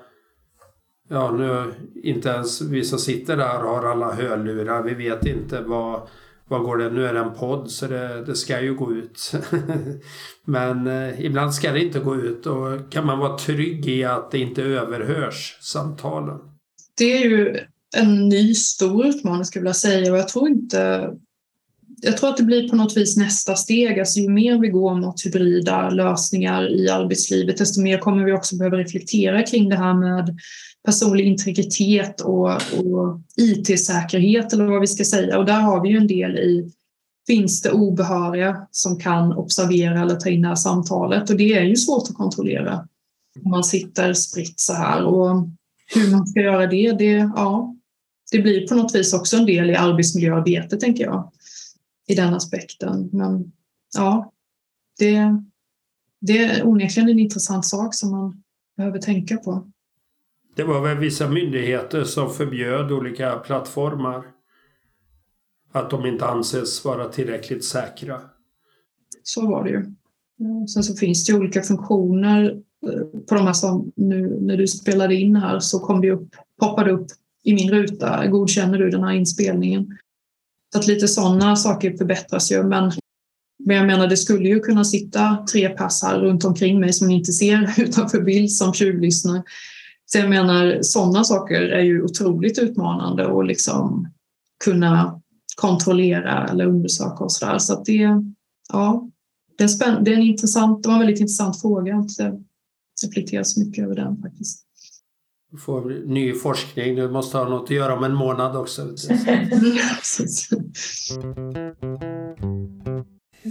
Ja 1.12 1.32
nu 1.32 1.74
inte 2.04 2.30
ens 2.30 2.62
vi 2.62 2.84
som 2.84 3.00
sitter 3.00 3.38
där 3.38 3.60
har 3.60 3.86
alla 3.86 4.14
hörlurar. 4.14 4.84
Vi 4.84 4.94
vet 4.94 5.26
inte 5.26 5.62
vad 5.62 6.08
vad 6.50 6.64
går 6.64 6.78
det? 6.78 6.90
Nu 6.90 7.06
är 7.06 7.14
det 7.14 7.20
en 7.20 7.34
podd 7.34 7.72
så 7.72 7.88
det, 7.88 8.26
det 8.26 8.36
ska 8.36 8.62
ju 8.62 8.76
gå 8.76 8.94
ut. 8.94 9.32
Men 10.46 10.88
eh, 10.88 11.26
ibland 11.26 11.54
ska 11.54 11.72
det 11.72 11.84
inte 11.84 12.00
gå 12.00 12.16
ut 12.16 12.46
och 12.46 12.92
kan 12.92 13.06
man 13.06 13.20
vara 13.20 13.38
trygg 13.38 13.88
i 13.88 14.04
att 14.04 14.32
det 14.32 14.40
inte 14.40 14.64
överhörs 14.64 15.58
samtalen? 15.62 16.38
Det 16.98 17.24
är 17.24 17.30
ju 17.30 17.58
en 17.98 18.30
ny 18.30 18.54
stor 18.54 19.06
utmaning 19.06 19.46
skulle 19.46 19.60
jag 19.60 19.64
vilja 19.64 19.74
säga 19.74 20.12
och 20.12 20.18
jag 20.18 20.28
tror 20.28 20.48
inte 20.48 21.10
jag 22.02 22.18
tror 22.18 22.30
att 22.30 22.38
det 22.38 22.44
blir 22.44 22.70
på 22.70 22.76
något 22.76 22.98
vis 22.98 23.18
nästa 23.18 23.56
steg. 23.56 24.00
Alltså 24.00 24.20
ju 24.20 24.30
mer 24.30 24.58
vi 24.58 24.68
går 24.68 24.96
mot 24.96 25.26
hybrida 25.26 25.90
lösningar 25.90 26.72
i 26.72 26.90
arbetslivet, 26.90 27.58
desto 27.58 27.82
mer 27.82 27.98
kommer 27.98 28.24
vi 28.24 28.34
också 28.34 28.56
behöva 28.56 28.78
reflektera 28.78 29.44
kring 29.44 29.70
det 29.70 29.76
här 29.76 29.94
med 29.94 30.40
personlig 30.86 31.26
integritet 31.26 32.22
och, 32.22 32.50
och 32.54 33.20
IT-säkerhet 33.36 34.54
eller 34.54 34.66
vad 34.66 34.82
vi 34.82 34.88
ska 34.88 35.04
säga. 35.04 35.38
Och 35.38 35.46
där 35.46 35.60
har 35.60 35.82
vi 35.82 35.90
ju 35.90 35.98
en 35.98 36.08
del 36.08 36.38
i 36.38 36.72
finns 37.28 37.62
det 37.62 37.72
obehöriga 37.72 38.68
som 38.72 39.00
kan 39.00 39.34
observera 39.34 40.02
eller 40.02 40.16
ta 40.16 40.30
in 40.30 40.42
det 40.42 40.48
här 40.48 40.56
samtalet 40.56 41.30
och 41.30 41.38
det 41.38 41.54
är 41.54 41.64
ju 41.64 41.76
svårt 41.76 42.10
att 42.10 42.16
kontrollera 42.16 42.88
om 43.44 43.52
man 43.52 43.64
sitter 43.64 44.14
spritt 44.14 44.60
så 44.60 44.74
här 44.74 45.04
och 45.04 45.48
hur 45.96 46.12
man 46.12 46.28
ska 46.28 46.40
göra 46.40 46.68
det, 46.68 46.92
det, 46.92 47.32
ja, 47.36 47.76
det 48.32 48.40
blir 48.40 48.68
på 48.68 48.76
något 48.76 48.96
vis 48.96 49.14
också 49.14 49.38
en 49.38 49.46
del 49.46 49.70
i 49.70 49.76
arbetsmiljöarbetet 49.76 50.80
tänker 50.80 51.04
jag 51.04 51.32
i 52.08 52.16
den 52.16 52.34
aspekten. 52.34 53.10
Men 53.14 53.52
ja, 53.96 54.32
det, 55.00 55.44
det 56.22 56.38
är 56.38 56.68
onekligen 56.68 57.10
en 57.10 57.20
intressant 57.20 57.66
sak 57.66 57.96
som 57.96 58.12
man 58.12 58.44
behöver 58.78 59.00
tänka 59.00 59.38
på. 59.38 59.72
Det 60.60 60.66
var 60.66 60.82
väl 60.82 60.98
vissa 60.98 61.30
myndigheter 61.30 62.04
som 62.04 62.34
förbjöd 62.34 62.92
olika 62.92 63.36
plattformar 63.36 64.24
att 65.72 65.90
de 65.90 66.06
inte 66.06 66.26
anses 66.26 66.86
vara 66.86 67.08
tillräckligt 67.08 67.66
säkra. 67.66 68.22
Så 69.24 69.48
var 69.48 69.64
det 69.64 69.70
ju. 69.70 69.78
Eh, 69.78 70.66
sen 70.74 70.84
så 70.84 70.96
finns 70.96 71.26
det 71.26 71.34
olika 71.34 71.62
funktioner 71.62 72.46
eh, 72.88 73.22
på 73.30 73.36
de 73.36 73.46
här 73.46 73.54
som 73.54 73.92
nu 73.96 74.38
när 74.42 74.58
du 74.58 74.68
spelade 74.68 75.16
in 75.16 75.36
här 75.36 75.60
så 75.60 75.80
kom 75.80 76.02
det 76.02 76.12
upp, 76.12 76.36
poppade 76.60 76.92
upp 76.92 77.08
i 77.44 77.54
min 77.54 77.72
ruta, 77.72 78.28
godkänner 78.28 78.78
du 78.78 78.90
den 78.90 79.04
här 79.04 79.14
inspelningen? 79.14 79.98
Så 80.74 80.80
att 80.80 80.88
lite 80.88 81.08
sådana 81.08 81.56
saker 81.56 81.98
förbättras 81.98 82.52
ju 82.52 82.64
men, 82.64 82.92
men 83.66 83.78
jag 83.78 83.88
menar 83.88 84.08
det 84.08 84.18
skulle 84.18 84.50
ju 84.50 84.60
kunna 84.60 84.84
sitta 84.84 85.46
tre 85.52 85.70
pass 85.70 86.04
här 86.04 86.20
runt 86.20 86.46
omkring 86.46 86.80
mig 86.80 86.94
som 86.94 87.08
ni 87.08 87.14
inte 87.14 87.32
ser 87.34 87.82
utanför 87.82 88.22
bild 88.22 88.52
som 88.52 88.74
tjuvlyssnar. 88.74 89.44
Så 90.12 90.18
jag 90.18 90.30
menar 90.30 90.80
sådana 90.82 91.24
saker 91.24 91.62
är 91.62 91.82
ju 91.82 92.04
otroligt 92.04 92.60
utmanande 92.60 93.40
att 93.40 93.48
liksom 93.48 94.12
kunna 94.64 95.22
kontrollera 95.56 96.48
eller 96.48 96.66
undersöka 96.66 97.24
och 97.24 97.32
sådär. 97.32 97.58
Så 97.58 97.74
att 97.74 97.86
det, 97.86 98.10
ja, 98.74 99.10
det, 99.58 99.64
är 99.64 99.68
spänn- 99.68 100.04
det, 100.04 100.12
är 100.12 100.16
en 100.16 100.22
intressant, 100.22 100.84
det 100.84 100.90
var 100.90 100.94
en 100.94 101.00
väldigt 101.00 101.20
intressant 101.20 101.62
fråga. 101.62 101.96
Att 101.96 102.10
reflektera 103.06 103.44
så 103.44 103.60
mycket 103.60 103.84
över 103.84 103.96
den 103.96 104.22
faktiskt. 104.22 104.66
Du 105.52 105.58
får 105.58 106.08
ny 106.08 106.34
forskning. 106.34 106.96
Du 106.96 107.10
måste 107.10 107.38
ha 107.38 107.50
något 107.50 107.64
att 107.64 107.70
göra 107.76 107.98
om 107.98 108.04
en 108.04 108.14
månad 108.14 108.56
också. 108.56 108.98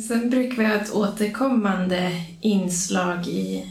Sen 0.09 0.31
brukar 0.31 0.57
vi 0.57 0.65
ha 0.65 0.75
ett 0.75 0.95
återkommande 0.95 2.13
inslag 2.41 3.27
i, 3.29 3.65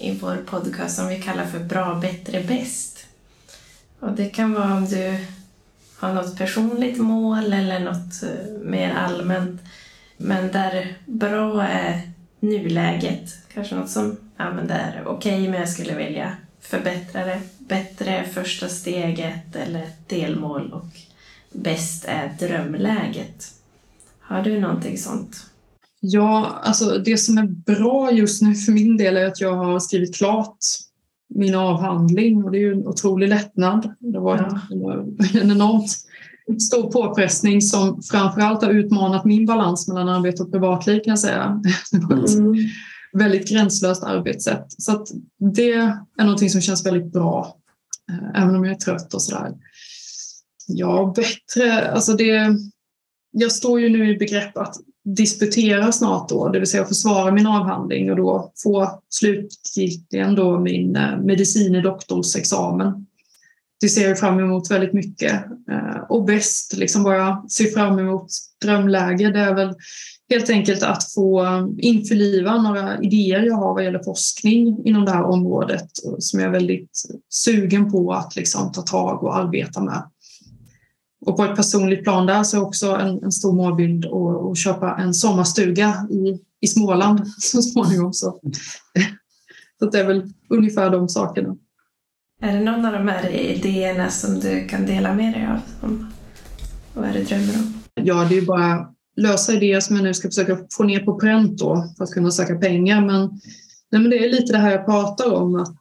i 0.00 0.18
vår 0.20 0.36
podcast 0.36 0.96
som 0.96 1.08
vi 1.08 1.22
kallar 1.22 1.46
för 1.46 1.58
Bra, 1.58 1.94
bättre, 1.94 2.44
bäst. 2.44 3.06
Och 4.00 4.12
det 4.12 4.28
kan 4.28 4.54
vara 4.54 4.74
om 4.74 4.86
du 4.86 5.26
har 5.96 6.12
något 6.12 6.38
personligt 6.38 6.98
mål 6.98 7.52
eller 7.52 7.80
något 7.80 8.22
eh, 8.22 8.52
mer 8.62 8.94
allmänt. 8.94 9.60
Men 10.16 10.52
där 10.52 10.94
bra 11.06 11.62
är 11.62 12.00
nuläget. 12.40 13.38
Kanske 13.54 13.74
något 13.74 13.90
som 13.90 14.16
ja, 14.36 14.52
men 14.52 14.66
det 14.66 14.74
är 14.74 15.02
okej 15.06 15.34
okay, 15.34 15.48
men 15.48 15.60
jag 15.60 15.68
skulle 15.68 15.94
vilja 15.94 16.36
förbättra 16.60 17.24
det. 17.24 17.40
Bättre 17.58 18.16
är 18.16 18.24
första 18.24 18.68
steget 18.68 19.56
eller 19.56 19.90
delmål 20.06 20.72
och 20.72 20.88
bäst 21.52 22.04
är 22.04 22.28
drömläget. 22.38 23.54
Har 24.20 24.42
du 24.42 24.60
någonting 24.60 24.98
sånt? 24.98 25.46
Ja, 26.00 26.60
alltså 26.62 26.98
det 26.98 27.16
som 27.16 27.38
är 27.38 27.46
bra 27.46 28.12
just 28.12 28.42
nu 28.42 28.54
för 28.54 28.72
min 28.72 28.96
del 28.96 29.16
är 29.16 29.26
att 29.26 29.40
jag 29.40 29.54
har 29.54 29.80
skrivit 29.80 30.14
klart 30.14 30.56
min 31.34 31.54
avhandling 31.54 32.44
och 32.44 32.50
det 32.50 32.58
är 32.58 32.60
ju 32.60 32.72
en 32.72 32.86
otrolig 32.86 33.28
lättnad. 33.28 33.94
Det 33.98 34.18
var 34.18 34.36
en, 34.36 34.60
en 35.42 35.50
enormt 35.50 35.90
stor 36.60 36.90
påpressning 36.90 37.62
som 37.62 38.02
framförallt 38.02 38.62
har 38.62 38.70
utmanat 38.70 39.24
min 39.24 39.46
balans 39.46 39.88
mellan 39.88 40.08
arbete 40.08 40.42
och 40.42 40.52
privatliv 40.52 41.00
kan 41.00 41.10
jag 41.10 41.18
säga. 41.18 41.62
Mm. 41.92 42.54
väldigt 43.12 43.48
gränslöst 43.48 44.02
arbetssätt. 44.02 44.66
Så 44.68 44.92
att 44.92 45.08
det 45.54 45.72
är 45.72 46.24
någonting 46.24 46.50
som 46.50 46.60
känns 46.60 46.86
väldigt 46.86 47.12
bra, 47.12 47.56
eh, 48.10 48.42
även 48.42 48.56
om 48.56 48.64
jag 48.64 48.74
är 48.74 48.78
trött 48.78 49.14
och 49.14 49.22
sådär. 49.22 49.52
Ja, 50.66 51.14
bättre, 51.16 51.90
alltså 51.90 52.12
det... 52.12 52.56
Jag 53.32 53.52
står 53.52 53.80
ju 53.80 53.88
nu 53.88 54.10
i 54.10 54.18
begrepp 54.18 54.56
att 54.56 54.76
disputera 55.04 55.92
snart 55.92 56.28
då, 56.28 56.48
det 56.48 56.58
vill 56.58 56.68
säga 56.68 56.84
försvara 56.84 57.32
min 57.32 57.46
avhandling 57.46 58.10
och 58.10 58.16
då 58.16 58.52
få 58.62 59.02
slutgiltigen 59.08 60.34
då 60.34 60.60
min 60.60 60.96
eh, 60.96 61.18
medicine 61.18 61.80
doktorsexamen. 61.80 63.06
Det 63.80 63.88
ser 63.88 64.08
jag 64.08 64.18
fram 64.18 64.38
emot 64.38 64.70
väldigt 64.70 64.92
mycket. 64.92 65.32
Eh, 65.70 66.00
och 66.08 66.24
bäst, 66.24 66.76
liksom 66.76 67.02
vad 67.02 67.16
jag 67.16 67.50
ser 67.50 67.64
fram 67.64 67.98
emot 67.98 68.26
drömläge, 68.62 69.30
det 69.30 69.40
är 69.40 69.54
väl 69.54 69.74
helt 70.30 70.50
enkelt 70.50 70.82
att 70.82 71.12
få 71.12 71.44
eh, 71.44 71.66
införliva 71.78 72.62
några 72.62 73.02
idéer 73.02 73.42
jag 73.42 73.54
har 73.54 73.74
vad 73.74 73.84
gäller 73.84 74.02
forskning 74.02 74.86
inom 74.86 75.04
det 75.04 75.10
här 75.10 75.24
området 75.24 75.90
som 76.18 76.40
jag 76.40 76.48
är 76.48 76.52
väldigt 76.52 77.02
sugen 77.28 77.92
på 77.92 78.12
att 78.12 78.36
liksom 78.36 78.72
ta 78.72 78.82
tag 78.82 79.22
och 79.22 79.36
arbeta 79.36 79.80
med. 79.80 80.02
Och 81.26 81.36
på 81.36 81.44
ett 81.44 81.56
personligt 81.56 82.04
plan 82.04 82.26
där 82.26 82.42
så 82.42 82.56
är 82.56 82.62
också 82.62 82.86
en, 82.86 83.24
en 83.24 83.32
stor 83.32 83.52
målbild 83.52 84.06
att 84.06 84.58
köpa 84.58 84.96
en 84.96 85.14
sommarstuga 85.14 86.06
i, 86.10 86.40
i 86.60 86.66
Småland 86.66 87.28
så 87.38 87.62
småningom. 87.62 88.12
Så, 88.12 88.40
så 89.78 89.90
det 89.90 90.00
är 90.00 90.06
väl 90.06 90.32
ungefär 90.48 90.90
de 90.90 91.08
sakerna. 91.08 91.56
Är 92.42 92.52
det 92.52 92.64
någon 92.64 92.84
av 92.84 92.92
de 92.92 93.08
här 93.08 93.28
idéerna 93.30 94.10
som 94.10 94.40
du 94.40 94.68
kan 94.68 94.86
dela 94.86 95.14
med 95.14 95.32
dig 95.32 95.46
av? 95.46 96.06
vad 96.94 97.08
är 97.08 97.12
det 97.12 97.18
du 97.18 97.24
drömmer 97.24 97.54
om? 97.54 97.74
Ja, 97.94 98.26
det 98.28 98.38
är 98.38 98.42
bara 98.42 98.88
lösa 99.16 99.52
idéer 99.52 99.80
som 99.80 99.96
jag 99.96 100.02
nu 100.02 100.14
ska 100.14 100.28
försöka 100.28 100.58
få 100.70 100.84
ner 100.84 101.00
på 101.00 101.18
pränt 101.18 101.58
då 101.58 101.84
för 101.96 102.04
att 102.04 102.10
kunna 102.10 102.30
söka 102.30 102.54
pengar. 102.54 103.06
Men, 103.06 103.40
nej, 103.90 104.00
men 104.00 104.10
det 104.10 104.24
är 104.24 104.30
lite 104.30 104.52
det 104.52 104.58
här 104.58 104.70
jag 104.70 104.86
pratar 104.86 105.32
om, 105.32 105.54
att 105.54 105.76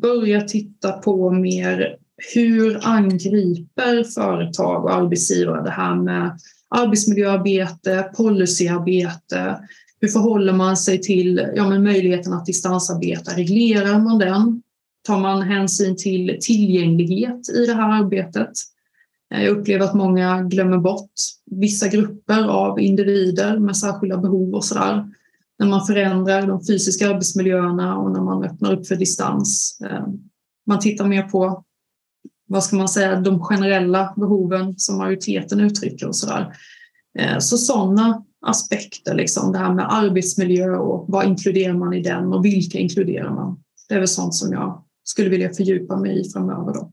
börja 0.00 0.40
titta 0.40 0.92
på 0.92 1.30
mer 1.30 1.96
hur 2.34 2.80
angriper 2.82 4.04
företag 4.04 4.84
och 4.84 4.94
arbetsgivare 4.94 5.64
det 5.64 5.70
här 5.70 5.94
med 5.94 6.38
arbetsmiljöarbete, 6.68 8.10
policyarbete, 8.16 9.58
hur 10.00 10.08
förhåller 10.08 10.52
man 10.52 10.76
sig 10.76 11.00
till 11.00 11.48
ja, 11.54 11.68
men 11.68 11.84
möjligheten 11.84 12.32
att 12.32 12.46
distansarbeta? 12.46 13.36
Reglerar 13.36 13.98
man 13.98 14.18
den? 14.18 14.62
Tar 15.06 15.20
man 15.20 15.42
hänsyn 15.42 15.96
till 15.96 16.38
tillgänglighet 16.40 17.48
i 17.56 17.66
det 17.66 17.74
här 17.74 18.02
arbetet? 18.02 18.50
Jag 19.28 19.48
upplever 19.48 19.84
att 19.84 19.94
många 19.94 20.42
glömmer 20.42 20.78
bort 20.78 21.10
vissa 21.50 21.88
grupper 21.88 22.48
av 22.48 22.80
individer 22.80 23.58
med 23.58 23.76
särskilda 23.76 24.16
behov 24.16 24.54
och 24.54 24.64
sådär. 24.64 25.04
När 25.58 25.66
man 25.66 25.86
förändrar 25.86 26.46
de 26.46 26.66
fysiska 26.66 27.10
arbetsmiljöerna 27.10 27.96
och 27.98 28.10
när 28.10 28.20
man 28.20 28.44
öppnar 28.44 28.72
upp 28.72 28.86
för 28.86 28.96
distans. 28.96 29.78
Eh, 29.84 30.06
man 30.66 30.80
tittar 30.80 31.08
mer 31.08 31.22
på 31.22 31.64
vad 32.52 32.64
ska 32.64 32.76
man 32.76 32.88
säga, 32.88 33.20
de 33.20 33.40
generella 33.40 34.14
behoven 34.16 34.74
som 34.78 34.98
majoriteten 34.98 35.60
uttrycker 35.60 36.08
och 36.08 36.16
sådär. 36.16 36.56
Eh, 37.18 37.38
så 37.38 37.56
sådana 37.58 38.24
aspekter, 38.46 39.14
liksom, 39.14 39.52
det 39.52 39.58
här 39.58 39.74
med 39.74 39.92
arbetsmiljö 39.92 40.76
och 40.76 41.04
vad 41.08 41.26
inkluderar 41.26 41.74
man 41.74 41.92
i 41.92 42.02
den 42.02 42.32
och 42.32 42.44
vilka 42.44 42.78
inkluderar 42.78 43.30
man? 43.34 43.62
Det 43.88 43.94
är 43.94 43.98
väl 43.98 44.08
sånt 44.08 44.34
som 44.34 44.52
jag 44.52 44.84
skulle 45.04 45.28
vilja 45.28 45.52
fördjupa 45.52 45.96
mig 45.96 46.20
i 46.20 46.30
framöver. 46.30 46.74
Då. 46.74 46.92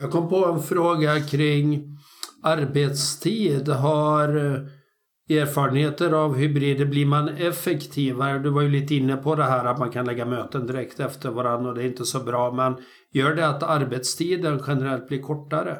Jag 0.00 0.10
kom 0.10 0.28
på 0.28 0.46
en 0.46 0.62
fråga 0.62 1.20
kring 1.20 1.98
arbetstid. 2.42 3.68
Har 3.68 4.36
eh, 4.36 5.38
erfarenheter 5.38 6.12
av 6.12 6.36
hybrider, 6.36 6.84
blir 6.84 7.06
man 7.06 7.28
effektivare? 7.28 8.38
Du 8.38 8.50
var 8.50 8.62
ju 8.62 8.68
lite 8.68 8.94
inne 8.94 9.16
på 9.16 9.34
det 9.34 9.44
här 9.44 9.64
att 9.64 9.78
man 9.78 9.90
kan 9.90 10.06
lägga 10.06 10.26
möten 10.26 10.66
direkt 10.66 11.00
efter 11.00 11.30
varandra 11.30 11.70
och 11.70 11.74
det 11.74 11.82
är 11.82 11.86
inte 11.86 12.04
så 12.04 12.20
bra. 12.20 12.52
Men 12.52 12.76
gör 13.12 13.34
det 13.34 13.48
att 13.48 13.62
arbetstiden 13.62 14.62
generellt 14.66 15.08
blir 15.08 15.22
kortare? 15.22 15.78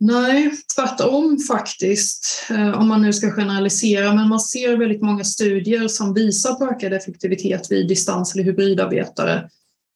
Nej, 0.00 0.50
tvärtom 0.76 1.38
faktiskt. 1.38 2.46
Eh, 2.50 2.80
om 2.80 2.88
man 2.88 3.02
nu 3.02 3.12
ska 3.12 3.30
generalisera. 3.30 4.14
Men 4.14 4.28
man 4.28 4.40
ser 4.40 4.76
väldigt 4.76 5.02
många 5.02 5.24
studier 5.24 5.88
som 5.88 6.14
visar 6.14 6.54
på 6.54 6.64
ökad 6.64 6.92
effektivitet 6.92 7.70
vid 7.70 7.88
distans 7.88 8.34
eller 8.34 8.44
hybridarbetare. 8.44 9.48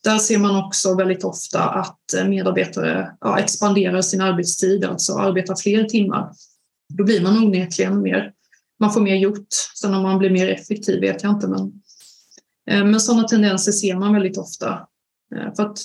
Där 0.04 0.18
ser 0.18 0.38
man 0.38 0.64
också 0.64 0.94
väldigt 0.94 1.24
ofta 1.24 1.64
att 1.64 2.14
eh, 2.16 2.24
medarbetare 2.24 3.12
ja, 3.20 3.38
expanderar 3.38 4.02
sin 4.02 4.20
arbetstid, 4.20 4.84
alltså 4.84 5.14
arbetar 5.14 5.56
fler 5.56 5.84
timmar. 5.84 6.32
Då 6.98 7.04
blir 7.04 7.22
man 7.22 7.44
onekligen 7.44 8.02
mer, 8.02 8.32
man 8.80 8.92
får 8.92 9.00
mer 9.00 9.16
gjort. 9.16 9.48
Sen 9.80 9.94
om 9.94 10.02
man 10.02 10.18
blir 10.18 10.30
mer 10.30 10.48
effektiv 10.48 11.00
vet 11.00 11.22
jag 11.22 11.32
inte, 11.32 11.48
men, 11.48 11.72
eh, 12.70 12.84
men 12.84 13.00
sådana 13.00 13.28
tendenser 13.28 13.72
ser 13.72 13.96
man 13.96 14.12
väldigt 14.12 14.38
ofta. 14.38 14.86
För 15.56 15.62
att 15.62 15.78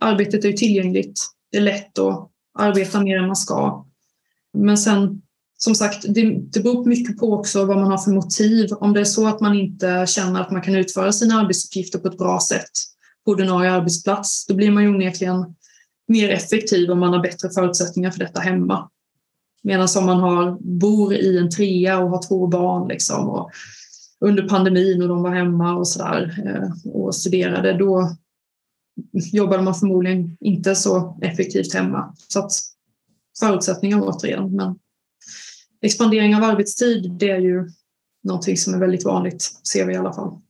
arbetet 0.00 0.44
är 0.44 0.52
tillgängligt, 0.52 1.20
det 1.50 1.58
är 1.58 1.62
lätt 1.62 1.98
att 1.98 2.30
arbeta 2.58 3.00
mer 3.00 3.18
än 3.18 3.26
man 3.26 3.36
ska. 3.36 3.86
Men 4.52 4.78
sen 4.78 5.22
som 5.64 5.74
sagt, 5.74 6.04
det, 6.08 6.38
det 6.52 6.60
beror 6.60 6.84
mycket 6.84 7.18
på 7.18 7.32
också 7.32 7.64
vad 7.64 7.76
man 7.76 7.90
har 7.90 7.98
för 7.98 8.10
motiv. 8.10 8.72
Om 8.72 8.92
det 8.92 9.00
är 9.00 9.04
så 9.04 9.26
att 9.26 9.40
man 9.40 9.58
inte 9.58 10.06
känner 10.08 10.40
att 10.40 10.50
man 10.50 10.62
kan 10.62 10.74
utföra 10.74 11.12
sina 11.12 11.34
arbetsuppgifter 11.34 11.98
på 11.98 12.08
ett 12.08 12.18
bra 12.18 12.40
sätt 12.40 12.70
på 13.24 13.30
ordinarie 13.30 13.72
arbetsplats. 13.72 14.46
Då 14.46 14.54
blir 14.54 14.70
man 14.70 14.82
ju 14.82 14.88
onekligen 14.88 15.54
mer 16.08 16.30
effektiv 16.30 16.90
om 16.90 16.98
man 16.98 17.12
har 17.12 17.22
bättre 17.22 17.50
förutsättningar 17.50 18.10
för 18.10 18.18
detta 18.18 18.40
hemma. 18.40 18.88
Medan 19.62 19.88
om 19.98 20.06
man 20.06 20.20
har, 20.20 20.58
bor 20.60 21.14
i 21.14 21.38
en 21.38 21.50
trea 21.50 21.98
och 21.98 22.10
har 22.10 22.28
två 22.28 22.46
barn 22.46 22.88
liksom, 22.88 23.28
och 23.28 23.50
under 24.20 24.48
pandemin 24.48 25.02
och 25.02 25.08
de 25.08 25.22
var 25.22 25.34
hemma 25.34 25.74
och 25.74 25.88
så 25.88 25.98
där, 25.98 26.42
eh, 26.46 26.92
och 26.92 27.14
studerade, 27.14 27.72
då 27.72 28.16
jobbade 29.12 29.62
man 29.62 29.74
förmodligen 29.74 30.36
inte 30.40 30.74
så 30.74 31.18
effektivt 31.22 31.74
hemma. 31.74 32.14
Så 32.28 32.38
att 32.38 32.52
förutsättningar 33.40 34.00
återigen. 34.02 34.56
Men 34.56 34.78
expandering 35.80 36.36
av 36.36 36.42
arbetstid, 36.42 37.12
det 37.18 37.30
är 37.30 37.38
ju 37.38 37.68
någonting 38.22 38.56
som 38.56 38.74
är 38.74 38.78
väldigt 38.78 39.04
vanligt, 39.04 39.42
ser 39.72 39.86
vi 39.86 39.94
i 39.94 39.96
alla 39.96 40.12
fall. 40.12 40.40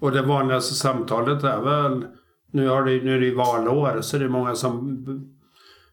Och 0.00 0.12
det 0.12 0.22
vanligaste 0.22 0.74
samtalet 0.74 1.44
är 1.44 1.60
väl, 1.60 2.06
nu, 2.50 2.68
har 2.68 2.84
det, 2.84 3.04
nu 3.04 3.16
är 3.16 3.20
det 3.20 3.26
ju 3.26 3.34
valår, 3.34 4.00
så 4.00 4.18
det 4.18 4.24
är 4.24 4.28
många 4.28 4.54
som 4.54 5.04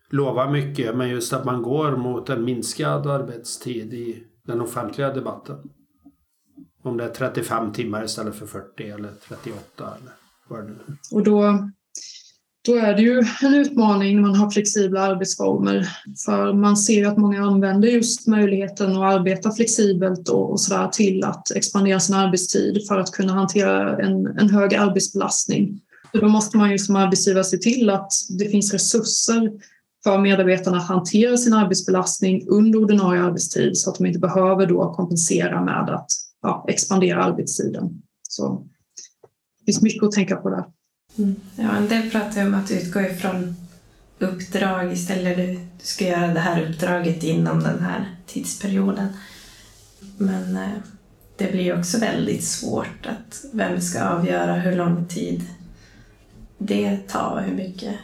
lovar 0.10 0.52
mycket, 0.52 0.96
men 0.96 1.10
just 1.10 1.34
att 1.34 1.46
man 1.46 1.62
går 1.62 1.98
mot 1.98 2.30
en 2.30 2.46
minskad 2.46 3.08
arbetstid 3.08 3.94
i 3.94 4.24
den 4.48 4.62
offentliga 4.62 5.14
debatten. 5.14 5.58
Om 6.84 6.98
det 6.98 7.04
är 7.04 7.10
35 7.10 7.74
timmar 7.74 8.04
istället 8.04 8.36
för 8.36 8.46
40 8.46 8.84
eller 8.84 9.12
38 9.28 9.58
eller 9.78 10.23
och 11.12 11.24
då, 11.24 11.70
då 12.66 12.76
är 12.76 12.94
det 12.94 13.02
ju 13.02 13.24
en 13.42 13.54
utmaning 13.54 14.16
när 14.16 14.22
man 14.22 14.36
har 14.36 14.52
flexibla 14.52 15.02
arbetsformer. 15.02 15.90
För 16.26 16.54
man 16.54 16.78
ser 16.78 16.94
ju 16.94 17.06
att 17.06 17.18
många 17.18 17.44
använder 17.44 17.88
just 17.88 18.28
möjligheten 18.28 18.92
att 18.92 19.16
arbeta 19.16 19.52
flexibelt 19.52 20.30
och, 20.30 20.52
och 20.52 20.62
sådär 20.62 20.88
till 20.88 21.24
att 21.24 21.52
expandera 21.52 22.00
sin 22.00 22.16
arbetstid 22.16 22.88
för 22.88 23.00
att 23.00 23.12
kunna 23.12 23.34
hantera 23.34 24.02
en, 24.02 24.28
en 24.28 24.50
hög 24.50 24.76
arbetsbelastning. 24.76 25.82
Så 26.12 26.18
då 26.20 26.28
måste 26.28 26.58
man 26.58 26.72
ju 26.72 26.78
som 26.78 26.96
arbetsgivare 26.96 27.44
se 27.44 27.58
till 27.58 27.90
att 27.90 28.12
det 28.40 28.50
finns 28.50 28.74
resurser 28.74 29.52
för 30.04 30.18
medarbetarna 30.18 30.78
att 30.78 30.88
hantera 30.88 31.38
sin 31.38 31.54
arbetsbelastning 31.54 32.48
under 32.48 32.80
ordinarie 32.80 33.22
arbetstid 33.22 33.78
så 33.78 33.90
att 33.90 33.98
de 33.98 34.06
inte 34.06 34.20
behöver 34.20 34.66
då 34.66 34.94
kompensera 34.94 35.66
med 35.66 35.90
att 35.90 36.08
ja, 36.42 36.66
expandera 36.68 37.24
arbetstiden. 37.24 38.02
Så 38.30 38.68
det 39.66 39.72
finns 39.72 39.82
mycket 39.82 40.04
att 40.04 40.12
tänka 40.12 40.36
på 40.36 40.50
där. 40.50 40.66
Mm. 41.18 41.36
Ja, 41.56 41.72
en 41.76 41.88
del 41.88 42.10
pratar 42.10 42.42
ju 42.42 42.48
om 42.48 42.54
att 42.54 42.72
utgå 42.72 43.02
ifrån 43.02 43.56
uppdrag 44.20 44.94
istället. 44.94 45.38
Du, 45.38 45.54
du 45.54 45.86
ska 45.86 46.08
göra 46.08 46.34
det 46.34 46.40
här 46.40 46.70
uppdraget 46.70 47.24
inom 47.24 47.60
den 47.60 47.80
här 47.80 48.16
tidsperioden. 48.28 49.08
Men 50.18 50.58
eh, 50.58 50.70
det 51.38 51.52
blir 51.52 51.80
också 51.80 52.00
väldigt 52.00 52.44
svårt 52.44 53.06
att 53.06 53.46
vem 53.54 53.82
ska 53.82 54.04
avgöra 54.04 54.54
hur 54.54 54.76
lång 54.76 55.06
tid 55.06 55.44
det 56.58 56.98
tar, 57.08 57.44
hur 57.48 57.56
mycket, 57.56 57.96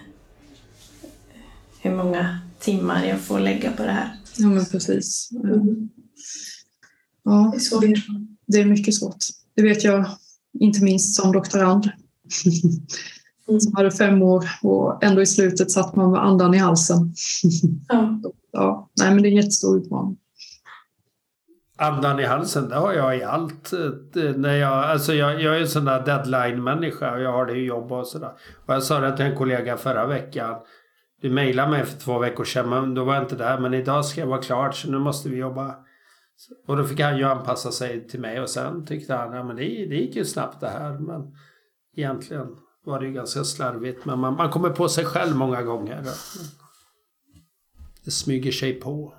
hur 1.81 1.95
många 1.95 2.39
timmar 2.59 3.05
jag 3.05 3.19
får 3.19 3.39
lägga 3.39 3.71
på 3.71 3.83
det 3.83 3.91
här. 3.91 4.15
Ja, 4.37 4.47
men 4.47 4.65
precis. 4.65 5.29
Mm. 5.31 5.89
Ja, 7.23 7.53
det 7.81 7.87
är, 7.87 8.03
det 8.45 8.59
är 8.59 8.65
mycket 8.65 8.95
svårt. 8.95 9.17
Det 9.55 9.61
vet 9.61 9.83
jag 9.83 10.05
inte 10.59 10.83
minst 10.83 11.15
som 11.15 11.31
doktorand. 11.31 11.91
Mm. 13.47 13.59
Som 13.59 13.75
hade 13.75 13.91
fem 13.91 14.21
år 14.21 14.45
och 14.61 15.03
ändå 15.03 15.21
i 15.21 15.25
slutet 15.25 15.71
satt 15.71 15.95
man 15.95 16.11
med 16.11 16.23
andan 16.23 16.53
i 16.53 16.57
halsen. 16.57 17.13
Ja. 17.87 18.19
ja. 18.51 18.89
Nej, 18.99 19.13
men 19.13 19.23
det 19.23 19.29
är 19.29 19.31
en 19.31 19.35
jättestor 19.35 19.77
utmaning. 19.77 20.17
Andan 21.77 22.19
i 22.19 22.25
halsen, 22.25 22.69
det 22.69 22.75
har 22.75 22.93
jag 22.93 23.17
i 23.17 23.23
allt. 23.23 23.71
När 24.35 24.55
jag, 24.55 24.73
alltså 24.73 25.13
jag, 25.13 25.41
jag 25.41 25.55
är 25.55 25.61
en 25.61 25.67
sån 25.67 25.85
där 25.85 26.05
deadline-människa 26.05 27.13
och 27.13 27.21
jag 27.21 27.31
har 27.31 27.45
det 27.45 27.53
i 27.53 27.65
jobb 27.65 27.91
och 27.91 28.07
sådär. 28.07 28.31
Och 28.65 28.73
jag 28.73 28.83
sa 28.83 28.99
det 28.99 29.17
till 29.17 29.25
en 29.25 29.35
kollega 29.35 29.77
förra 29.77 30.07
veckan. 30.07 30.55
Du 31.21 31.29
mejlade 31.29 31.71
mig 31.71 31.85
för 31.85 31.99
två 31.99 32.19
veckor 32.19 32.43
sedan 32.43 32.69
men 32.69 32.93
då 32.93 33.03
var 33.03 33.13
jag 33.13 33.23
inte 33.23 33.35
där. 33.35 33.59
Men 33.59 33.73
idag 33.73 34.05
ska 34.05 34.21
jag 34.21 34.27
vara 34.27 34.41
klar 34.41 34.71
så 34.71 34.91
nu 34.91 34.99
måste 34.99 35.29
vi 35.29 35.37
jobba. 35.37 35.75
Och 36.67 36.77
då 36.77 36.83
fick 36.83 36.99
han 36.99 37.17
ju 37.17 37.23
anpassa 37.23 37.71
sig 37.71 38.07
till 38.07 38.19
mig 38.19 38.41
och 38.41 38.49
sen 38.49 38.85
tyckte 38.85 39.13
han 39.13 39.33
ja, 39.33 39.43
men 39.43 39.55
det, 39.55 39.63
det 39.63 39.95
gick 39.95 40.15
ju 40.15 40.25
snabbt 40.25 40.59
det 40.59 40.69
här. 40.69 40.99
Men 40.99 41.35
egentligen 41.95 42.47
var 42.85 42.99
det 42.99 43.05
ju 43.05 43.13
ganska 43.13 43.43
slarvigt. 43.43 44.05
Men 44.05 44.19
man, 44.19 44.35
man 44.35 44.49
kommer 44.49 44.69
på 44.69 44.89
sig 44.89 45.05
själv 45.05 45.35
många 45.35 45.61
gånger. 45.61 46.03
Det 48.05 48.11
smyger 48.11 48.51
sig 48.51 48.73
på. 48.73 49.13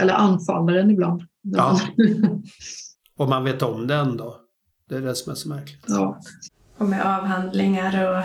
Eller 0.00 0.14
anfaller 0.14 0.74
en 0.74 0.90
ibland. 0.90 1.22
Ja. 1.42 1.80
och 3.16 3.28
man 3.28 3.44
vet 3.44 3.62
om 3.62 3.86
det 3.86 3.94
ändå. 3.94 4.40
Det 4.88 4.96
är 4.96 5.00
det 5.00 5.14
som 5.14 5.32
är 5.32 5.36
så 5.36 5.48
märkligt. 5.48 5.84
Ja. 5.88 6.20
Och 6.78 6.88
med 6.88 7.18
avhandlingar 7.18 8.18
och 8.18 8.24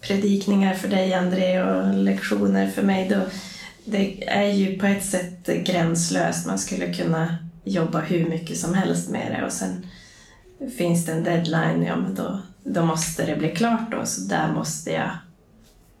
predikningar 0.00 0.74
för 0.74 0.88
dig 0.88 1.14
André 1.14 1.62
och 1.62 1.94
lektioner 1.94 2.70
för 2.70 2.82
mig 2.82 3.08
då 3.08 3.20
det 3.86 4.28
är 4.28 4.52
ju 4.52 4.78
på 4.78 4.86
ett 4.86 5.04
sätt 5.04 5.46
gränslöst. 5.46 6.46
Man 6.46 6.58
skulle 6.58 6.92
kunna 6.94 7.36
jobba 7.64 8.00
hur 8.00 8.28
mycket 8.28 8.58
som 8.58 8.74
helst 8.74 9.10
med 9.10 9.32
det 9.32 9.46
och 9.46 9.52
sen 9.52 9.86
finns 10.78 11.06
det 11.06 11.12
en 11.12 11.24
deadline, 11.24 11.82
ja 11.82 11.96
men 11.96 12.14
då, 12.14 12.40
då 12.64 12.84
måste 12.84 13.26
det 13.26 13.36
bli 13.36 13.48
klart 13.48 13.90
då, 13.90 14.06
så 14.06 14.20
där 14.20 14.52
måste 14.52 14.90
jag 14.90 15.10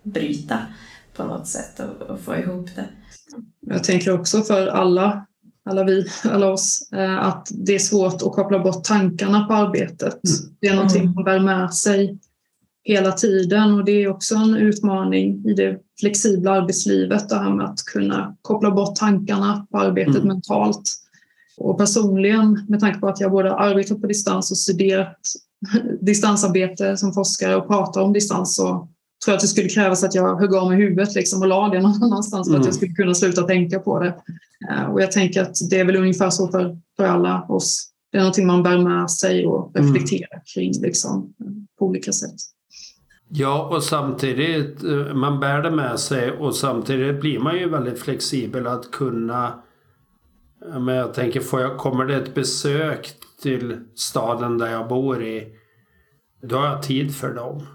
bryta 0.02 0.58
på 1.16 1.24
något 1.24 1.46
sätt 1.46 1.80
och, 1.80 2.10
och 2.10 2.20
få 2.20 2.36
ihop 2.36 2.66
det. 2.76 2.86
Jag 3.60 3.84
tänker 3.84 4.12
också 4.12 4.42
för 4.42 4.66
alla, 4.66 5.26
alla 5.64 5.84
vi, 5.84 6.06
alla 6.24 6.50
oss, 6.50 6.92
eh, 6.92 7.18
att 7.18 7.48
det 7.50 7.74
är 7.74 7.78
svårt 7.78 8.14
att 8.14 8.32
koppla 8.32 8.58
bort 8.58 8.84
tankarna 8.84 9.44
på 9.44 9.54
arbetet. 9.54 10.20
Mm. 10.24 10.56
Det 10.60 10.66
är 10.66 10.74
någonting 10.74 11.02
mm. 11.02 11.14
man 11.14 11.24
bär 11.24 11.40
med 11.40 11.74
sig 11.74 12.18
hela 12.86 13.12
tiden 13.12 13.72
och 13.72 13.84
det 13.84 14.04
är 14.04 14.08
också 14.08 14.34
en 14.34 14.56
utmaning 14.56 15.44
i 15.44 15.54
det 15.54 15.78
flexibla 16.00 16.50
arbetslivet, 16.50 17.28
det 17.28 17.36
här 17.36 17.54
med 17.54 17.66
att 17.66 17.84
kunna 17.84 18.36
koppla 18.42 18.70
bort 18.70 18.96
tankarna 18.96 19.66
på 19.70 19.78
arbetet 19.78 20.14
mm. 20.14 20.28
mentalt. 20.28 20.92
Och 21.58 21.78
personligen, 21.78 22.66
med 22.68 22.80
tanke 22.80 22.98
på 22.98 23.08
att 23.08 23.20
jag 23.20 23.30
både 23.30 23.54
arbetat 23.54 24.00
på 24.00 24.06
distans 24.06 24.50
och 24.50 24.58
studerat 24.58 25.16
distansarbete 26.00 26.96
som 26.96 27.12
forskare 27.12 27.56
och 27.56 27.68
pratar 27.68 28.00
om 28.00 28.12
distans 28.12 28.56
så 28.56 28.64
tror 28.64 28.88
jag 29.26 29.34
att 29.34 29.40
det 29.40 29.48
skulle 29.48 29.68
krävas 29.68 30.04
att 30.04 30.14
jag 30.14 30.40
högg 30.40 30.54
av 30.54 30.68
med 30.68 30.78
huvudet 30.78 31.14
liksom 31.14 31.42
och 31.42 31.48
la 31.48 31.68
det 31.68 31.80
någon 31.80 32.02
annanstans 32.02 32.48
för 32.48 32.54
att 32.54 32.64
jag 32.64 32.66
mm. 32.66 32.72
skulle 32.72 32.92
kunna 32.92 33.14
sluta 33.14 33.42
tänka 33.42 33.78
på 33.78 33.98
det. 34.00 34.14
Eh, 34.70 34.84
och 34.84 35.02
jag 35.02 35.12
tänker 35.12 35.42
att 35.42 35.56
det 35.70 35.80
är 35.80 35.84
väl 35.84 35.96
ungefär 35.96 36.30
så 36.30 36.48
för, 36.48 36.78
för 36.96 37.04
alla 37.04 37.42
oss. 37.48 37.90
Det 38.12 38.18
är 38.18 38.22
någonting 38.22 38.46
man 38.46 38.62
bär 38.62 38.78
med 38.78 39.10
sig 39.10 39.46
och 39.46 39.76
mm. 39.76 39.94
reflekterar 39.94 40.32
mm. 40.32 40.44
kring 40.54 40.72
liksom, 40.82 41.34
på 41.78 41.86
olika 41.86 42.12
sätt. 42.12 42.55
Ja, 43.28 43.68
och 43.70 43.82
samtidigt, 43.82 44.84
eh, 44.84 45.14
man 45.14 45.40
bär 45.40 45.62
det 45.62 45.70
med 45.70 46.00
sig 46.00 46.32
och 46.32 46.54
samtidigt 46.54 47.20
blir 47.20 47.38
man 47.38 47.56
ju 47.56 47.68
väldigt 47.68 48.02
flexibel 48.02 48.66
att 48.66 48.90
kunna 48.90 49.62
men 50.60 50.94
jag 50.94 51.14
tänker, 51.14 51.40
får 51.40 51.60
jag, 51.60 51.76
kommer 51.76 52.04
det 52.04 52.16
ett 52.16 52.34
besök 52.34 53.14
till 53.42 53.80
staden 53.94 54.58
där 54.58 54.70
jag 54.70 54.88
bor 54.88 55.22
i, 55.22 55.56
då 56.42 56.56
har 56.56 56.66
jag 56.66 56.82
tid 56.82 57.16
för 57.16 57.34
dem. 57.34 57.66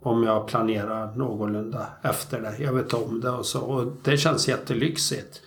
Om 0.00 0.22
jag 0.22 0.46
planerar 0.46 1.16
någorlunda 1.16 1.86
efter 2.02 2.40
det. 2.40 2.58
Jag 2.58 2.72
vet 2.72 2.94
om 2.94 3.20
det 3.20 3.30
och 3.30 3.46
så. 3.46 3.60
Och 3.60 3.92
det 4.02 4.16
känns 4.16 4.48
jättelyxigt. 4.48 5.42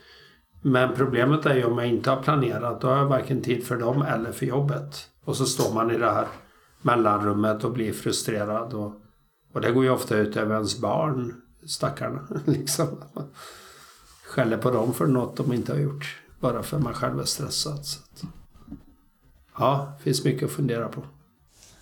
Men 0.62 0.96
problemet 0.96 1.46
är 1.46 1.56
ju 1.56 1.64
om 1.66 1.78
jag 1.78 1.88
inte 1.88 2.10
har 2.10 2.24
planerat, 2.24 2.82
då 2.82 2.88
har 2.88 2.98
jag 2.98 3.06
varken 3.06 3.42
tid 3.42 3.64
för 3.64 3.76
dem 3.76 4.02
eller 4.02 4.32
för 4.32 4.46
jobbet. 4.46 5.10
Och 5.26 5.36
så 5.38 5.46
står 5.46 5.74
man 5.74 5.92
i 5.92 5.98
det 5.98 6.12
här 6.12 6.28
mellanrummet 6.82 7.64
och 7.64 7.72
blir 7.72 7.94
frustrerad. 7.94 8.74
Och 8.74 8.94
och 9.54 9.62
det 9.62 9.72
går 9.72 9.84
ju 9.84 9.90
ofta 9.90 10.18
ut 10.18 10.38
över 10.38 10.56
ens 10.56 10.80
barn, 10.80 11.42
stackarna. 11.66 12.28
Liksom. 12.46 12.88
Skäller 14.24 14.58
på 14.58 14.72
dem 14.72 14.94
för 14.94 15.08
något 15.08 15.38
de 15.38 15.54
inte 15.54 15.72
har 15.72 15.80
gjort. 15.80 16.22
Bara 16.40 16.64
för 16.64 16.78
att 16.78 16.84
man 16.84 16.94
själv 16.94 17.20
är 17.20 17.24
stressad. 17.24 17.86
Så 17.86 18.00
att, 18.00 18.24
ja, 19.58 19.94
det 19.98 20.04
finns 20.04 20.24
mycket 20.24 20.44
att 20.44 20.52
fundera 20.52 20.88
på. 20.88 21.04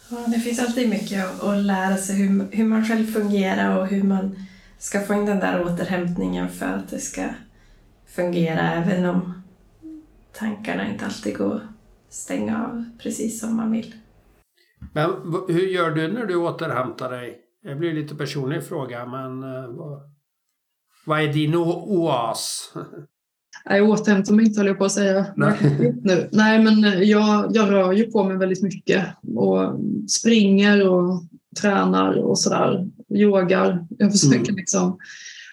Ja, 0.10 0.26
det 0.28 0.40
finns 0.40 0.60
alltid 0.60 0.90
mycket 0.90 1.44
att 1.44 1.58
lära 1.58 1.98
sig 1.98 2.16
hur, 2.16 2.48
hur 2.52 2.66
man 2.66 2.86
själv 2.86 3.06
fungerar 3.06 3.78
och 3.78 3.88
hur 3.88 4.04
man 4.04 4.36
ska 4.78 5.02
få 5.02 5.14
in 5.14 5.26
den 5.26 5.40
där 5.40 5.66
återhämtningen 5.66 6.50
för 6.50 6.66
att 6.66 6.90
det 6.90 7.00
ska 7.00 7.30
fungera 8.08 8.72
även 8.72 9.06
om 9.06 9.42
tankarna 10.34 10.88
inte 10.88 11.06
alltid 11.06 11.38
går 11.38 11.56
att 11.56 12.14
stänga 12.14 12.66
av 12.66 12.86
precis 13.00 13.40
som 13.40 13.56
man 13.56 13.72
vill. 13.72 13.96
Men 14.94 15.10
hur 15.48 15.68
gör 15.68 15.92
du 15.92 16.08
när 16.08 16.26
du 16.26 16.36
återhämtar 16.36 17.12
dig? 17.12 17.49
Det 17.64 17.76
blir 17.76 17.94
lite 17.94 18.16
personlig 18.16 18.64
fråga, 18.64 19.06
men 19.06 19.44
uh, 19.44 19.70
vad, 19.70 20.02
vad 21.06 21.22
är 21.22 21.34
din 21.34 21.56
oas? 21.56 22.74
Jag 23.66 23.90
återhämtar 23.90 24.34
mig 24.34 24.46
inte, 24.46 24.60
höll 24.60 24.68
jag 24.68 24.78
på 24.78 24.86
att 24.86 24.92
säga. 24.92 25.26
Nej, 25.36 25.58
nu. 26.04 26.30
Nej 26.32 26.64
men 26.64 26.84
eh, 26.84 27.02
jag, 27.02 27.56
jag 27.56 27.72
rör 27.72 27.92
ju 27.92 28.12
på 28.12 28.24
mig 28.24 28.38
väldigt 28.38 28.64
mycket 28.64 29.06
och 29.36 29.80
springer 30.10 30.90
och 30.90 31.24
tränar 31.62 32.18
och 32.18 32.40
sådär. 32.40 32.88
Yogar. 33.10 33.88
Jag 33.90 34.12
försöker 34.12 34.38
mm. 34.38 34.56
liksom 34.56 34.98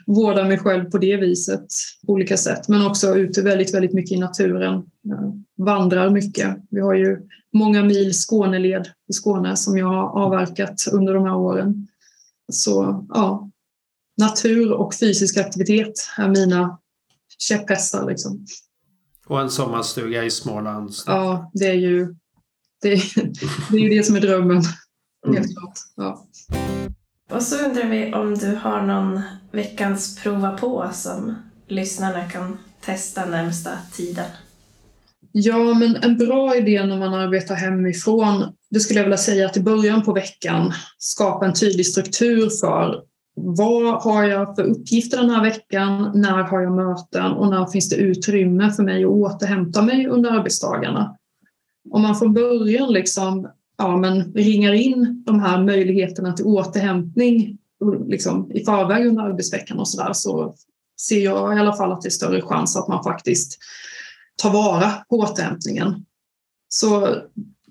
vårda 0.07 0.45
mig 0.45 0.59
själv 0.59 0.91
på 0.91 0.99
det 0.99 1.17
viset 1.17 1.67
på 2.07 2.13
olika 2.13 2.37
sätt. 2.37 2.69
Men 2.69 2.87
också 2.87 3.17
ute 3.17 3.43
väldigt, 3.43 3.75
väldigt 3.75 3.93
mycket 3.93 4.13
i 4.13 4.21
naturen. 4.21 4.83
Jag 5.03 5.43
vandrar 5.57 6.11
mycket. 6.11 6.57
Vi 6.71 6.81
har 6.81 6.95
ju 6.95 7.19
många 7.53 7.83
mil 7.83 8.15
Skåneled 8.15 8.89
i 9.09 9.13
Skåne 9.13 9.57
som 9.57 9.79
jag 9.79 9.87
har 9.87 10.25
avverkat 10.25 10.89
under 10.93 11.15
de 11.15 11.25
här 11.25 11.37
åren. 11.37 11.87
Så 12.53 13.07
ja, 13.09 13.51
natur 14.21 14.73
och 14.73 14.95
fysisk 14.95 15.37
aktivitet 15.37 16.09
är 16.19 16.29
mina 16.29 16.79
käpphästar. 17.39 18.07
Liksom. 18.07 18.47
Och 19.27 19.41
en 19.41 19.51
sommarstuga 19.51 20.25
i 20.25 20.31
Småland. 20.31 20.91
Ja, 21.07 21.51
det 21.55 21.67
är 21.67 21.75
ju 21.75 22.15
det, 22.83 22.93
är, 22.93 23.03
det, 23.71 23.77
är 23.77 23.81
ju 23.81 23.89
det 23.89 24.03
som 24.03 24.17
är 24.17 24.21
drömmen. 24.21 24.63
Mm. 25.27 25.37
Helt 25.37 25.59
klart. 25.59 25.79
Ja. 25.97 26.27
Och 27.31 27.43
så 27.43 27.65
undrar 27.65 27.91
vi 27.91 28.15
om 28.15 28.35
du 28.35 28.55
har 28.55 28.83
någon 28.83 29.21
veckans 29.53 30.23
prova 30.23 30.59
på 30.59 30.91
som 30.93 31.35
lyssnarna 31.67 32.31
kan 32.31 32.59
testa 32.81 33.25
närmsta 33.25 33.71
tiden? 33.93 34.31
Ja, 35.39 35.75
men 35.75 35.97
en 35.97 36.17
bra 36.17 36.57
idé 36.57 36.87
när 36.87 36.99
man 36.99 37.15
arbetar 37.15 37.55
hemifrån, 37.55 38.45
det 38.71 38.81
skulle 38.81 39.01
jag 39.01 39.05
vilja 39.05 39.17
säga 39.17 39.47
att 39.47 39.57
i 39.57 39.63
början 39.63 40.03
på 40.03 40.13
veckan 40.13 40.73
skapa 40.99 41.47
en 41.47 41.55
tydlig 41.55 41.87
struktur 41.87 42.51
för 42.61 43.03
vad 43.35 44.03
har 44.03 44.25
jag 44.25 44.57
för 44.57 44.63
uppgifter 44.63 45.17
den 45.17 45.31
här 45.31 45.43
veckan? 45.43 46.11
När 46.15 46.43
har 46.43 46.61
jag 46.61 46.73
möten 46.73 47.33
och 47.33 47.51
när 47.51 47.67
finns 47.67 47.89
det 47.89 47.97
utrymme 47.97 48.71
för 48.71 48.83
mig 48.83 49.05
att 49.05 49.11
återhämta 49.11 49.83
mig 49.83 50.07
under 50.07 50.31
arbetsdagarna? 50.31 51.17
Om 51.91 52.03
man 52.03 52.17
från 52.17 52.35
början 52.35 52.93
liksom, 52.93 53.49
ja, 53.79 53.97
men 53.97 54.35
ringar 54.35 54.73
in 54.73 55.23
de 55.27 55.41
här 55.41 55.63
möjligheterna 55.63 56.33
till 56.33 56.45
återhämtning 56.45 57.59
liksom, 58.07 58.53
i 58.53 58.65
förväg 58.65 59.07
under 59.07 59.23
arbetsveckan 59.23 59.79
och 59.79 59.89
så 59.89 60.03
där 60.03 60.13
så 60.13 60.55
ser 61.01 61.25
jag 61.25 61.57
i 61.57 61.61
alla 61.61 61.77
fall 61.77 61.93
att 61.93 62.03
det 62.03 62.09
är 62.09 62.11
större 62.11 62.43
chans 62.43 62.77
att 62.77 62.89
man 62.89 63.05
faktiskt 63.05 63.59
Ta 64.43 64.51
vara 64.51 64.91
på 64.91 65.17
återhämtningen. 65.17 66.05
Så 66.69 67.17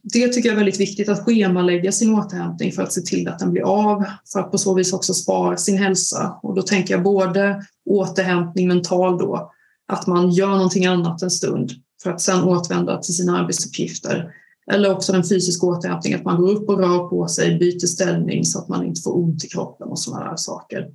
det 0.03 0.27
tycker 0.27 0.49
jag 0.49 0.53
är 0.53 0.57
väldigt 0.57 0.79
viktigt 0.79 1.09
att 1.09 1.25
schemalägga 1.25 1.91
sin 1.91 2.15
återhämtning 2.15 2.71
för 2.71 2.83
att 2.83 2.93
se 2.93 3.01
till 3.01 3.27
att 3.27 3.39
den 3.39 3.51
blir 3.51 3.61
av 3.61 4.03
för 4.33 4.39
att 4.39 4.51
på 4.51 4.57
så 4.57 4.73
vis 4.73 4.93
också 4.93 5.13
spara 5.13 5.57
sin 5.57 5.77
hälsa. 5.77 6.39
Och 6.43 6.55
då 6.55 6.61
tänker 6.61 6.93
jag 6.93 7.03
både 7.03 7.65
återhämtning 7.85 8.67
mental 8.67 9.17
då, 9.17 9.51
att 9.87 10.07
man 10.07 10.31
gör 10.31 10.49
någonting 10.49 10.85
annat 10.85 11.21
en 11.21 11.31
stund 11.31 11.71
för 12.03 12.11
att 12.11 12.21
sedan 12.21 12.43
återvända 12.43 13.01
till 13.01 13.15
sina 13.15 13.39
arbetsuppgifter. 13.39 14.31
Eller 14.71 14.91
också 14.91 15.11
den 15.11 15.23
fysiska 15.23 15.65
återhämtningen, 15.65 16.19
att 16.19 16.25
man 16.25 16.41
går 16.41 16.51
upp 16.51 16.69
och 16.69 16.79
rör 16.79 17.09
på 17.09 17.27
sig, 17.27 17.59
byter 17.59 17.87
ställning 17.87 18.45
så 18.45 18.59
att 18.59 18.67
man 18.67 18.85
inte 18.85 19.01
får 19.01 19.17
ont 19.17 19.45
i 19.45 19.47
kroppen 19.47 19.87
och 19.87 19.99
sådana 19.99 20.29
där 20.29 20.35
saker. 20.37 20.87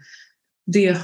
Det 0.67 0.97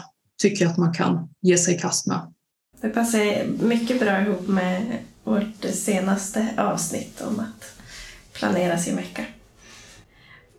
tycker 0.43 0.65
jag 0.65 0.73
att 0.73 0.79
man 0.79 0.95
kan 0.95 1.29
ge 1.43 1.59
sig 1.59 1.75
i 1.75 1.79
kast 1.79 2.07
med. 2.07 2.33
Det 2.81 2.89
passar 2.89 3.47
mycket 3.65 4.01
bra 4.01 4.21
ihop 4.21 4.49
med 4.49 4.99
vårt 5.25 5.65
senaste 5.73 6.49
avsnitt 6.57 7.21
om 7.21 7.41
att 7.41 7.65
planera 8.33 8.79
sin 8.79 8.97
vecka. 8.97 9.25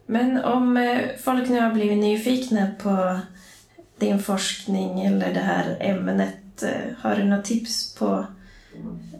Men 0.05 0.43
om 0.43 0.77
eh, 0.77 0.99
folk 1.23 1.49
nu 1.49 1.59
har 1.59 1.73
blivit 1.73 1.97
nyfikna 1.97 2.67
på 2.83 3.19
din 3.99 4.23
forskning 4.23 5.01
eller 5.01 5.33
det 5.33 5.39
här 5.39 5.77
ämnet, 5.79 6.63
eh, 6.63 6.93
har 6.99 7.15
du 7.15 7.23
några 7.23 7.41
tips 7.41 7.95
på 7.95 8.25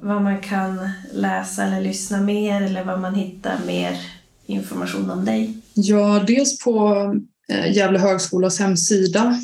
vad 0.02 0.22
man 0.22 0.42
kan 0.42 0.90
läsa 1.14 1.64
eller 1.64 1.82
lyssna 1.82 2.22
mer 2.22 2.62
eller 2.62 2.84
vad 2.84 3.00
man 3.00 3.16
hittar 3.16 3.58
mer 3.66 3.98
information 4.46 5.12
om 5.12 5.26
dig? 5.26 5.58
Ja, 5.74 6.24
dels 6.28 6.60
på 6.60 6.96
eh, 7.50 7.76
Gävle 7.76 8.00
högskolas 8.00 8.60
hemsida 8.60 9.40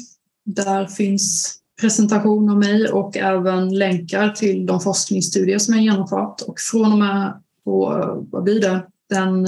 där 0.45 0.85
finns 0.87 1.59
presentation 1.83 2.49
av 2.49 2.57
mig 2.57 2.87
och 2.87 3.17
även 3.17 3.77
länkar 3.77 4.29
till 4.29 4.65
de 4.65 4.79
forskningsstudier 4.79 5.59
som 5.59 5.73
jag 5.73 5.83
genomfört. 5.83 6.41
Och 6.41 6.59
från 6.59 6.91
och 6.91 6.97
med 6.97 7.41
på, 7.63 8.03
vad 8.31 8.43
blir 8.43 8.61
det, 8.61 8.85
den 9.09 9.47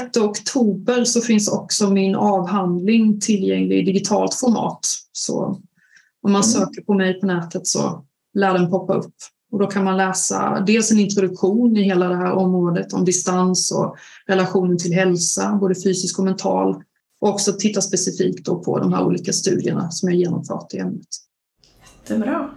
6 0.00 0.16
eh, 0.16 0.24
oktober 0.24 1.04
så 1.04 1.20
finns 1.20 1.48
också 1.48 1.90
min 1.90 2.14
avhandling 2.14 3.20
tillgänglig 3.20 3.78
i 3.78 3.82
digitalt 3.82 4.34
format. 4.34 4.86
Så 5.12 5.44
om 6.22 6.32
man 6.32 6.42
mm. 6.42 6.42
söker 6.42 6.82
på 6.82 6.94
mig 6.94 7.20
på 7.20 7.26
nätet 7.26 7.66
så 7.66 8.04
lär 8.34 8.54
den 8.54 8.70
poppa 8.70 8.94
upp. 8.94 9.14
Och 9.52 9.58
då 9.58 9.66
kan 9.66 9.84
man 9.84 9.96
läsa 9.96 10.64
dels 10.66 10.92
en 10.92 11.00
introduktion 11.00 11.76
i 11.76 11.82
hela 11.82 12.08
det 12.08 12.16
här 12.16 12.32
området 12.32 12.92
om 12.92 13.04
distans 13.04 13.72
och 13.72 13.96
relationen 14.26 14.78
till 14.78 14.94
hälsa, 14.94 15.58
både 15.60 15.74
fysisk 15.74 16.18
och 16.18 16.24
mental 16.24 16.82
och 17.20 17.28
också 17.28 17.52
titta 17.52 17.80
specifikt 17.80 18.44
på 18.44 18.78
de 18.78 18.92
här 18.92 19.04
olika 19.04 19.32
studierna 19.32 19.90
som 19.90 20.08
jag 20.08 20.18
genomfört 20.18 20.74
i 20.74 20.78
ämnet. 20.78 21.23
Jättebra. 22.04 22.50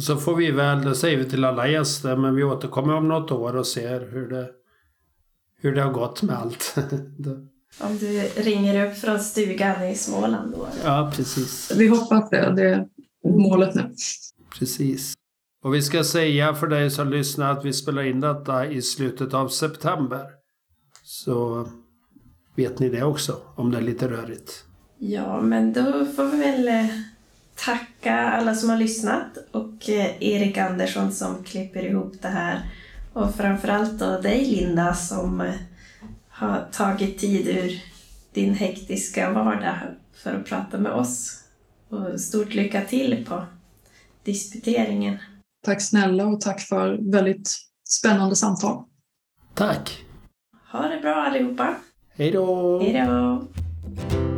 Så 0.00 0.16
får 0.16 0.34
vi 0.34 0.50
väl, 0.50 0.84
det 0.84 0.94
säger 0.94 1.18
vi 1.18 1.30
till 1.30 1.44
alla 1.44 1.68
gäster, 1.68 2.16
men 2.16 2.34
vi 2.34 2.44
återkommer 2.44 2.94
om 2.94 3.08
något 3.08 3.30
år 3.30 3.56
och 3.56 3.66
ser 3.66 4.00
hur 4.10 4.28
det, 4.28 4.48
hur 5.60 5.74
det 5.74 5.82
har 5.82 5.92
gått 5.92 6.22
med 6.22 6.36
allt. 6.36 6.74
om 7.80 7.98
du 7.98 8.20
ringer 8.36 8.86
upp 8.86 8.98
från 8.98 9.20
stugan 9.20 9.84
i 9.84 9.94
Småland 9.94 10.52
då? 10.52 10.68
Ja, 10.84 11.12
precis. 11.16 11.72
Vi 11.76 11.88
hoppas 11.88 12.30
det. 12.30 12.52
Det 12.56 12.70
är 12.70 12.86
målet 13.24 13.74
nu. 13.74 13.94
Precis. 14.58 15.14
Och 15.62 15.74
vi 15.74 15.82
ska 15.82 16.04
säga 16.04 16.54
för 16.54 16.66
dig 16.66 16.90
som 16.90 17.10
lyssnar 17.10 17.52
att 17.52 17.64
vi 17.64 17.72
spelar 17.72 18.02
in 18.02 18.20
detta 18.20 18.66
i 18.66 18.82
slutet 18.82 19.34
av 19.34 19.48
september. 19.48 20.22
Så 21.02 21.68
vet 22.56 22.78
ni 22.78 22.88
det 22.88 23.04
också, 23.04 23.36
om 23.54 23.70
det 23.70 23.78
är 23.78 23.82
lite 23.82 24.08
rörigt. 24.08 24.64
Ja, 24.98 25.40
men 25.40 25.72
då 25.72 25.82
får 26.16 26.30
vi 26.30 26.38
väl 26.38 26.68
eh, 26.68 26.86
tacka 28.06 28.30
alla 28.30 28.54
som 28.54 28.70
har 28.70 28.76
lyssnat 28.76 29.38
och 29.52 29.88
eh, 29.88 30.22
Erik 30.22 30.58
Andersson 30.58 31.12
som 31.12 31.44
klipper 31.44 31.84
ihop 31.84 32.12
det 32.22 32.28
här. 32.28 32.60
Och 33.12 33.34
framförallt 33.34 33.98
då 33.98 34.18
dig 34.20 34.44
Linda 34.44 34.94
som 34.94 35.40
eh, 35.40 35.54
har 36.28 36.68
tagit 36.72 37.18
tid 37.18 37.48
ur 37.48 37.82
din 38.32 38.54
hektiska 38.54 39.30
vardag 39.30 39.76
för 40.14 40.34
att 40.34 40.46
prata 40.46 40.78
med 40.78 40.92
oss. 40.92 41.42
Och 41.88 42.20
stort 42.20 42.54
lycka 42.54 42.80
till 42.80 43.24
på 43.28 43.44
disputeringen. 44.24 45.18
Tack 45.64 45.82
snälla 45.82 46.26
och 46.26 46.40
tack 46.40 46.60
för 46.60 47.12
väldigt 47.12 47.50
spännande 47.88 48.36
samtal. 48.36 48.84
Tack! 49.54 50.04
Ha 50.72 50.88
det 50.88 51.00
bra 51.00 51.14
allihopa! 51.14 51.74
Hej 52.16 52.30
då! 52.30 52.80
Hej 52.80 53.06
då! 53.06 54.35